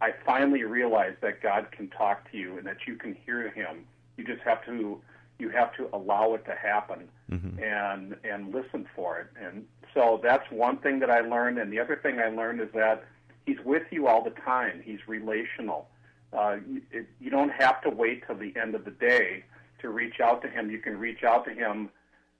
I 0.00 0.12
finally 0.26 0.64
realized 0.64 1.20
that 1.20 1.40
God 1.42 1.70
can 1.70 1.88
talk 1.88 2.30
to 2.32 2.36
you 2.36 2.58
and 2.58 2.66
that 2.66 2.78
you 2.86 2.96
can 2.96 3.16
hear 3.26 3.50
Him. 3.50 3.84
You 4.16 4.24
just 4.24 4.42
have 4.42 4.64
to 4.66 5.00
you 5.38 5.48
have 5.48 5.74
to 5.74 5.88
allow 5.94 6.34
it 6.34 6.44
to 6.44 6.54
happen 6.54 7.08
mm-hmm. 7.30 7.62
and 7.62 8.16
and 8.24 8.52
listen 8.52 8.86
for 8.94 9.18
it. 9.18 9.28
And 9.42 9.66
so 9.94 10.20
that's 10.22 10.44
one 10.50 10.78
thing 10.78 11.00
that 11.00 11.10
I 11.10 11.20
learned. 11.20 11.58
And 11.58 11.72
the 11.72 11.80
other 11.80 11.96
thing 11.96 12.18
I 12.18 12.28
learned 12.28 12.60
is 12.60 12.68
that 12.74 13.04
He's 13.46 13.58
with 13.64 13.84
you 13.90 14.06
all 14.06 14.22
the 14.22 14.30
time. 14.30 14.80
He's 14.84 15.00
relational. 15.08 15.88
Uh, 16.32 16.58
it, 16.92 17.06
you 17.20 17.30
don't 17.30 17.50
have 17.50 17.82
to 17.82 17.90
wait 17.90 18.24
till 18.26 18.36
the 18.36 18.54
end 18.60 18.74
of 18.74 18.84
the 18.84 18.92
day 18.92 19.44
to 19.80 19.88
reach 19.88 20.20
out 20.20 20.42
to 20.42 20.48
him. 20.48 20.70
You 20.70 20.78
can 20.78 20.98
reach 20.98 21.24
out 21.24 21.44
to 21.46 21.52
him 21.52 21.90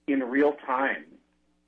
in 0.07 0.21
real 0.23 0.55
time, 0.65 1.05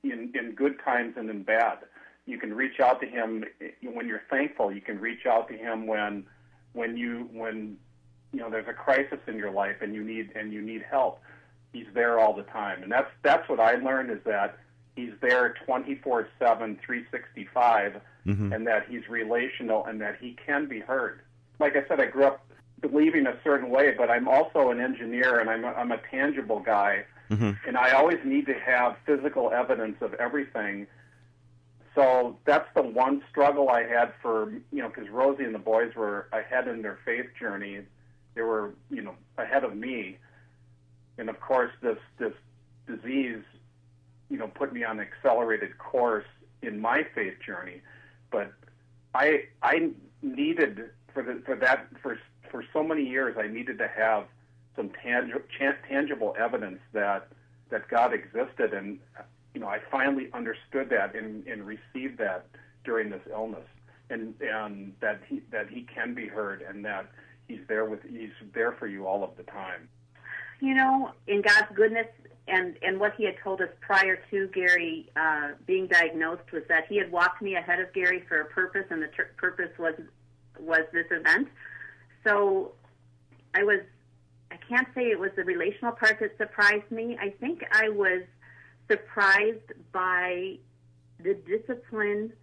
in, 0.03 0.31
in 0.33 0.53
good 0.55 0.75
times 0.83 1.15
and 1.17 1.29
in 1.29 1.43
bad. 1.43 1.79
You 2.25 2.37
can 2.37 2.53
reach 2.53 2.79
out 2.79 3.01
to 3.01 3.07
him 3.07 3.43
when 3.83 4.07
you're 4.07 4.21
thankful. 4.29 4.71
You 4.71 4.81
can 4.81 4.99
reach 4.99 5.25
out 5.25 5.49
to 5.49 5.57
him 5.57 5.87
when 5.87 6.25
when 6.71 6.95
you 6.97 7.29
when 7.33 7.77
you 8.31 8.39
know 8.39 8.49
there's 8.49 8.67
a 8.67 8.73
crisis 8.73 9.19
in 9.27 9.35
your 9.35 9.51
life 9.51 9.75
and 9.81 9.93
you 9.93 10.03
need 10.03 10.31
and 10.35 10.53
you 10.53 10.61
need 10.61 10.85
help. 10.89 11.19
He's 11.73 11.87
there 11.93 12.19
all 12.19 12.33
the 12.33 12.43
time, 12.43 12.81
and 12.81 12.89
that's 12.89 13.09
that's 13.23 13.49
what 13.49 13.59
I 13.59 13.75
learned 13.75 14.09
is 14.09 14.19
that 14.25 14.57
he's 14.95 15.11
there 15.21 15.55
24/7, 15.67 16.27
365, 16.39 18.01
mm-hmm. 18.25 18.53
and 18.53 18.67
that 18.67 18.87
he's 18.87 19.07
relational 19.09 19.85
and 19.85 19.99
that 20.01 20.17
he 20.19 20.37
can 20.45 20.67
be 20.67 20.79
heard. 20.79 21.21
Like 21.59 21.75
I 21.75 21.87
said, 21.87 21.99
I 21.99 22.05
grew 22.05 22.25
up 22.25 22.45
believing 22.81 23.25
a 23.27 23.37
certain 23.43 23.69
way, 23.69 23.93
but 23.97 24.09
I'm 24.09 24.27
also 24.27 24.69
an 24.69 24.79
engineer 24.79 25.39
and 25.39 25.49
I'm 25.49 25.63
a, 25.63 25.69
I'm 25.69 25.91
a 25.91 25.99
tangible 26.11 26.59
guy, 26.59 27.05
mm-hmm. 27.31 27.51
and 27.67 27.77
I 27.77 27.91
always 27.91 28.19
need 28.23 28.45
to 28.47 28.53
have 28.53 28.97
physical 29.05 29.51
evidence 29.51 29.97
of 30.01 30.13
everything. 30.15 30.87
So 31.95 32.37
that's 32.45 32.67
the 32.75 32.81
one 32.81 33.23
struggle 33.29 33.69
I 33.69 33.83
had 33.83 34.13
for 34.21 34.51
you 34.71 34.81
know 34.81 34.89
because 34.89 35.09
Rosey 35.09 35.45
and 35.45 35.55
the 35.55 35.59
boys 35.59 35.95
were 35.95 36.27
ahead 36.33 36.67
in 36.67 36.81
their 36.81 36.99
faith 37.05 37.27
journey, 37.39 37.81
they 38.35 38.41
were 38.41 38.73
you 38.89 39.01
know 39.01 39.15
ahead 39.37 39.63
of 39.63 39.75
me, 39.75 40.17
and 41.17 41.29
of 41.29 41.39
course 41.39 41.71
this 41.81 41.97
this 42.17 42.33
disease 42.87 43.43
you 44.33 44.39
know 44.39 44.47
put 44.47 44.73
me 44.73 44.83
on 44.83 44.99
an 44.99 45.05
accelerated 45.05 45.77
course 45.77 46.25
in 46.63 46.79
my 46.81 47.05
faith 47.13 47.35
journey, 47.45 47.81
but 48.31 48.51
I 49.13 49.43
I 49.61 49.91
needed 50.23 50.89
for 51.13 51.21
the 51.21 51.41
for 51.45 51.55
that 51.57 51.87
for 52.01 52.17
for 52.49 52.65
so 52.73 52.83
many 52.83 53.03
years, 53.03 53.35
I 53.37 53.47
needed 53.47 53.77
to 53.77 53.87
have 53.87 54.25
some 54.75 54.89
tangible, 55.03 55.41
tangible 55.87 56.35
evidence 56.37 56.79
that 56.93 57.27
that 57.69 57.87
God 57.89 58.11
existed, 58.13 58.73
and 58.73 58.99
you 59.53 59.61
know, 59.61 59.67
I 59.67 59.79
finally 59.91 60.29
understood 60.33 60.89
that 60.89 61.15
and, 61.15 61.45
and 61.47 61.63
received 61.65 62.17
that 62.17 62.47
during 62.83 63.11
this 63.11 63.21
illness, 63.31 63.67
and 64.09 64.33
and 64.41 64.93
that 64.99 65.21
he 65.27 65.41
that 65.51 65.69
he 65.69 65.83
can 65.83 66.15
be 66.15 66.27
heard, 66.27 66.63
and 66.63 66.83
that 66.85 67.11
he's 67.47 67.61
there 67.67 67.85
with 67.85 67.99
he's 68.03 68.31
there 68.53 68.71
for 68.71 68.87
you 68.87 69.05
all 69.05 69.23
of 69.23 69.37
the 69.37 69.43
time. 69.43 69.89
You 70.59 70.75
know, 70.75 71.11
in 71.27 71.41
God's 71.41 71.67
goodness 71.75 72.07
and 72.47 72.77
and 72.81 72.99
what 72.99 73.15
he 73.15 73.25
had 73.25 73.35
told 73.43 73.61
us 73.61 73.69
prior 73.79 74.19
to 74.29 74.47
Gary 74.47 75.09
uh, 75.15 75.51
being 75.65 75.87
diagnosed 75.87 76.51
was 76.51 76.63
that 76.67 76.85
he 76.87 76.97
had 76.97 77.11
walked 77.11 77.41
me 77.41 77.55
ahead 77.55 77.79
of 77.79 77.93
Gary 77.93 78.23
for 78.27 78.41
a 78.41 78.45
purpose, 78.45 78.85
and 78.89 79.01
the 79.01 79.07
ter- 79.07 79.31
purpose 79.37 79.71
was 79.79 79.95
was 80.59 80.81
this 80.91 81.07
event. 81.11 81.47
So 82.23 82.73
I 83.53 83.63
was, 83.63 83.79
I 84.51 84.57
can't 84.67 84.87
say 84.95 85.03
it 85.03 85.19
was 85.19 85.31
the 85.35 85.43
relational 85.43 85.93
part 85.93 86.19
that 86.19 86.37
surprised 86.37 86.89
me. 86.91 87.17
I 87.19 87.29
think 87.29 87.63
I 87.71 87.89
was 87.89 88.23
surprised 88.89 89.71
by 89.91 90.57
the 91.19 91.35
discipline 91.35 92.33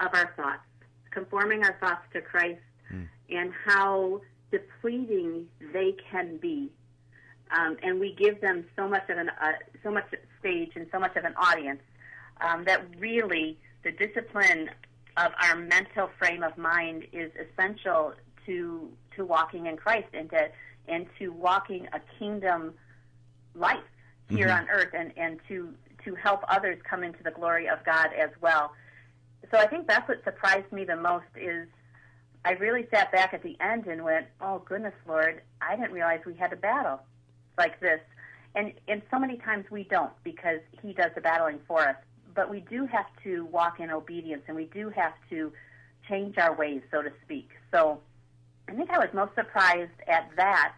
of 0.00 0.08
our 0.12 0.32
thoughts, 0.36 0.66
conforming 1.10 1.64
our 1.64 1.76
thoughts 1.80 2.02
to 2.12 2.20
Christ, 2.20 2.60
mm. 2.92 3.06
and 3.30 3.52
how 3.64 4.20
depleting 4.50 5.46
they 5.72 5.94
can 6.10 6.38
be. 6.38 6.70
Um, 7.50 7.76
and 7.82 8.00
we 8.00 8.14
give 8.14 8.40
them 8.40 8.64
so 8.74 8.88
much 8.88 9.08
of 9.08 9.18
an 9.18 9.30
uh, 9.40 9.52
so 9.82 9.90
much 9.90 10.06
stage 10.40 10.72
and 10.74 10.86
so 10.90 10.98
much 10.98 11.14
of 11.16 11.24
an 11.24 11.34
audience 11.36 11.80
um, 12.40 12.64
that 12.64 12.84
really 12.98 13.58
the 13.82 13.92
discipline 13.92 14.70
of 15.16 15.32
our 15.42 15.56
mental 15.56 16.10
frame 16.18 16.42
of 16.42 16.56
mind 16.58 17.06
is 17.12 17.30
essential 17.36 18.14
to 18.46 18.88
to 19.16 19.24
walking 19.24 19.66
in 19.66 19.76
Christ 19.76 20.08
and 20.12 20.28
to 20.30 20.48
and 20.88 21.06
to 21.18 21.28
walking 21.28 21.86
a 21.92 22.00
kingdom 22.18 22.74
life 23.54 23.78
here 24.28 24.48
mm-hmm. 24.48 24.64
on 24.64 24.70
earth 24.70 24.94
and, 24.94 25.12
and 25.16 25.40
to 25.48 25.74
to 26.04 26.14
help 26.16 26.40
others 26.48 26.78
come 26.88 27.02
into 27.02 27.22
the 27.22 27.30
glory 27.30 27.68
of 27.68 27.82
God 27.84 28.08
as 28.18 28.30
well. 28.40 28.72
So 29.50 29.58
I 29.58 29.66
think 29.66 29.86
that's 29.86 30.06
what 30.08 30.22
surprised 30.24 30.70
me 30.72 30.84
the 30.84 30.96
most 30.96 31.26
is 31.36 31.68
I 32.44 32.52
really 32.52 32.86
sat 32.92 33.10
back 33.10 33.32
at 33.32 33.42
the 33.42 33.56
end 33.60 33.86
and 33.86 34.02
went, 34.04 34.26
"Oh 34.40 34.58
goodness, 34.58 34.94
Lord, 35.06 35.42
I 35.60 35.76
didn't 35.76 35.92
realize 35.92 36.20
we 36.26 36.34
had 36.34 36.52
a 36.52 36.56
battle 36.56 37.00
like 37.58 37.80
this." 37.80 38.00
And 38.54 38.72
and 38.88 39.02
so 39.10 39.18
many 39.18 39.38
times 39.38 39.66
we 39.70 39.84
don't 39.84 40.12
because 40.22 40.60
he 40.82 40.92
does 40.92 41.10
the 41.14 41.20
battling 41.20 41.60
for 41.66 41.80
us. 41.80 41.96
But 42.34 42.50
we 42.50 42.60
do 42.60 42.86
have 42.86 43.06
to 43.22 43.44
walk 43.46 43.80
in 43.80 43.90
obedience 43.90 44.42
and 44.48 44.56
we 44.56 44.64
do 44.64 44.90
have 44.90 45.14
to 45.30 45.52
change 46.08 46.36
our 46.38 46.54
ways, 46.54 46.82
so 46.90 47.02
to 47.02 47.12
speak. 47.24 47.48
So 47.72 48.00
I 48.68 48.74
think 48.74 48.90
I 48.90 48.98
was 48.98 49.08
most 49.12 49.34
surprised 49.34 49.92
at 50.08 50.30
that 50.36 50.74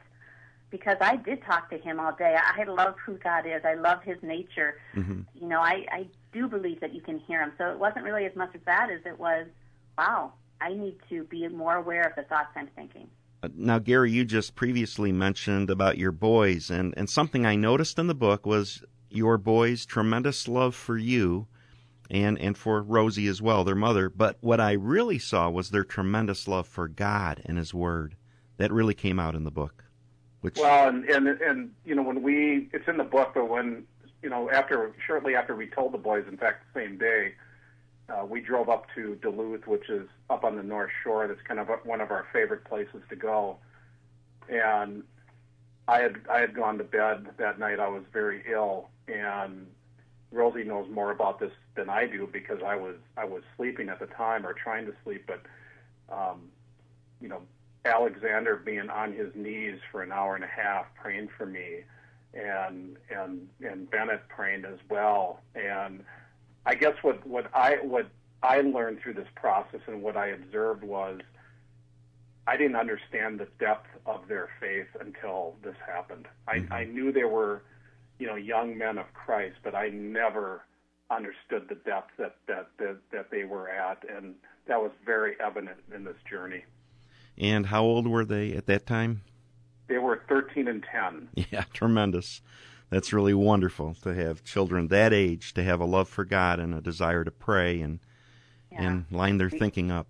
because 0.71 0.97
I 1.01 1.17
did 1.17 1.43
talk 1.45 1.71
to 1.71 1.79
him 1.79 2.01
all 2.01 2.13
day. 2.13 2.37
I 2.37 2.65
love 2.65 2.97
who 3.05 3.17
God 3.19 3.47
is. 3.47 3.63
I 3.65 3.75
love 3.75 4.03
his 4.03 4.17
nature. 4.23 4.79
Mm-hmm. 4.95 5.21
You 5.35 5.49
know, 5.49 5.61
I, 5.61 5.87
I 5.91 6.07
do 6.33 6.49
believe 6.49 6.81
that 6.81 6.95
you 6.95 7.01
can 7.01 7.19
hear 7.21 7.41
him. 7.41 7.53
So 7.57 7.71
it 7.71 7.79
wasn't 7.79 8.05
really 8.05 8.27
as 8.27 8.35
much 8.35 8.55
of 8.55 8.65
that 8.65 8.91
as 8.91 9.01
it 9.07 9.19
was, 9.19 9.47
wow, 9.97 10.33
I 10.61 10.73
need 10.73 10.97
to 11.09 11.25
be 11.25 11.47
more 11.49 11.77
aware 11.77 12.03
of 12.03 12.17
the 12.17 12.23
thoughts 12.23 12.49
I'm 12.57 12.69
thinking. 12.75 13.09
Uh, 13.43 13.49
now, 13.55 13.79
Gary, 13.79 14.11
you 14.11 14.25
just 14.25 14.55
previously 14.55 15.13
mentioned 15.13 15.71
about 15.71 15.99
your 15.99 16.13
boys, 16.13 16.71
and, 16.71 16.95
and 16.97 17.09
something 17.09 17.45
I 17.45 17.57
noticed 17.57 17.99
in 17.99 18.07
the 18.07 18.15
book 18.15 18.47
was 18.47 18.83
your 19.11 19.39
boys' 19.39 19.87
tremendous 19.87 20.49
love 20.49 20.75
for 20.75 20.97
you 20.97 21.47
and 22.11 22.39
and 22.39 22.57
for 22.57 22.83
Rosey 22.83 23.29
as 23.29 23.43
well, 23.43 23.65
their 23.65 23.75
mother. 23.75 24.09
But 24.09 24.37
what 24.41 24.61
I 24.61 24.73
really 24.73 25.19
saw 25.19 25.51
was 25.51 25.71
their 25.71 25.85
tremendous 25.85 26.47
love 26.47 26.67
for 26.67 26.89
God 26.89 27.43
and 27.45 27.59
His 27.59 27.75
Word. 27.75 28.17
That 28.59 28.73
really 28.73 28.95
came 28.95 29.19
out 29.19 29.35
in 29.35 29.45
the 29.45 29.51
book. 29.51 29.85
Which 30.41 30.57
well, 30.57 30.89
and 30.89 31.05
and 31.05 31.29
and 31.29 31.71
you 31.85 31.95
know 31.95 32.03
when 32.03 32.23
we 32.23 32.69
it's 32.73 32.89
in 32.89 32.97
the 32.97 33.05
book, 33.05 33.33
but 33.35 33.49
when 33.49 33.85
you 34.23 34.31
know 34.31 34.51
after 34.51 34.93
shortly 35.07 35.35
after 35.35 35.55
we 35.55 35.67
told 35.67 35.93
the 35.93 35.99
boys, 35.99 36.25
in 36.29 36.37
fact, 36.37 36.65
the 36.73 36.81
same 36.81 36.99
day. 36.99 37.35
Uh, 38.09 38.25
we 38.25 38.41
drove 38.41 38.69
up 38.69 38.87
to 38.95 39.17
Duluth, 39.17 39.67
which 39.67 39.89
is 39.89 40.09
up 40.31 40.45
on 40.45 40.57
the 40.57 40.63
North 40.63 40.91
Shore. 41.03 41.27
That's 41.27 41.41
kind 41.43 41.59
of 41.59 41.69
one 41.85 42.01
of 42.01 42.11
our 42.11 42.27
favorite 42.33 42.65
places 42.65 43.03
to 43.11 43.17
go. 43.17 43.57
And 44.49 45.03
I 45.89 46.01
had 46.01 46.17
I 46.31 46.39
had 46.39 46.55
gone 46.55 46.79
to 46.79 46.85
bed 46.85 47.27
that 47.39 47.59
night. 47.59 47.81
I 47.81 47.89
was 47.89 48.03
very 48.13 48.43
ill, 48.51 48.89
and 49.09 49.67
Rosey 50.33 50.65
knows 50.65 50.89
more 50.91 51.11
about 51.11 51.41
this 51.41 51.53
than 51.75 51.89
I 51.89 52.07
do 52.07 52.29
because 52.33 52.59
I 52.65 52.77
was 52.77 52.97
I 53.17 53.25
was 53.25 53.43
sleeping 53.57 53.89
at 53.89 53.99
the 53.99 54.07
time 54.07 54.47
or 54.47 54.53
trying 54.53 54.87
to 54.87 54.93
sleep, 55.05 55.27
but 55.27 55.43
um, 56.13 56.43
you 57.21 57.29
know, 57.29 57.43
Alexander 57.85 58.57
being 58.57 58.91
on 58.91 59.13
his 59.13 59.35
knees 59.35 59.79
for 59.91 60.03
an 60.03 60.13
hour 60.13 60.35
and 60.35 60.45
a 60.45 60.49
half 60.49 60.87
praying 61.01 61.29
for 61.37 61.47
me, 61.47 61.83
and 62.35 62.97
and 63.11 63.49
and 63.65 63.91
Bennett 63.91 64.23
praying 64.29 64.65
as 64.65 64.79
well. 64.89 65.41
And 65.55 66.05
I 66.67 66.75
guess 66.75 66.95
what 67.03 67.27
what 67.27 67.47
I 67.55 67.77
what 67.77 68.09
I 68.43 68.61
learned 68.61 69.01
through 69.01 69.15
this 69.15 69.29
process 69.37 69.81
and 69.87 70.03
what 70.03 70.17
I 70.17 70.29
observed 70.29 70.83
was 70.85 71.21
I 72.47 72.57
didn't 72.57 72.77
understand 72.77 73.41
the 73.41 73.49
depth 73.59 73.89
of 74.05 74.29
their 74.29 74.49
faith 74.61 74.89
until 75.01 75.55
this 75.63 75.77
happened. 75.87 76.27
Mm-hmm. 76.49 76.73
I, 76.73 76.81
I 76.81 76.85
knew 76.85 77.13
they 77.13 77.25
were, 77.25 77.63
you 78.19 78.27
know, 78.27 78.37
young 78.37 78.77
men 78.77 78.99
of 78.99 79.07
Christ, 79.15 79.57
but 79.65 79.75
I 79.75 79.89
never 79.89 80.63
understood 81.11 81.67
the 81.69 81.77
depth 81.77 82.11
that, 82.19 82.37
that 82.49 82.69
that 82.79 82.97
that 83.13 83.31
they 83.31 83.45
were 83.45 83.69
at, 83.69 84.05
and 84.09 84.35
that 84.67 84.81
was 84.81 84.91
very 85.05 85.37
evident 85.41 85.79
in 85.95 86.05
this 86.05 86.17
journey. 86.29 86.65
And 87.39 87.67
how 87.67 87.85
old 87.85 88.09
were 88.09 88.25
they 88.25 88.53
at 88.53 88.67
that 88.67 88.87
time? 88.87 89.23
They 89.89 89.99
were 89.99 90.23
13 90.29 90.67
and 90.67 90.85
10. 90.91 91.29
Yeah, 91.51 91.65
tremendous. 91.73 92.41
That's 92.91 93.13
really 93.13 93.35
wonderful 93.35 93.95
to 94.03 94.15
have 94.15 94.45
children 94.45 94.89
that 94.89 95.13
age 95.13 95.55
to 95.55 95.65
have 95.65 95.81
a 95.81 95.85
love 95.85 96.09
for 96.09 96.25
God 96.25 96.61
and 96.61 96.75
a 96.75 96.81
desire 96.81 97.25
to 97.25 97.31
pray 97.31 97.81
and 97.81 97.99
yeah. 98.71 98.83
and 98.83 99.05
line 99.11 99.39
their 99.39 99.51
thinking 99.51 99.91
up. 99.91 100.07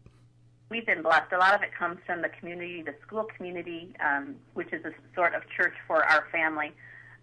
We've 0.69 0.85
been 0.85 1.03
blessed. 1.03 1.33
A 1.33 1.39
lot 1.39 1.55
of 1.55 1.63
it 1.63 1.71
comes 1.79 1.99
from 2.07 2.23
the 2.23 2.29
community, 2.29 2.83
the 2.83 2.95
school 3.07 3.27
community, 3.37 3.95
um, 4.05 4.35
which 4.55 4.73
is 4.73 4.85
a 4.85 4.93
sort 5.15 5.35
of 5.35 5.43
church 5.57 5.75
for 5.87 6.05
our 6.05 6.27
family. 6.33 6.73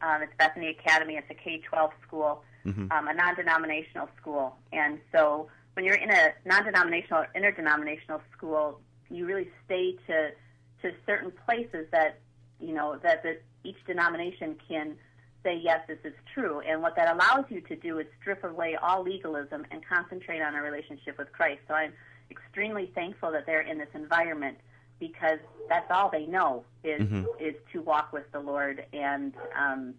Um, 0.02 0.22
it's 0.22 0.34
Bethany 0.38 0.70
Academy. 0.70 1.16
It's 1.16 1.30
a 1.30 1.34
K-12 1.34 1.92
school, 2.08 2.44
mm-hmm. 2.66 2.92
um, 2.92 3.08
a 3.08 3.14
non-denominational 3.14 4.10
school, 4.20 4.56
and 4.72 5.00
so 5.12 5.50
when 5.74 5.86
you're 5.86 5.96
in 5.96 6.12
a 6.12 6.34
non-denominational 6.46 7.24
or 7.24 7.30
interdenominational 7.36 8.22
school, 8.36 8.80
you 9.10 9.26
really 9.26 9.50
stay 9.66 9.96
to 10.08 10.32
to 10.82 10.92
certain 11.06 11.32
places 11.46 11.88
that 11.92 12.20
you 12.60 12.74
know 12.74 12.98
that 13.04 13.24
the, 13.24 13.40
each 13.64 13.78
denomination 13.86 14.56
can 14.68 14.96
say 15.44 15.60
yes, 15.62 15.82
this 15.88 16.00
is 16.04 16.14
true. 16.34 16.62
And 16.62 16.82
what 16.82 16.96
that 16.96 17.14
allows 17.14 17.46
you 17.50 17.62
to 17.62 17.76
do 17.76 18.00
is 18.00 18.08
strip 18.22 18.44
away 18.44 18.78
all 18.82 19.04
legalism 19.04 19.66
and 19.72 19.82
concentrate 19.86 20.42
on 20.42 20.56
a 20.56 20.62
relationship 20.62 21.18
with 21.18 21.32
Christ. 21.32 21.62
So 21.68 21.74
I'm 21.74 21.94
extremely 22.32 22.92
thankful 22.96 23.32
that 23.32 23.46
they're 23.46 23.62
in 23.62 23.78
this 23.78 23.90
environment 23.94 24.58
because 25.00 25.40
that's 25.70 25.90
all 25.92 26.10
they 26.10 26.26
know 26.26 26.64
is 26.84 27.02
mm-hmm. 27.02 27.24
is 27.40 27.56
to 27.74 27.82
walk 27.82 28.14
with 28.14 28.32
the 28.32 28.40
Lord 28.40 28.86
and 28.94 29.34
um, 29.58 29.94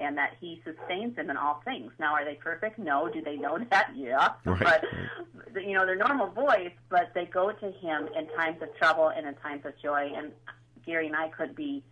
and 0.00 0.16
that 0.16 0.34
He 0.40 0.62
sustains 0.64 1.16
them 1.16 1.28
in 1.28 1.36
all 1.36 1.60
things. 1.64 1.92
Now, 1.98 2.14
are 2.14 2.24
they 2.24 2.34
perfect? 2.34 2.78
No. 2.78 3.08
Do 3.08 3.20
they 3.20 3.36
know 3.36 3.58
that? 3.70 3.90
Yeah. 3.94 4.32
Right. 4.44 4.80
But 5.52 5.64
you 5.64 5.74
know, 5.74 5.84
they're 5.84 5.96
normal 5.96 6.28
voice, 6.28 6.72
but 6.88 7.10
they 7.14 7.26
go 7.26 7.52
to 7.52 7.70
Him 7.72 8.08
in 8.16 8.28
times 8.36 8.62
of 8.62 8.74
trouble 8.76 9.08
and 9.08 9.26
in 9.26 9.34
times 9.34 9.66
of 9.66 9.72
joy. 9.82 10.12
And 10.16 10.32
Gary 10.86 11.06
and 11.06 11.16
I 11.16 11.28
could 11.28 11.54
be 11.54 11.82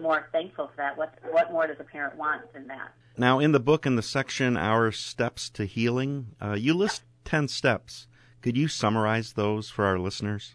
more 0.00 0.28
thankful 0.32 0.68
for 0.68 0.76
that. 0.76 0.96
What 0.96 1.14
what 1.30 1.52
more 1.52 1.66
does 1.66 1.76
a 1.80 1.84
parent 1.84 2.16
want 2.16 2.52
than 2.52 2.66
that? 2.68 2.92
Now, 3.18 3.38
in 3.38 3.52
the 3.52 3.60
book, 3.60 3.86
in 3.86 3.96
the 3.96 4.02
section 4.02 4.56
"Our 4.56 4.92
Steps 4.92 5.48
to 5.50 5.64
Healing," 5.64 6.34
uh, 6.42 6.52
you 6.52 6.74
list 6.74 7.02
ten 7.24 7.48
steps. 7.48 8.06
Could 8.42 8.56
you 8.56 8.68
summarize 8.68 9.32
those 9.32 9.70
for 9.70 9.84
our 9.86 9.98
listeners? 9.98 10.54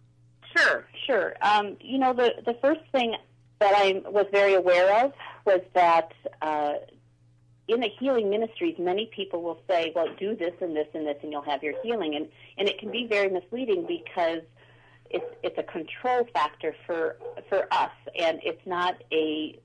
Sure, 0.56 0.86
sure. 1.06 1.34
Um, 1.42 1.78
you 1.82 1.98
know, 1.98 2.14
the 2.14 2.34
the 2.46 2.54
first 2.62 2.82
thing 2.92 3.16
that 3.60 3.74
I 3.76 4.02
was 4.10 4.26
very 4.32 4.54
aware 4.54 5.06
of 5.06 5.14
was 5.46 5.62
that 5.74 6.14
uh, 6.42 6.74
in 7.68 7.80
the 7.80 7.90
healing 8.00 8.30
ministries, 8.30 8.76
many 8.78 9.10
people 9.16 9.42
will 9.42 9.60
say, 9.68 9.92
"Well, 9.96 10.08
do 10.20 10.36
this 10.36 10.54
and 10.62 10.76
this 10.76 10.88
and 10.94 11.06
this, 11.06 11.18
and 11.24 11.32
you'll 11.32 11.42
have 11.42 11.64
your 11.64 11.74
healing," 11.84 12.16
and 12.16 12.28
and 12.58 12.68
it 12.68 12.80
can 12.80 12.92
be 12.92 13.08
very 13.08 13.30
misleading 13.30 13.86
because 13.88 14.42
it's 15.14 15.36
it's 15.44 15.58
a 15.58 15.64
control 15.64 16.28
factor 16.34 16.76
for 16.86 17.18
for 17.50 17.68
us, 17.72 17.92
and 18.18 18.40
it's 18.44 18.66
not 18.66 19.02
a 19.12 19.60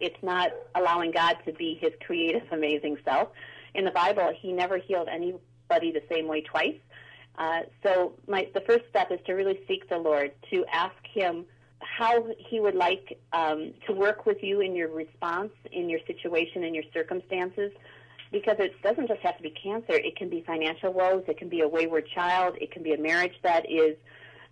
it's 0.00 0.22
not 0.22 0.50
allowing 0.74 1.10
God 1.10 1.36
to 1.46 1.52
be 1.52 1.78
His 1.80 1.92
creative, 2.06 2.42
amazing 2.52 2.98
self. 3.04 3.28
In 3.74 3.84
the 3.84 3.90
Bible, 3.90 4.32
He 4.38 4.52
never 4.52 4.78
healed 4.78 5.08
anybody 5.08 5.92
the 5.92 6.02
same 6.10 6.26
way 6.28 6.42
twice. 6.42 6.78
Uh, 7.38 7.60
so 7.82 8.12
my 8.26 8.48
the 8.54 8.60
first 8.62 8.84
step 8.90 9.10
is 9.10 9.18
to 9.26 9.32
really 9.32 9.60
seek 9.66 9.88
the 9.88 9.98
Lord, 9.98 10.32
to 10.50 10.64
ask 10.72 10.94
Him 11.12 11.44
how 11.80 12.26
He 12.38 12.60
would 12.60 12.74
like 12.74 13.18
um, 13.32 13.72
to 13.86 13.92
work 13.92 14.26
with 14.26 14.42
you 14.42 14.60
in 14.60 14.74
your 14.74 14.88
response, 14.88 15.52
in 15.72 15.88
your 15.88 16.00
situation, 16.06 16.64
in 16.64 16.74
your 16.74 16.84
circumstances 16.92 17.72
because 18.32 18.56
it 18.58 18.72
doesn't 18.82 19.08
just 19.08 19.20
have 19.20 19.36
to 19.36 19.42
be 19.42 19.50
cancer. 19.50 19.92
It 19.92 20.16
can 20.16 20.30
be 20.30 20.42
financial 20.46 20.90
woes. 20.92 21.22
It 21.28 21.36
can 21.36 21.50
be 21.50 21.60
a 21.60 21.68
wayward 21.68 22.08
child. 22.14 22.56
It 22.60 22.72
can 22.72 22.82
be 22.82 22.94
a 22.94 22.98
marriage 22.98 23.34
that 23.42 23.70
is 23.70 23.94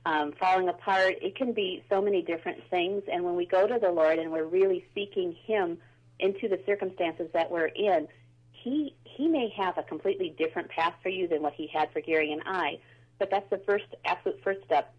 um, 0.07 0.33
falling 0.39 0.69
apart. 0.69 1.17
It 1.21 1.37
can 1.37 1.53
be 1.53 1.85
so 1.89 2.01
many 2.01 2.23
different 2.23 2.63
things. 2.71 3.03
And 3.11 3.25
when 3.25 3.37
we 3.37 3.47
go 3.47 3.67
to 3.67 3.79
the 3.79 3.91
Lord 3.91 4.19
and 4.19 4.33
we're 4.33 4.45
really 4.45 4.85
seeking 4.95 5.37
Him 5.45 5.79
into 6.19 6.49
the 6.49 6.61
circumstances 6.67 7.29
that 7.33 7.51
we're 7.51 7.67
in, 7.67 8.09
He 8.53 8.95
He 9.05 9.29
may 9.29 9.53
have 9.57 9.77
a 9.79 9.83
completely 9.83 10.35
different 10.39 10.71
path 10.71 10.95
for 11.03 11.09
you 11.09 11.29
than 11.29 11.43
what 11.43 11.55
He 11.55 11.67
had 11.67 11.93
for 11.93 12.01
Gary 12.01 12.33
and 12.33 12.43
I. 12.47 12.79
But 13.19 13.31
that's 13.31 13.49
the 13.51 13.59
first, 13.59 13.85
absolute 14.05 14.41
first 14.43 14.65
step 14.65 14.95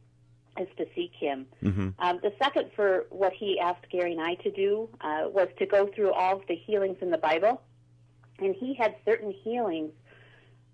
is 0.60 0.68
to 0.78 0.86
seek 0.96 1.14
Him. 1.16 1.48
Mm-hmm. 1.64 1.90
Um, 1.98 2.20
the 2.22 2.34
second 2.42 2.72
for 2.76 3.06
what 3.10 3.34
He 3.34 3.60
asked 3.60 3.90
Gary 3.90 4.12
and 4.12 4.22
I 4.22 4.36
to 4.36 4.52
do 4.52 4.90
uh, 5.02 5.24
was 5.30 5.48
to 5.58 5.66
go 5.66 5.88
through 5.88 6.14
all 6.14 6.38
of 6.38 6.48
the 6.48 6.56
healings 6.56 6.98
in 7.02 7.10
the 7.10 7.18
Bible, 7.18 7.62
and 8.38 8.56
He 8.56 8.76
had 8.76 8.96
certain 9.06 9.32
healings 9.32 9.92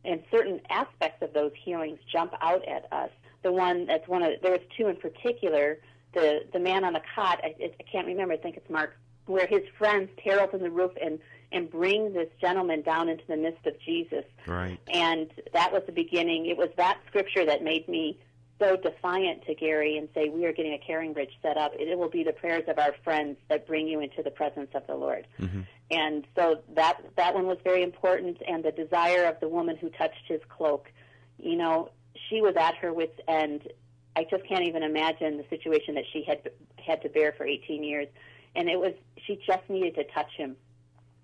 and 0.03 0.23
certain 0.31 0.61
aspects 0.69 1.21
of 1.21 1.33
those 1.33 1.51
healings 1.63 1.99
jump 2.11 2.33
out 2.41 2.65
at 2.67 2.91
us 2.91 3.09
the 3.47 3.53
one 3.53 3.85
that's 3.85 4.07
one 4.09 4.23
of 4.23 4.33
there 4.41 4.51
was 4.51 4.61
two 4.77 4.87
in 4.87 4.97
particular. 4.97 5.79
The 6.13 6.41
the 6.51 6.59
man 6.59 6.83
on 6.83 6.93
the 6.93 7.01
cot, 7.15 7.39
I, 7.43 7.55
I 7.61 7.83
can't 7.89 8.07
remember. 8.07 8.33
I 8.33 8.37
think 8.37 8.57
it's 8.57 8.69
Mark, 8.69 8.97
where 9.25 9.47
his 9.47 9.61
friends 9.77 10.09
tear 10.21 10.41
open 10.41 10.61
the 10.61 10.69
roof 10.69 10.91
and 11.01 11.19
and 11.53 11.71
bring 11.71 12.11
this 12.11 12.27
gentleman 12.41 12.81
down 12.81 13.07
into 13.07 13.23
the 13.27 13.37
midst 13.37 13.65
of 13.65 13.79
Jesus. 13.79 14.25
Right. 14.45 14.77
And 14.93 15.31
that 15.53 15.71
was 15.71 15.81
the 15.85 15.93
beginning. 15.93 16.47
It 16.47 16.57
was 16.57 16.67
that 16.75 16.99
scripture 17.07 17.45
that 17.45 17.63
made 17.63 17.87
me 17.87 18.19
so 18.59 18.75
defiant 18.75 19.45
to 19.45 19.55
Gary 19.55 19.97
and 19.97 20.09
say, 20.13 20.27
We 20.27 20.45
are 20.45 20.51
getting 20.51 20.73
a 20.73 20.91
CaringBridge 20.91 21.31
set 21.41 21.55
up. 21.55 21.71
It 21.79 21.97
will 21.97 22.09
be 22.09 22.23
the 22.23 22.33
prayers 22.33 22.63
of 22.67 22.79
our 22.79 22.93
friends 23.01 23.37
that 23.47 23.65
bring 23.65 23.87
you 23.87 24.01
into 24.01 24.23
the 24.23 24.31
presence 24.31 24.71
of 24.73 24.85
the 24.87 24.95
Lord. 24.95 25.25
Mm-hmm. 25.39 25.61
And 25.89 26.27
so 26.35 26.61
that 26.75 26.99
that 27.15 27.33
one 27.33 27.45
was 27.45 27.59
very 27.63 27.81
important 27.81 28.41
and 28.45 28.65
the 28.65 28.73
desire 28.73 29.25
of 29.25 29.39
the 29.39 29.47
woman 29.47 29.77
who 29.77 29.89
touched 29.89 30.25
his 30.27 30.41
cloak. 30.49 30.91
You 31.39 31.55
know, 31.55 31.91
she 32.29 32.41
was 32.41 32.55
at 32.55 32.75
her 32.75 32.93
wits' 32.93 33.19
end. 33.27 33.67
I 34.15 34.25
just 34.29 34.45
can't 34.45 34.63
even 34.63 34.83
imagine 34.83 35.37
the 35.37 35.45
situation 35.49 35.95
that 35.95 36.05
she 36.11 36.23
had 36.23 36.49
had 36.77 37.01
to 37.03 37.09
bear 37.09 37.33
for 37.37 37.45
18 37.45 37.83
years, 37.83 38.07
and 38.55 38.69
it 38.69 38.79
was 38.79 38.93
she 39.25 39.39
just 39.45 39.69
needed 39.69 39.95
to 39.95 40.03
touch 40.05 40.31
him. 40.35 40.55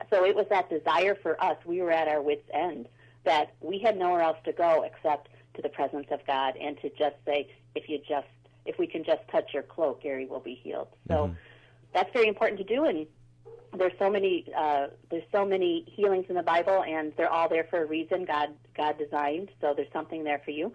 So 0.09 0.25
it 0.25 0.35
was 0.35 0.45
that 0.49 0.69
desire 0.69 1.15
for 1.15 1.41
us. 1.43 1.57
We 1.65 1.81
were 1.81 1.91
at 1.91 2.07
our 2.07 2.21
wits' 2.21 2.47
end 2.53 2.87
that 3.23 3.53
we 3.61 3.79
had 3.79 3.97
nowhere 3.97 4.21
else 4.21 4.37
to 4.45 4.51
go 4.51 4.83
except 4.83 5.29
to 5.55 5.61
the 5.61 5.69
presence 5.69 6.07
of 6.11 6.19
God 6.27 6.55
and 6.57 6.79
to 6.81 6.89
just 6.89 7.15
say, 7.25 7.49
if 7.75 7.87
you 7.87 7.99
just 8.07 8.27
if 8.65 8.77
we 8.77 8.87
can 8.87 9.03
just 9.03 9.21
touch 9.31 9.53
your 9.53 9.63
cloak, 9.63 10.01
Gary 10.03 10.25
will 10.25 10.39
be 10.39 10.55
healed. 10.55 10.87
So 11.07 11.13
mm-hmm. 11.13 11.33
that's 11.93 12.11
very 12.13 12.27
important 12.27 12.59
to 12.59 12.63
do, 12.63 12.85
and 12.85 13.07
there's 13.77 13.93
so 13.99 14.09
many 14.09 14.45
uh, 14.55 14.87
there's 15.09 15.23
so 15.31 15.45
many 15.45 15.83
healings 15.87 16.25
in 16.29 16.35
the 16.35 16.43
Bible, 16.43 16.83
and 16.83 17.13
they're 17.17 17.31
all 17.31 17.49
there 17.49 17.65
for 17.69 17.81
a 17.81 17.85
reason. 17.85 18.25
God 18.25 18.49
God 18.75 18.97
designed, 18.97 19.49
so 19.61 19.73
there's 19.75 19.91
something 19.91 20.23
there 20.23 20.41
for 20.43 20.51
you. 20.51 20.73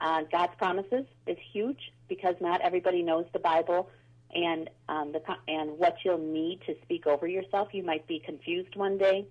Uh, 0.00 0.22
God's 0.30 0.54
promises 0.56 1.06
is 1.26 1.38
huge 1.52 1.92
because 2.08 2.34
not 2.40 2.60
everybody 2.60 3.02
knows 3.02 3.26
the 3.32 3.38
Bible 3.38 3.88
and 4.34 4.68
um, 4.88 5.12
the 5.12 5.20
and 5.48 5.78
what 5.78 5.96
you'll 6.04 6.18
need 6.18 6.60
to 6.66 6.74
speak 6.82 7.06
over 7.06 7.26
yourself. 7.26 7.68
You 7.72 7.82
might 7.82 8.06
be 8.06 8.18
confused 8.18 8.76
one 8.76 8.98
day. 8.98 9.26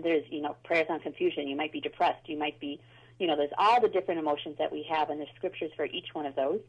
There's 0.00 0.24
you 0.30 0.40
know 0.40 0.56
prayers 0.64 0.86
on 0.88 1.00
confusion. 1.00 1.48
You 1.48 1.56
might 1.56 1.72
be 1.72 1.80
depressed. 1.80 2.28
You 2.28 2.38
might 2.38 2.58
be 2.60 2.80
you 3.18 3.26
know 3.26 3.36
there's 3.36 3.52
all 3.58 3.80
the 3.80 3.88
different 3.88 4.20
emotions 4.20 4.56
that 4.58 4.72
we 4.72 4.86
have, 4.90 5.10
and 5.10 5.20
there's 5.20 5.30
scriptures 5.36 5.72
for 5.76 5.86
each 5.86 6.14
one 6.14 6.26
of 6.26 6.36
those. 6.36 6.60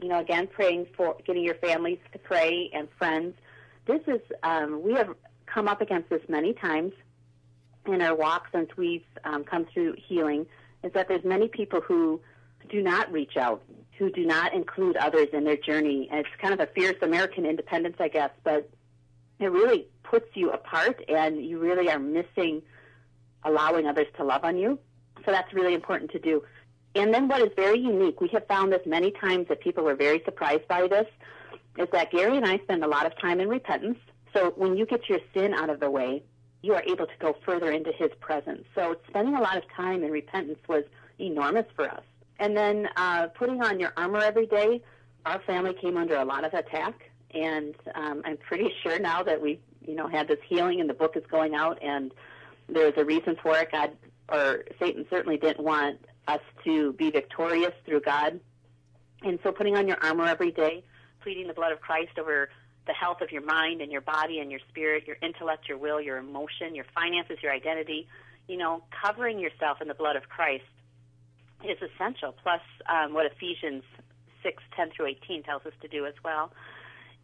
You 0.00 0.08
know, 0.08 0.20
again, 0.20 0.46
praying 0.46 0.86
for 0.96 1.16
getting 1.26 1.42
your 1.42 1.56
families 1.56 1.98
to 2.12 2.18
pray 2.18 2.70
and 2.72 2.88
friends. 2.98 3.34
This 3.88 4.02
is 4.06 4.20
um, 4.42 4.82
we 4.82 4.92
have 4.92 5.08
come 5.46 5.66
up 5.66 5.80
against 5.80 6.10
this 6.10 6.20
many 6.28 6.52
times 6.52 6.92
in 7.86 8.02
our 8.02 8.14
walk 8.14 8.48
since 8.52 8.68
we've 8.76 9.06
um, 9.24 9.44
come 9.44 9.64
through 9.64 9.94
healing. 9.96 10.46
Is 10.84 10.92
that 10.92 11.08
there's 11.08 11.24
many 11.24 11.48
people 11.48 11.80
who 11.80 12.20
do 12.68 12.82
not 12.82 13.10
reach 13.10 13.38
out, 13.38 13.62
who 13.96 14.10
do 14.10 14.26
not 14.26 14.52
include 14.52 14.98
others 14.98 15.28
in 15.32 15.44
their 15.44 15.56
journey. 15.56 16.06
And 16.10 16.20
it's 16.20 16.28
kind 16.38 16.52
of 16.52 16.60
a 16.60 16.66
fierce 16.66 16.96
American 17.00 17.46
independence, 17.46 17.96
I 17.98 18.08
guess, 18.08 18.30
but 18.44 18.68
it 19.40 19.50
really 19.50 19.86
puts 20.02 20.26
you 20.34 20.50
apart 20.50 21.02
and 21.08 21.42
you 21.42 21.58
really 21.58 21.90
are 21.90 21.98
missing 21.98 22.60
allowing 23.42 23.86
others 23.86 24.06
to 24.18 24.24
love 24.24 24.44
on 24.44 24.58
you. 24.58 24.78
So 25.24 25.32
that's 25.32 25.52
really 25.54 25.72
important 25.72 26.10
to 26.10 26.18
do. 26.18 26.42
And 26.94 27.14
then 27.14 27.26
what 27.26 27.40
is 27.40 27.52
very 27.56 27.78
unique, 27.78 28.20
we 28.20 28.28
have 28.28 28.46
found 28.46 28.70
this 28.70 28.82
many 28.84 29.12
times 29.12 29.48
that 29.48 29.60
people 29.60 29.82
were 29.82 29.94
very 29.94 30.22
surprised 30.26 30.68
by 30.68 30.88
this, 30.88 31.06
is 31.78 31.88
that 31.92 32.10
Gary 32.10 32.36
and 32.36 32.46
I 32.46 32.58
spend 32.58 32.84
a 32.84 32.88
lot 32.88 33.06
of 33.06 33.18
time 33.20 33.40
in 33.40 33.48
repentance. 33.48 33.98
So 34.34 34.52
when 34.56 34.76
you 34.76 34.84
get 34.84 35.08
your 35.08 35.20
sin 35.34 35.54
out 35.54 35.70
of 35.70 35.80
the 35.80 35.90
way, 35.90 36.22
you 36.62 36.74
are 36.74 36.82
able 36.82 37.06
to 37.06 37.12
go 37.20 37.36
further 37.46 37.70
into 37.70 37.92
His 37.92 38.10
presence. 38.20 38.64
So 38.74 38.96
spending 39.08 39.36
a 39.36 39.40
lot 39.40 39.56
of 39.56 39.62
time 39.74 40.02
in 40.02 40.10
repentance 40.10 40.58
was 40.68 40.84
enormous 41.18 41.66
for 41.76 41.88
us. 41.88 42.02
And 42.38 42.56
then 42.56 42.88
uh, 42.96 43.28
putting 43.28 43.62
on 43.62 43.80
your 43.80 43.92
armor 43.96 44.18
every 44.18 44.46
day, 44.46 44.82
our 45.26 45.40
family 45.40 45.74
came 45.74 45.96
under 45.96 46.16
a 46.16 46.24
lot 46.24 46.44
of 46.44 46.54
attack, 46.54 47.10
and 47.32 47.74
um, 47.94 48.22
I'm 48.24 48.36
pretty 48.36 48.72
sure 48.82 48.98
now 48.98 49.22
that 49.22 49.40
we've, 49.40 49.60
you 49.86 49.94
know, 49.94 50.08
had 50.08 50.28
this 50.28 50.38
healing 50.48 50.80
and 50.80 50.88
the 50.88 50.94
book 50.94 51.16
is 51.16 51.24
going 51.30 51.54
out, 51.54 51.78
and 51.82 52.12
there's 52.68 52.94
a 52.96 53.04
reason 53.04 53.36
for 53.42 53.56
it. 53.56 53.72
God 53.72 53.92
or 54.30 54.64
Satan 54.78 55.06
certainly 55.10 55.38
didn't 55.38 55.64
want 55.64 56.00
us 56.26 56.40
to 56.64 56.92
be 56.94 57.10
victorious 57.10 57.72
through 57.86 58.00
God, 58.00 58.40
and 59.22 59.38
so 59.42 59.52
putting 59.52 59.76
on 59.76 59.88
your 59.88 59.98
armor 60.02 60.24
every 60.24 60.52
day, 60.52 60.84
pleading 61.28 61.46
the 61.46 61.52
blood 61.52 61.72
of 61.72 61.80
Christ 61.82 62.18
over 62.18 62.48
the 62.86 62.94
health 62.94 63.20
of 63.20 63.30
your 63.30 63.44
mind 63.44 63.82
and 63.82 63.92
your 63.92 64.00
body 64.00 64.38
and 64.38 64.50
your 64.50 64.60
spirit, 64.70 65.06
your 65.06 65.18
intellect, 65.20 65.68
your 65.68 65.76
will, 65.76 66.00
your 66.00 66.16
emotion, 66.16 66.74
your 66.74 66.86
finances, 66.94 67.36
your 67.42 67.52
identity, 67.52 68.08
you 68.48 68.56
know, 68.56 68.82
covering 69.04 69.38
yourself 69.38 69.82
in 69.82 69.88
the 69.88 69.94
blood 69.94 70.16
of 70.16 70.30
Christ 70.30 70.64
is 71.62 71.76
essential. 71.82 72.34
Plus, 72.42 72.62
um, 72.88 73.12
what 73.12 73.26
Ephesians 73.26 73.82
six 74.42 74.62
ten 74.74 74.88
through 74.90 75.08
18 75.08 75.42
tells 75.42 75.66
us 75.66 75.74
to 75.82 75.88
do 75.88 76.06
as 76.06 76.14
well. 76.24 76.50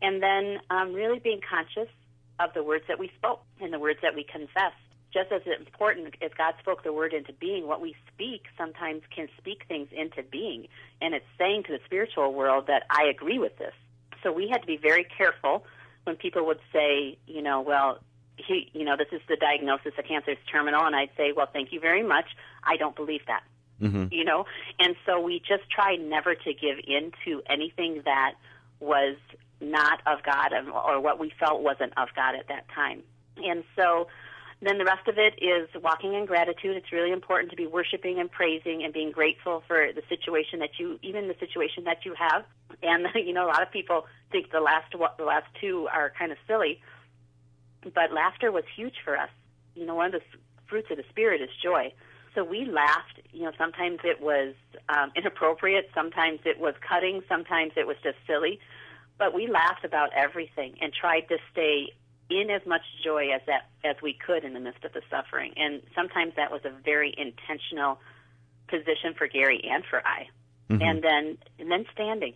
And 0.02 0.22
then 0.22 0.58
um, 0.68 0.92
really 0.92 1.18
being 1.18 1.40
conscious 1.40 1.88
of 2.38 2.52
the 2.52 2.62
words 2.62 2.84
that 2.88 2.98
we 2.98 3.10
spoke 3.16 3.40
and 3.58 3.72
the 3.72 3.78
words 3.78 4.00
that 4.02 4.14
we 4.14 4.22
confessed. 4.22 4.76
Just 5.14 5.32
as 5.32 5.40
important 5.58 6.14
as 6.20 6.30
God 6.36 6.52
spoke 6.60 6.84
the 6.84 6.92
word 6.92 7.14
into 7.14 7.32
being, 7.32 7.66
what 7.66 7.80
we 7.80 7.96
speak 8.12 8.42
sometimes 8.58 9.00
can 9.16 9.28
speak 9.38 9.62
things 9.66 9.88
into 9.96 10.22
being. 10.22 10.66
And 11.00 11.14
it's 11.14 11.24
saying 11.38 11.62
to 11.68 11.72
the 11.72 11.78
spiritual 11.86 12.34
world 12.34 12.66
that 12.66 12.82
I 12.90 13.04
agree 13.08 13.38
with 13.38 13.56
this. 13.56 13.72
So 14.24 14.32
we 14.32 14.48
had 14.48 14.62
to 14.62 14.66
be 14.66 14.76
very 14.76 15.04
careful 15.04 15.64
when 16.02 16.16
people 16.16 16.44
would 16.46 16.58
say, 16.72 17.16
you 17.26 17.42
know, 17.42 17.60
well, 17.60 17.98
he, 18.36 18.70
you 18.72 18.84
know, 18.84 18.96
this 18.96 19.06
is 19.12 19.20
the 19.28 19.36
diagnosis, 19.36 19.92
the 19.96 20.02
cancer 20.02 20.32
is 20.32 20.38
terminal, 20.50 20.84
and 20.84 20.96
I'd 20.96 21.10
say, 21.16 21.30
well, 21.30 21.48
thank 21.52 21.72
you 21.72 21.78
very 21.78 22.02
much. 22.02 22.26
I 22.64 22.76
don't 22.76 22.96
believe 22.96 23.20
that. 23.28 23.44
Mm-hmm. 23.80 24.06
You 24.10 24.24
know, 24.24 24.46
and 24.80 24.96
so 25.06 25.20
we 25.20 25.40
just 25.40 25.68
tried 25.70 26.00
never 26.00 26.34
to 26.34 26.54
give 26.54 26.78
in 26.86 27.12
to 27.24 27.42
anything 27.48 28.02
that 28.04 28.34
was 28.80 29.16
not 29.60 30.00
of 30.06 30.22
God 30.22 30.52
or 30.72 31.00
what 31.00 31.18
we 31.18 31.32
felt 31.38 31.62
wasn't 31.62 31.92
of 31.96 32.08
God 32.16 32.34
at 32.34 32.48
that 32.48 32.66
time. 32.74 33.02
And 33.36 33.64
so 33.76 34.08
then 34.60 34.78
the 34.78 34.84
rest 34.84 35.08
of 35.08 35.18
it 35.18 35.34
is 35.42 35.68
walking 35.82 36.14
in 36.14 36.26
gratitude. 36.26 36.76
It's 36.76 36.92
really 36.92 37.12
important 37.12 37.50
to 37.50 37.56
be 37.56 37.66
worshiping 37.66 38.18
and 38.18 38.30
praising 38.30 38.82
and 38.82 38.92
being 38.92 39.10
grateful 39.10 39.62
for 39.66 39.88
the 39.92 40.02
situation 40.08 40.60
that 40.60 40.78
you, 40.78 40.98
even 41.02 41.28
the 41.28 41.36
situation 41.38 41.84
that 41.84 42.04
you 42.04 42.14
have. 42.14 42.44
And 42.82 43.06
you 43.14 43.32
know, 43.32 43.46
a 43.46 43.48
lot 43.48 43.62
of 43.62 43.70
people 43.70 44.06
think 44.30 44.50
the 44.50 44.60
last 44.60 44.92
the 44.92 45.24
last 45.24 45.46
two 45.60 45.88
are 45.92 46.12
kind 46.18 46.32
of 46.32 46.38
silly, 46.46 46.80
but 47.82 48.12
laughter 48.12 48.50
was 48.50 48.64
huge 48.74 48.96
for 49.04 49.16
us. 49.16 49.30
You 49.74 49.86
know, 49.86 49.94
one 49.94 50.06
of 50.06 50.12
the 50.12 50.38
fruits 50.68 50.90
of 50.90 50.96
the 50.96 51.04
spirit 51.10 51.40
is 51.42 51.50
joy 51.62 51.92
so 52.34 52.42
we 52.44 52.64
laughed. 52.64 53.20
You 53.32 53.44
know, 53.44 53.52
sometimes 53.56 54.00
it 54.04 54.20
was 54.20 54.54
um, 54.88 55.12
inappropriate, 55.16 55.90
sometimes 55.94 56.40
it 56.44 56.58
was 56.58 56.74
cutting, 56.86 57.22
sometimes 57.28 57.72
it 57.76 57.86
was 57.86 57.96
just 58.02 58.16
silly, 58.26 58.58
but 59.18 59.34
we 59.34 59.46
laughed 59.46 59.84
about 59.84 60.10
everything 60.14 60.74
and 60.80 60.92
tried 60.92 61.28
to 61.28 61.38
stay 61.52 61.92
in 62.30 62.50
as 62.50 62.62
much 62.66 62.82
joy 63.04 63.28
as 63.34 63.42
that 63.46 63.68
as 63.84 63.96
we 64.02 64.14
could 64.14 64.44
in 64.44 64.54
the 64.54 64.60
midst 64.60 64.84
of 64.84 64.92
the 64.92 65.02
suffering. 65.10 65.52
And 65.56 65.82
sometimes 65.94 66.34
that 66.36 66.50
was 66.50 66.62
a 66.64 66.70
very 66.84 67.14
intentional 67.16 67.98
position 68.68 69.14
for 69.16 69.26
Gary 69.26 69.62
and 69.70 69.84
for 69.84 70.02
I. 70.06 70.28
Mm-hmm. 70.70 70.82
And 70.82 71.02
then 71.02 71.38
and 71.58 71.70
then 71.70 71.84
standing. 71.92 72.34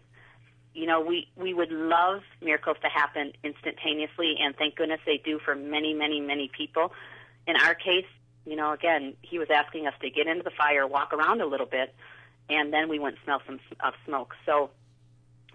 You 0.75 0.87
know, 0.87 1.01
we 1.01 1.29
we 1.37 1.55
would 1.55 1.73
love 1.73 2.21
miracles 2.43 2.77
to 2.83 2.89
happen 2.89 3.33
instantaneously, 3.43 4.37
and 4.41 4.55
thank 4.55 4.77
goodness 4.77 5.01
they 5.07 5.21
do 5.25 5.41
for 5.45 5.55
many, 5.55 5.95
many, 5.95 6.21
many 6.21 6.51
people. 6.57 6.93
In 7.47 7.57
our 7.57 7.75
case, 7.75 8.05
you 8.45 8.57
know, 8.57 8.73
again, 8.73 9.15
he 9.23 9.39
was 9.39 9.49
asking 9.51 9.87
us 9.87 9.95
to 10.03 10.11
get 10.11 10.27
into 10.27 10.43
the 10.43 10.51
fire, 10.51 10.87
walk 10.87 11.13
around 11.13 11.41
a 11.41 11.47
little 11.47 11.67
bit, 11.67 11.95
and 12.49 12.73
then 12.73 12.89
we 12.89 12.99
went 12.99 13.17
smell 13.25 13.43
some 13.47 13.61
of 13.81 13.95
smoke. 14.07 14.35
So, 14.47 14.71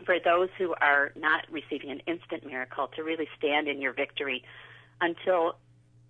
for 0.03 0.19
those 0.19 0.49
who 0.57 0.73
are 0.81 1.11
not 1.15 1.45
receiving 1.51 1.91
an 1.91 2.01
instant 2.07 2.45
miracle, 2.45 2.89
to 2.95 3.03
really 3.03 3.27
stand 3.37 3.67
in 3.67 3.81
your 3.81 3.93
victory 3.93 4.43
until 5.01 5.55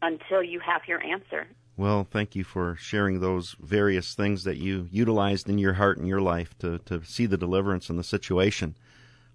until 0.02 0.44
you 0.44 0.60
have 0.60 0.82
your 0.88 1.02
answer. 1.04 1.48
Well, 1.76 2.06
thank 2.10 2.36
you 2.36 2.44
for 2.44 2.76
sharing 2.76 3.20
those 3.20 3.56
various 3.60 4.14
things 4.14 4.44
that 4.44 4.58
you 4.58 4.88
utilized 4.92 5.50
in 5.50 5.58
your 5.58 5.74
heart 5.74 5.98
and 5.98 6.08
your 6.08 6.22
life 6.22 6.56
to, 6.60 6.78
to 6.80 7.04
see 7.04 7.26
the 7.26 7.38
deliverance 7.38 7.90
in 7.90 7.96
the 7.96 8.04
situation. 8.04 8.76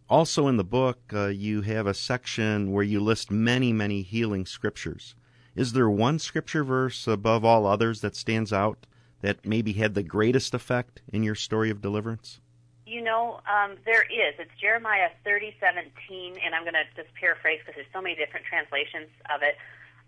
Also, 0.09 0.46
in 0.46 0.56
the 0.56 0.64
book, 0.64 0.98
uh, 1.12 1.26
you 1.26 1.62
have 1.62 1.86
a 1.86 1.94
section 1.94 2.70
where 2.70 2.84
you 2.84 3.00
list 3.00 3.30
many, 3.30 3.72
many 3.72 4.02
healing 4.02 4.46
scriptures. 4.46 5.14
Is 5.56 5.72
there 5.72 5.90
one 5.90 6.20
scripture 6.20 6.62
verse 6.62 7.09
above 7.09 7.44
all 7.44 7.66
others 7.66 8.02
that 8.02 8.14
stands 8.14 8.52
out 8.52 8.86
that 9.20 9.44
maybe 9.44 9.72
had 9.72 9.94
the 9.94 10.04
greatest 10.04 10.54
effect 10.54 11.02
in 11.12 11.24
your 11.24 11.34
story 11.34 11.70
of 11.70 11.82
deliverance? 11.82 12.40
You 12.89 13.03
know, 13.03 13.41
um, 13.45 13.76
there 13.84 14.03
is. 14.03 14.32
It's 14.39 14.51
Jeremiah 14.59 15.11
thirty 15.22 15.55
seventeen, 15.61 16.41
and 16.43 16.55
I'm 16.55 16.62
going 16.62 16.72
to 16.72 16.89
just 16.97 17.12
paraphrase 17.20 17.61
because 17.61 17.76
there's 17.76 17.93
so 17.93 18.01
many 18.01 18.14
different 18.16 18.47
translations 18.47 19.12
of 19.28 19.43
it. 19.43 19.57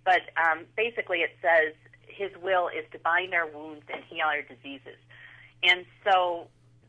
But 0.05 0.33
um, 0.41 0.65
basically, 0.77 1.19
it 1.21 1.37
says, 1.43 1.75
His 2.09 2.31
will 2.43 2.69
is 2.69 2.89
to 2.93 2.99
bind 2.99 3.35
our 3.35 3.47
wounds 3.47 3.85
and 3.93 4.03
heal 4.09 4.25
our 4.25 4.41
diseases. 4.41 4.97
And 5.63 5.85
so 6.09 6.49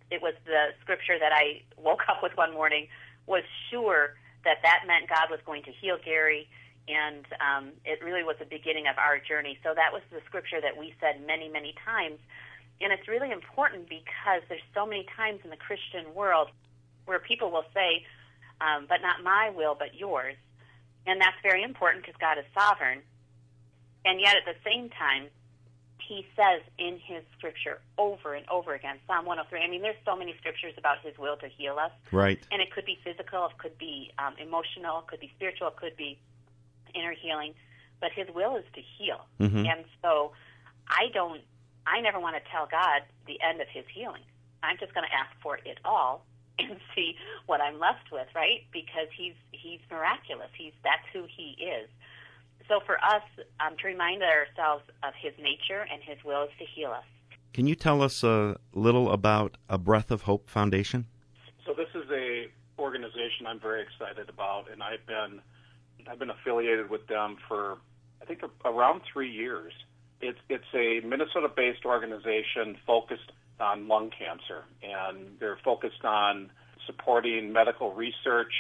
it 0.10 0.22
was 0.22 0.34
the 0.46 0.72
scripture 0.80 1.20
that 1.20 1.34
I 1.36 1.62
woke 1.76 2.08
up 2.08 2.24
with 2.24 2.38
one 2.38 2.54
morning, 2.54 2.88
was 3.28 3.44
sure 3.70 4.16
that 4.46 4.64
that 4.64 4.88
meant 4.88 5.10
God 5.10 5.28
was 5.30 5.42
going 5.46 5.64
to 5.64 5.72
heal 5.72 5.98
Gary 6.04 6.48
and 6.88 7.26
um, 7.40 7.72
it 7.86 8.04
really 8.04 8.24
was 8.24 8.36
the 8.40 8.46
beginning 8.46 8.88
of 8.88 8.98
our 8.98 9.20
journey. 9.20 9.58
So 9.64 9.74
that 9.76 9.94
was 9.94 10.02
the 10.12 10.22
scripture 10.26 10.60
that 10.62 10.78
we 10.78 10.94
said 11.00 11.26
many, 11.26 11.48
many 11.48 11.76
times. 11.86 12.20
And 12.82 12.92
it's 12.92 13.08
really 13.08 13.32
important 13.32 13.90
because 13.90 14.42
there's 14.50 14.62
so 14.74 14.86
many 14.86 15.06
times 15.16 15.40
in 15.44 15.50
the 15.50 15.58
Christian 15.58 16.14
world 16.14 16.50
where 17.06 17.20
people 17.20 17.52
will 17.52 17.66
say, 17.74 18.06
um, 18.60 18.86
but 18.88 19.02
not 19.02 19.24
my 19.24 19.50
will, 19.50 19.76
but 19.78 19.96
yours. 19.96 20.36
And 21.06 21.20
that's 21.20 21.38
very 21.44 21.64
important 21.64 22.06
because 22.06 22.20
God 22.20 22.38
is 22.38 22.46
sovereign. 22.54 23.02
And 24.06 24.20
yet 24.20 24.36
at 24.36 24.46
the 24.46 24.58
same 24.64 24.90
time, 24.90 25.28
he 26.00 26.26
says 26.36 26.62
in 26.78 27.00
his 27.00 27.24
scripture 27.38 27.80
over 27.98 28.34
and 28.34 28.46
over 28.50 28.74
again, 28.74 28.98
Psalm 29.08 29.26
103. 29.26 29.62
I 29.62 29.70
mean, 29.70 29.82
there's 29.82 29.96
so 30.06 30.16
many 30.16 30.36
scriptures 30.40 30.74
about 30.78 31.00
his 31.02 31.18
will 31.18 31.38
to 31.38 31.48
heal 31.48 31.78
us. 31.78 31.92
Right. 32.12 32.40
And 32.52 32.62
it 32.62 32.72
could 32.72 32.86
be 32.86 32.98
physical, 33.04 33.46
it 33.46 33.58
could 33.58 33.78
be 33.78 34.12
um, 34.20 34.34
emotional, 34.38 35.00
it 35.00 35.08
could 35.08 35.20
be 35.20 35.32
spiritual, 35.36 35.70
it 35.70 35.78
could 35.78 35.96
be 35.96 36.18
inner 36.94 37.14
healing, 37.14 37.54
but 38.00 38.12
His 38.12 38.28
will 38.34 38.56
is 38.58 38.66
to 38.74 38.82
heal. 38.82 39.22
Mm-hmm. 39.40 39.66
And 39.66 39.86
so 40.02 40.32
I 40.88 41.08
don't, 41.14 41.42
I 41.88 42.02
never 42.02 42.20
want 42.20 42.36
to 42.36 42.52
tell 42.52 42.68
God 42.70 43.04
the 43.28 43.40
end 43.42 43.62
of 43.62 43.68
His 43.68 43.86
healing. 43.94 44.24
I'm 44.64 44.78
just 44.80 44.94
going 44.94 45.06
to 45.08 45.14
ask 45.14 45.30
for 45.42 45.58
it 45.58 45.80
all 45.84 46.26
and 46.60 46.78
see 46.96 47.16
what 47.46 47.62
I'm 47.62 47.80
left 47.80 48.12
with, 48.12 48.28
right? 48.36 48.64
Because 48.72 49.08
He's 49.16 49.34
He's 49.52 49.80
miraculous. 49.90 50.50
He's 50.58 50.74
that's 50.84 51.06
who 51.14 51.26
He 51.26 51.58
is. 51.64 51.90
So 52.68 52.80
for 52.86 52.98
us, 53.04 53.24
um, 53.60 53.76
to 53.82 53.88
remind 53.88 54.24
ourselves 54.24 54.84
of 55.04 55.14
His 55.20 55.34
nature 55.38 55.86
and 55.92 56.02
His 56.04 56.24
will 56.24 56.44
is 56.44 56.52
to 56.60 56.66
heal 56.66 56.92
us. 56.92 57.06
Can 57.54 57.68
you 57.68 57.76
tell 57.76 58.02
us 58.02 58.24
a 58.24 58.58
little 58.74 59.12
about 59.12 59.58
a 59.68 59.78
Breath 59.78 60.10
of 60.10 60.22
Hope 60.22 60.50
Foundation? 60.50 61.08
So 61.66 61.74
this 61.74 61.90
is 61.94 62.10
a 62.10 62.48
organization 62.80 63.46
I'm 63.48 63.60
very 63.60 63.82
excited 63.84 64.30
about, 64.30 64.72
and 64.72 64.82
I've 64.82 65.06
been 65.06 65.42
I've 66.10 66.20
been 66.20 66.30
affiliated 66.32 66.90
with 66.90 67.06
them 67.08 67.38
for 67.48 67.78
I 68.22 68.26
think 68.26 68.42
around 68.66 69.02
three 69.12 69.30
years. 69.30 69.74
It's 70.22 70.40
it's 70.50 70.64
a 70.74 71.06
Minnesota-based 71.06 71.86
organization 71.86 72.78
focused 72.86 73.32
on 73.60 73.88
lung 73.88 74.10
cancer, 74.10 74.64
and 74.84 75.38
they're 75.40 75.60
focused 75.64 76.04
on 76.04 76.52
supporting 76.86 77.54
medical 77.54 77.94
research, 77.94 78.54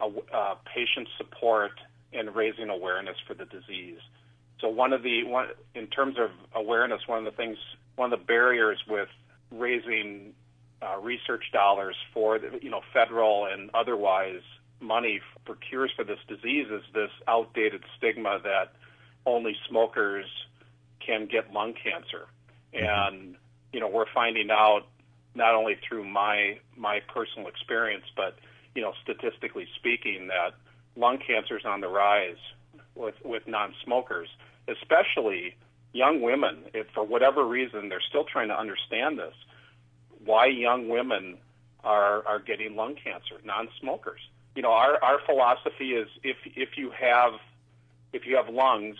uh, 0.00 0.08
uh, 0.32 0.54
patient 0.64 1.08
support, 1.16 1.72
and 2.12 2.34
raising 2.34 2.68
awareness 2.68 3.16
for 3.26 3.34
the 3.34 3.44
disease. 3.46 3.98
So 4.60 4.68
one 4.68 4.92
of 4.92 5.02
the 5.02 5.24
one 5.24 5.48
in 5.74 5.86
terms 5.88 6.16
of 6.18 6.30
awareness, 6.54 7.02
one 7.06 7.18
of 7.18 7.24
the 7.24 7.36
things, 7.36 7.58
one 7.96 8.12
of 8.12 8.18
the 8.18 8.24
barriers 8.24 8.78
with 8.88 9.08
raising 9.50 10.32
uh, 10.82 10.98
research 11.00 11.44
dollars 11.52 11.96
for 12.12 12.38
the, 12.38 12.58
you 12.62 12.70
know 12.70 12.80
federal 12.92 13.46
and 13.46 13.70
otherwise 13.74 14.40
money 14.80 15.20
for 15.46 15.56
cures 15.56 15.90
for 15.96 16.04
this 16.04 16.18
disease 16.28 16.66
is 16.70 16.82
this 16.92 17.10
outdated 17.26 17.82
stigma 17.96 18.38
that 18.42 18.72
only 19.26 19.56
smokers 19.68 20.26
can 21.04 21.26
get 21.26 21.52
lung 21.52 21.74
cancer. 21.74 22.26
Mm-hmm. 22.74 22.84
And 22.84 23.36
you 23.72 23.80
know, 23.80 23.88
we're 23.88 24.10
finding 24.12 24.50
out 24.50 24.82
not 25.34 25.54
only 25.54 25.76
through 25.86 26.04
my 26.04 26.58
my 26.76 27.00
personal 27.12 27.48
experience, 27.48 28.04
but 28.16 28.38
you 28.74 28.82
know, 28.82 28.92
statistically 29.02 29.66
speaking, 29.76 30.28
that 30.28 30.54
lung 30.96 31.18
cancer 31.18 31.58
is 31.58 31.64
on 31.64 31.80
the 31.80 31.88
rise 31.88 32.36
with 32.94 33.14
with 33.24 33.46
non-smokers, 33.46 34.28
especially 34.68 35.56
young 35.92 36.20
women. 36.20 36.64
If 36.72 36.86
for 36.94 37.04
whatever 37.04 37.44
reason 37.44 37.88
they're 37.88 38.02
still 38.08 38.24
trying 38.24 38.48
to 38.48 38.58
understand 38.58 39.18
this, 39.18 39.34
why 40.24 40.46
young 40.46 40.88
women 40.88 41.38
are 41.82 42.26
are 42.26 42.38
getting 42.38 42.76
lung 42.76 42.94
cancer, 42.94 43.36
non-smokers 43.44 44.20
you 44.54 44.62
know, 44.62 44.70
our, 44.70 45.02
our 45.02 45.18
philosophy 45.26 45.94
is 45.94 46.08
if 46.22 46.36
if 46.44 46.76
you 46.76 46.90
have 46.90 47.34
if 48.12 48.26
you 48.26 48.36
have 48.36 48.48
lungs, 48.48 48.96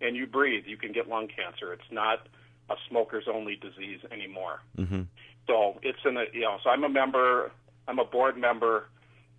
and 0.00 0.16
you 0.16 0.26
breathe, 0.26 0.64
you 0.66 0.76
can 0.76 0.92
get 0.92 1.08
lung 1.08 1.28
cancer. 1.28 1.72
It's 1.72 1.90
not 1.90 2.26
a 2.70 2.74
smokers 2.88 3.24
only 3.32 3.56
disease 3.56 4.00
anymore. 4.10 4.60
Mm-hmm. 4.76 5.02
So 5.46 5.80
it's 5.82 5.98
in 6.04 6.16
a 6.16 6.24
you 6.32 6.42
know. 6.42 6.58
So 6.62 6.70
I'm 6.70 6.84
a 6.84 6.88
member. 6.88 7.50
I'm 7.88 7.98
a 7.98 8.04
board 8.04 8.36
member, 8.36 8.88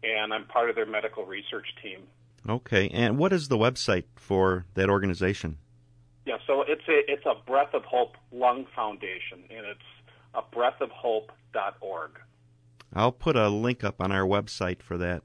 and 0.03 0.33
I'm 0.33 0.45
part 0.45 0.69
of 0.69 0.75
their 0.75 0.85
medical 0.85 1.25
research 1.25 1.67
team. 1.81 2.01
Okay, 2.49 2.89
and 2.89 3.17
what 3.17 3.31
is 3.31 3.47
the 3.47 3.57
website 3.57 4.05
for 4.15 4.65
that 4.73 4.89
organization? 4.89 5.57
Yeah, 6.25 6.37
so 6.45 6.63
it's 6.67 6.87
a 6.87 7.11
it's 7.11 7.25
a 7.25 7.35
Breath 7.47 7.73
of 7.73 7.83
Hope 7.85 8.15
Lung 8.31 8.65
Foundation, 8.75 9.43
and 9.49 9.65
it's 9.65 9.79
a 10.33 10.41
breathofhope.org. 10.41 12.11
I'll 12.93 13.11
put 13.11 13.35
a 13.35 13.47
link 13.49 13.83
up 13.83 14.01
on 14.01 14.11
our 14.11 14.25
website 14.25 14.81
for 14.81 14.97
that. 14.97 15.23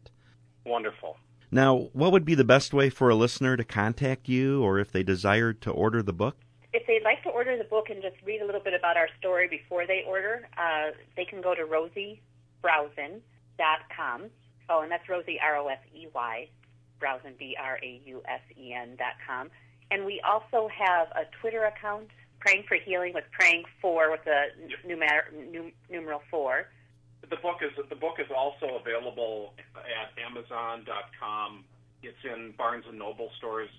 Wonderful. 0.65 1.17
Now, 1.51 1.89
what 1.93 2.13
would 2.13 2.25
be 2.25 2.35
the 2.35 2.45
best 2.45 2.75
way 2.75 2.91
for 2.91 3.09
a 3.09 3.15
listener 3.15 3.57
to 3.57 3.65
contact 3.65 4.29
you, 4.29 4.63
or 4.63 4.79
if 4.79 4.91
they 4.91 5.03
desired 5.03 5.61
to 5.63 5.71
order 5.71 6.03
the 6.03 6.13
book? 6.13 6.37
If 6.73 6.87
they'd 6.87 7.05
like 7.05 7.23
to 7.23 7.31
order 7.31 7.57
the 7.57 7.65
book 7.65 7.89
and 7.89 8.03
just 8.03 8.17
read 8.25 8.43
a 8.43 8.47
little 8.47 8.61
bit 8.61 8.75
about 8.75 8.97
our 8.97 9.09
story 9.19 9.49
before 9.49 9.87
they 9.87 10.03
order, 10.07 10.49
uh, 10.59 10.91
they 11.17 11.25
can 11.25 11.41
go 11.41 11.55
to 11.55 11.63
roseybrausen.com. 11.63 14.25
Oh, 14.69 14.83
and 14.83 14.91
that's 14.91 15.09
Rosey, 15.09 15.41
R 15.41 15.57
O 15.57 15.69
S 15.69 15.79
E 15.95 16.09
Y, 16.13 16.49
Brausen, 16.99 17.35
B 17.39 17.57
R 17.59 17.79
A 17.83 18.01
U 18.07 18.21
S 18.29 18.41
E 18.59 18.75
N 18.75 18.97
dot 18.97 19.15
com. 19.27 19.49
And 19.91 20.05
we 20.05 20.21
also 20.21 20.69
have 20.69 21.09
a 21.13 21.25
Twitter 21.41 21.65
account, 21.65 22.09
Praying 22.41 22.65
for 22.67 22.77
Healing 22.77 23.15
with 23.15 23.25
Praying 23.31 23.65
For 23.81 24.11
with 24.11 24.25
the 24.25 24.47
numer- 24.87 25.33
num- 25.53 25.73
numeral 25.89 26.23
four. 26.31 26.67
The 27.31 27.37
book 27.37 27.59
is 27.63 27.73
the 27.89 27.97
book 27.97 28.17
is 28.19 28.27
also 28.37 28.79
available 28.81 29.55
at 29.75 30.13
Amazon.com. 30.25 31.65
It's 32.03 32.17
in 32.25 32.53
Barnes 32.57 32.85
and 32.89 32.99
Noble 32.99 33.31
stores. 33.39 33.71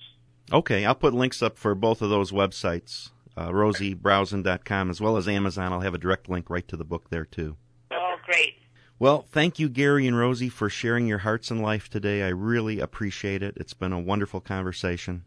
Okay, 0.51 0.85
I'll 0.85 0.95
put 0.95 1.13
links 1.13 1.41
up 1.41 1.57
for 1.57 1.75
both 1.75 2.01
of 2.01 2.09
those 2.09 2.31
websites, 2.31 3.09
uh, 3.35 3.49
roseybrausen.com 3.49 4.89
as 4.89 5.01
well 5.01 5.17
as 5.17 5.27
Amazon. 5.27 5.73
I'll 5.73 5.81
have 5.81 5.93
a 5.93 5.97
direct 5.99 6.29
link 6.29 6.49
right 6.49 6.67
to 6.67 6.77
the 6.77 6.85
book 6.85 7.09
there 7.09 7.25
too. 7.25 7.57
Oh, 7.91 8.15
great. 8.25 8.55
Well, 8.99 9.25
thank 9.31 9.59
you, 9.59 9.69
Gary 9.69 10.07
and 10.07 10.17
Rosey, 10.17 10.51
for 10.51 10.69
sharing 10.69 11.05
your 11.05 11.19
hearts 11.19 11.51
and 11.51 11.61
life 11.61 11.89
today. 11.89 12.23
I 12.23 12.29
really 12.29 12.79
appreciate 12.79 13.43
it. 13.43 13.55
It's 13.57 13.73
been 13.73 13.93
a 13.93 13.99
wonderful 13.99 14.41
conversation. 14.41 15.23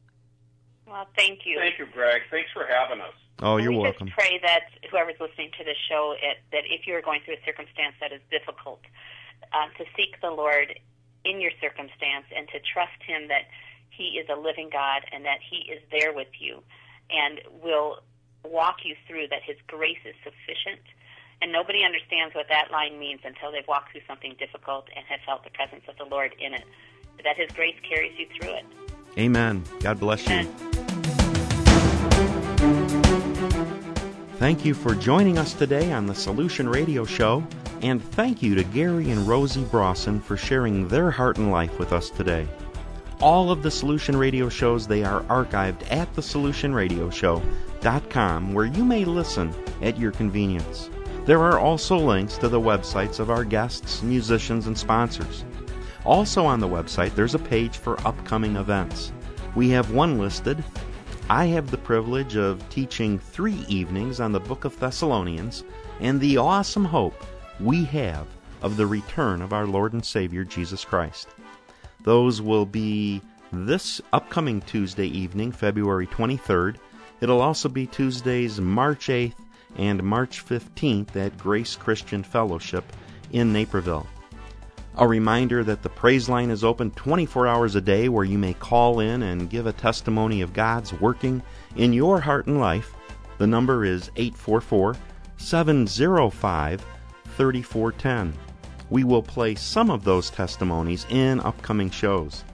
Well, 0.87 1.07
thank 1.17 1.41
you. 1.45 1.59
Thank 1.59 1.79
you, 1.79 1.87
Greg. 1.93 2.23
Thanks 2.31 2.51
for 2.53 2.67
having 2.67 3.01
us. 3.01 3.15
Oh, 3.43 3.57
you're 3.57 3.73
we 3.73 3.79
welcome. 3.79 4.09
just 4.09 4.19
pray 4.19 4.39
that 4.43 4.69
whoever's 4.91 5.19
listening 5.21 5.51
to 5.59 5.65
this 5.65 5.77
show, 5.89 6.15
it, 6.21 6.39
that 6.53 6.65
if 6.69 6.87
you're 6.87 7.01
going 7.01 7.21
through 7.25 7.35
a 7.35 7.45
circumstance 7.45 7.95
that 8.01 8.13
is 8.13 8.21
difficult, 8.31 8.81
uh, 9.53 9.69
to 9.79 9.85
seek 9.97 10.21
the 10.21 10.31
Lord 10.31 10.79
in 11.25 11.41
your 11.41 11.53
circumstance 11.61 12.27
and 12.35 12.49
to 12.49 12.61
trust 12.61 13.01
Him 13.07 13.29
that 13.29 13.49
He 13.91 14.21
is 14.21 14.29
a 14.29 14.39
living 14.39 14.69
God 14.73 15.03
and 15.13 15.25
that 15.25 15.39
He 15.41 15.71
is 15.73 15.81
there 15.91 16.13
with 16.13 16.29
you 16.39 16.63
and 17.11 17.41
will 17.63 18.01
walk 18.45 18.85
you 18.85 18.95
through, 19.07 19.29
that 19.29 19.43
His 19.43 19.57
grace 19.67 20.01
is 20.05 20.15
sufficient. 20.23 20.85
And 21.43 21.53
nobody 21.53 21.83
understands 21.85 22.35
what 22.35 22.47
that 22.51 22.71
line 22.71 22.99
means 22.99 23.21
until 23.25 23.51
they've 23.51 23.67
walked 23.67 23.93
through 23.93 24.03
something 24.07 24.37
difficult 24.39 24.89
and 24.95 25.05
have 25.07 25.21
felt 25.25 25.45
the 25.45 25.51
presence 25.51 25.85
of 25.89 25.97
the 25.97 26.05
Lord 26.05 26.35
in 26.39 26.53
it. 26.53 26.65
That 27.25 27.37
His 27.37 27.51
grace 27.53 27.77
carries 27.89 28.19
you 28.19 28.27
through 28.39 28.55
it. 28.55 28.65
Amen. 29.19 29.65
God 29.81 29.99
bless 29.99 30.29
you. 30.29 30.90
Thank 34.41 34.65
you 34.65 34.73
for 34.73 34.95
joining 34.95 35.37
us 35.37 35.53
today 35.53 35.93
on 35.93 36.07
the 36.07 36.15
Solution 36.15 36.67
Radio 36.67 37.05
Show, 37.05 37.47
and 37.83 38.03
thank 38.03 38.43
you 38.43 38.55
to 38.55 38.65
Gary 38.65 39.11
and 39.11 39.29
Rosey 39.29 39.71
Brausen 39.71 40.19
for 40.19 40.39
sharing 40.39 40.89
their 40.89 41.11
heart 41.11 41.37
and 41.37 41.51
life 41.51 41.79
with 41.79 41.93
us 41.93 42.09
today. 42.09 42.49
All 43.21 43.51
of 43.51 43.63
the 43.63 43.71
Solution 43.71 44.17
Radio 44.17 44.49
shows 44.49 44.87
they 44.87 45.05
are 45.05 45.25
archived 45.25 45.83
at 45.93 46.11
thesolutionradioshow.com 46.17 48.55
where 48.55 48.65
you 48.65 48.83
may 48.83 49.05
listen 49.05 49.53
at 49.83 49.99
your 49.99 50.13
convenience. 50.13 50.89
There 51.27 51.43
are 51.43 51.59
also 51.59 51.99
links 51.99 52.39
to 52.39 52.49
the 52.49 52.59
websites 52.59 53.21
of 53.21 53.29
our 53.29 53.45
guests, 53.45 54.03
musicians, 54.03 54.67
and 54.67 54.79
sponsors. 54.79 55.45
Also 56.07 56.47
on 56.47 56.61
the 56.61 56.67
website, 56.67 57.15
there's 57.15 57.35
a 57.35 57.39
page 57.39 57.77
for 57.77 58.01
upcoming 58.07 58.57
events. 58.57 59.13
We 59.55 59.69
have 59.69 59.91
one 59.91 60.19
listed. 60.19 60.65
I 61.31 61.45
have 61.45 61.71
the 61.71 61.79
privilege 61.79 62.35
of 62.35 62.69
teaching 62.71 63.17
three 63.17 63.65
evenings 63.69 64.19
on 64.19 64.33
the 64.33 64.41
book 64.41 64.65
of 64.65 64.77
Thessalonians 64.81 65.63
and 66.01 66.21
the 66.21 66.39
awesome 66.39 66.85
hope 66.85 67.25
we 67.61 67.85
have 67.85 68.27
of 68.63 68.77
the 68.77 68.89
return 68.89 69.41
of 69.41 69.53
our 69.53 69.65
Lord 69.65 69.93
and 69.93 70.05
Savior 70.05 70.43
Jesus 70.43 70.85
Christ. 70.85 71.29
Those 72.03 72.43
will 72.43 72.67
be 72.67 73.23
this 73.53 74.01
upcoming 74.13 74.61
Tuesday 74.63 75.07
evening, 75.07 75.53
February 75.53 76.09
23rd. 76.09 76.79
It'll 77.21 77.43
also 77.43 77.69
be 77.69 77.87
Tuesdays, 77.87 78.61
March 78.61 79.07
8th 79.07 79.37
and 79.77 80.03
March 80.03 80.45
15th 80.45 81.15
at 81.15 81.39
Grace 81.39 81.77
Christian 81.77 82.25
Fellowship 82.25 82.85
in 83.31 83.53
Naperville. 83.53 84.09
A 84.97 85.07
reminder 85.07 85.63
that 85.65 85.83
the 85.83 85.89
praise 85.89 86.29
line 86.29 86.51
is 86.51 86.65
open 86.65 86.91
24 86.91 87.47
hours 87.47 87.75
a 87.75 87.81
day 87.81 88.09
where 88.09 88.25
you 88.25 88.39
may 88.39 88.55
call 88.55 88.99
in 88.99 89.23
and 89.23 89.49
give 89.49 89.67
a 89.67 89.73
testimony 89.73 90.41
of 90.41 90.53
God's 90.53 90.93
working 90.93 91.43
in 91.77 91.93
your 91.93 92.21
heart 92.21 92.47
and 92.47 92.61
life. 92.61 92.95
The 93.39 93.47
number 93.47 93.85
is 93.85 94.11
844 94.17 94.97
705 95.37 96.85
3410. 97.37 98.35
We 98.91 99.05
will 99.05 99.23
play 99.23 99.55
some 99.55 99.91
of 99.91 100.03
those 100.03 100.29
testimonies 100.29 101.07
in 101.09 101.41
upcoming 101.41 101.91
shows. 101.91 102.45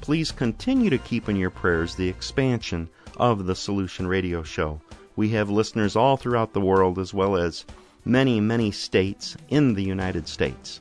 Please 0.00 0.32
continue 0.32 0.90
to 0.90 0.98
keep 0.98 1.28
in 1.28 1.36
your 1.36 1.50
prayers 1.50 1.94
the 1.94 2.08
expansion 2.08 2.90
of 3.16 3.46
the 3.46 3.54
Solution 3.54 4.06
Radio 4.06 4.42
Show. 4.42 4.80
We 5.16 5.28
have 5.30 5.48
listeners 5.48 5.94
all 5.94 6.16
throughout 6.16 6.52
the 6.52 6.60
world 6.60 6.98
as 6.98 7.14
well 7.14 7.36
as 7.36 7.64
many, 8.04 8.40
many 8.40 8.72
states 8.72 9.36
in 9.48 9.74
the 9.74 9.84
United 9.84 10.26
States. 10.28 10.80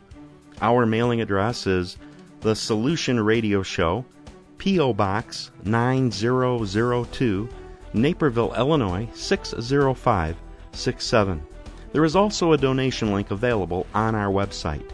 Our 0.63 0.85
mailing 0.85 1.19
address 1.19 1.67
is 1.67 1.97
The 2.39 2.55
Solution 2.55 3.19
Radio 3.19 3.63
Show, 3.63 4.05
P.O. 4.57 4.93
Box 4.93 5.51
9002, 5.65 7.49
Naperville, 7.93 8.53
Illinois 8.55 9.09
60567. 9.13 11.45
There 11.91 12.05
is 12.05 12.15
also 12.15 12.53
a 12.53 12.57
donation 12.57 13.11
link 13.11 13.31
available 13.31 13.85
on 13.93 14.15
our 14.15 14.31
website. 14.31 14.89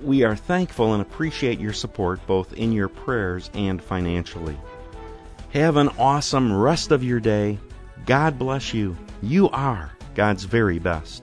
We 0.00 0.24
are 0.24 0.34
thankful 0.34 0.94
and 0.94 1.02
appreciate 1.02 1.60
your 1.60 1.74
support 1.74 2.26
both 2.26 2.54
in 2.54 2.72
your 2.72 2.88
prayers 2.88 3.50
and 3.52 3.82
financially. 3.82 4.56
Have 5.50 5.76
an 5.76 5.90
awesome 5.98 6.50
rest 6.50 6.90
of 6.90 7.04
your 7.04 7.20
day. 7.20 7.58
God 8.06 8.38
bless 8.38 8.72
you. 8.72 8.96
You 9.20 9.50
are 9.50 9.92
God's 10.14 10.44
very 10.44 10.78
best. 10.78 11.22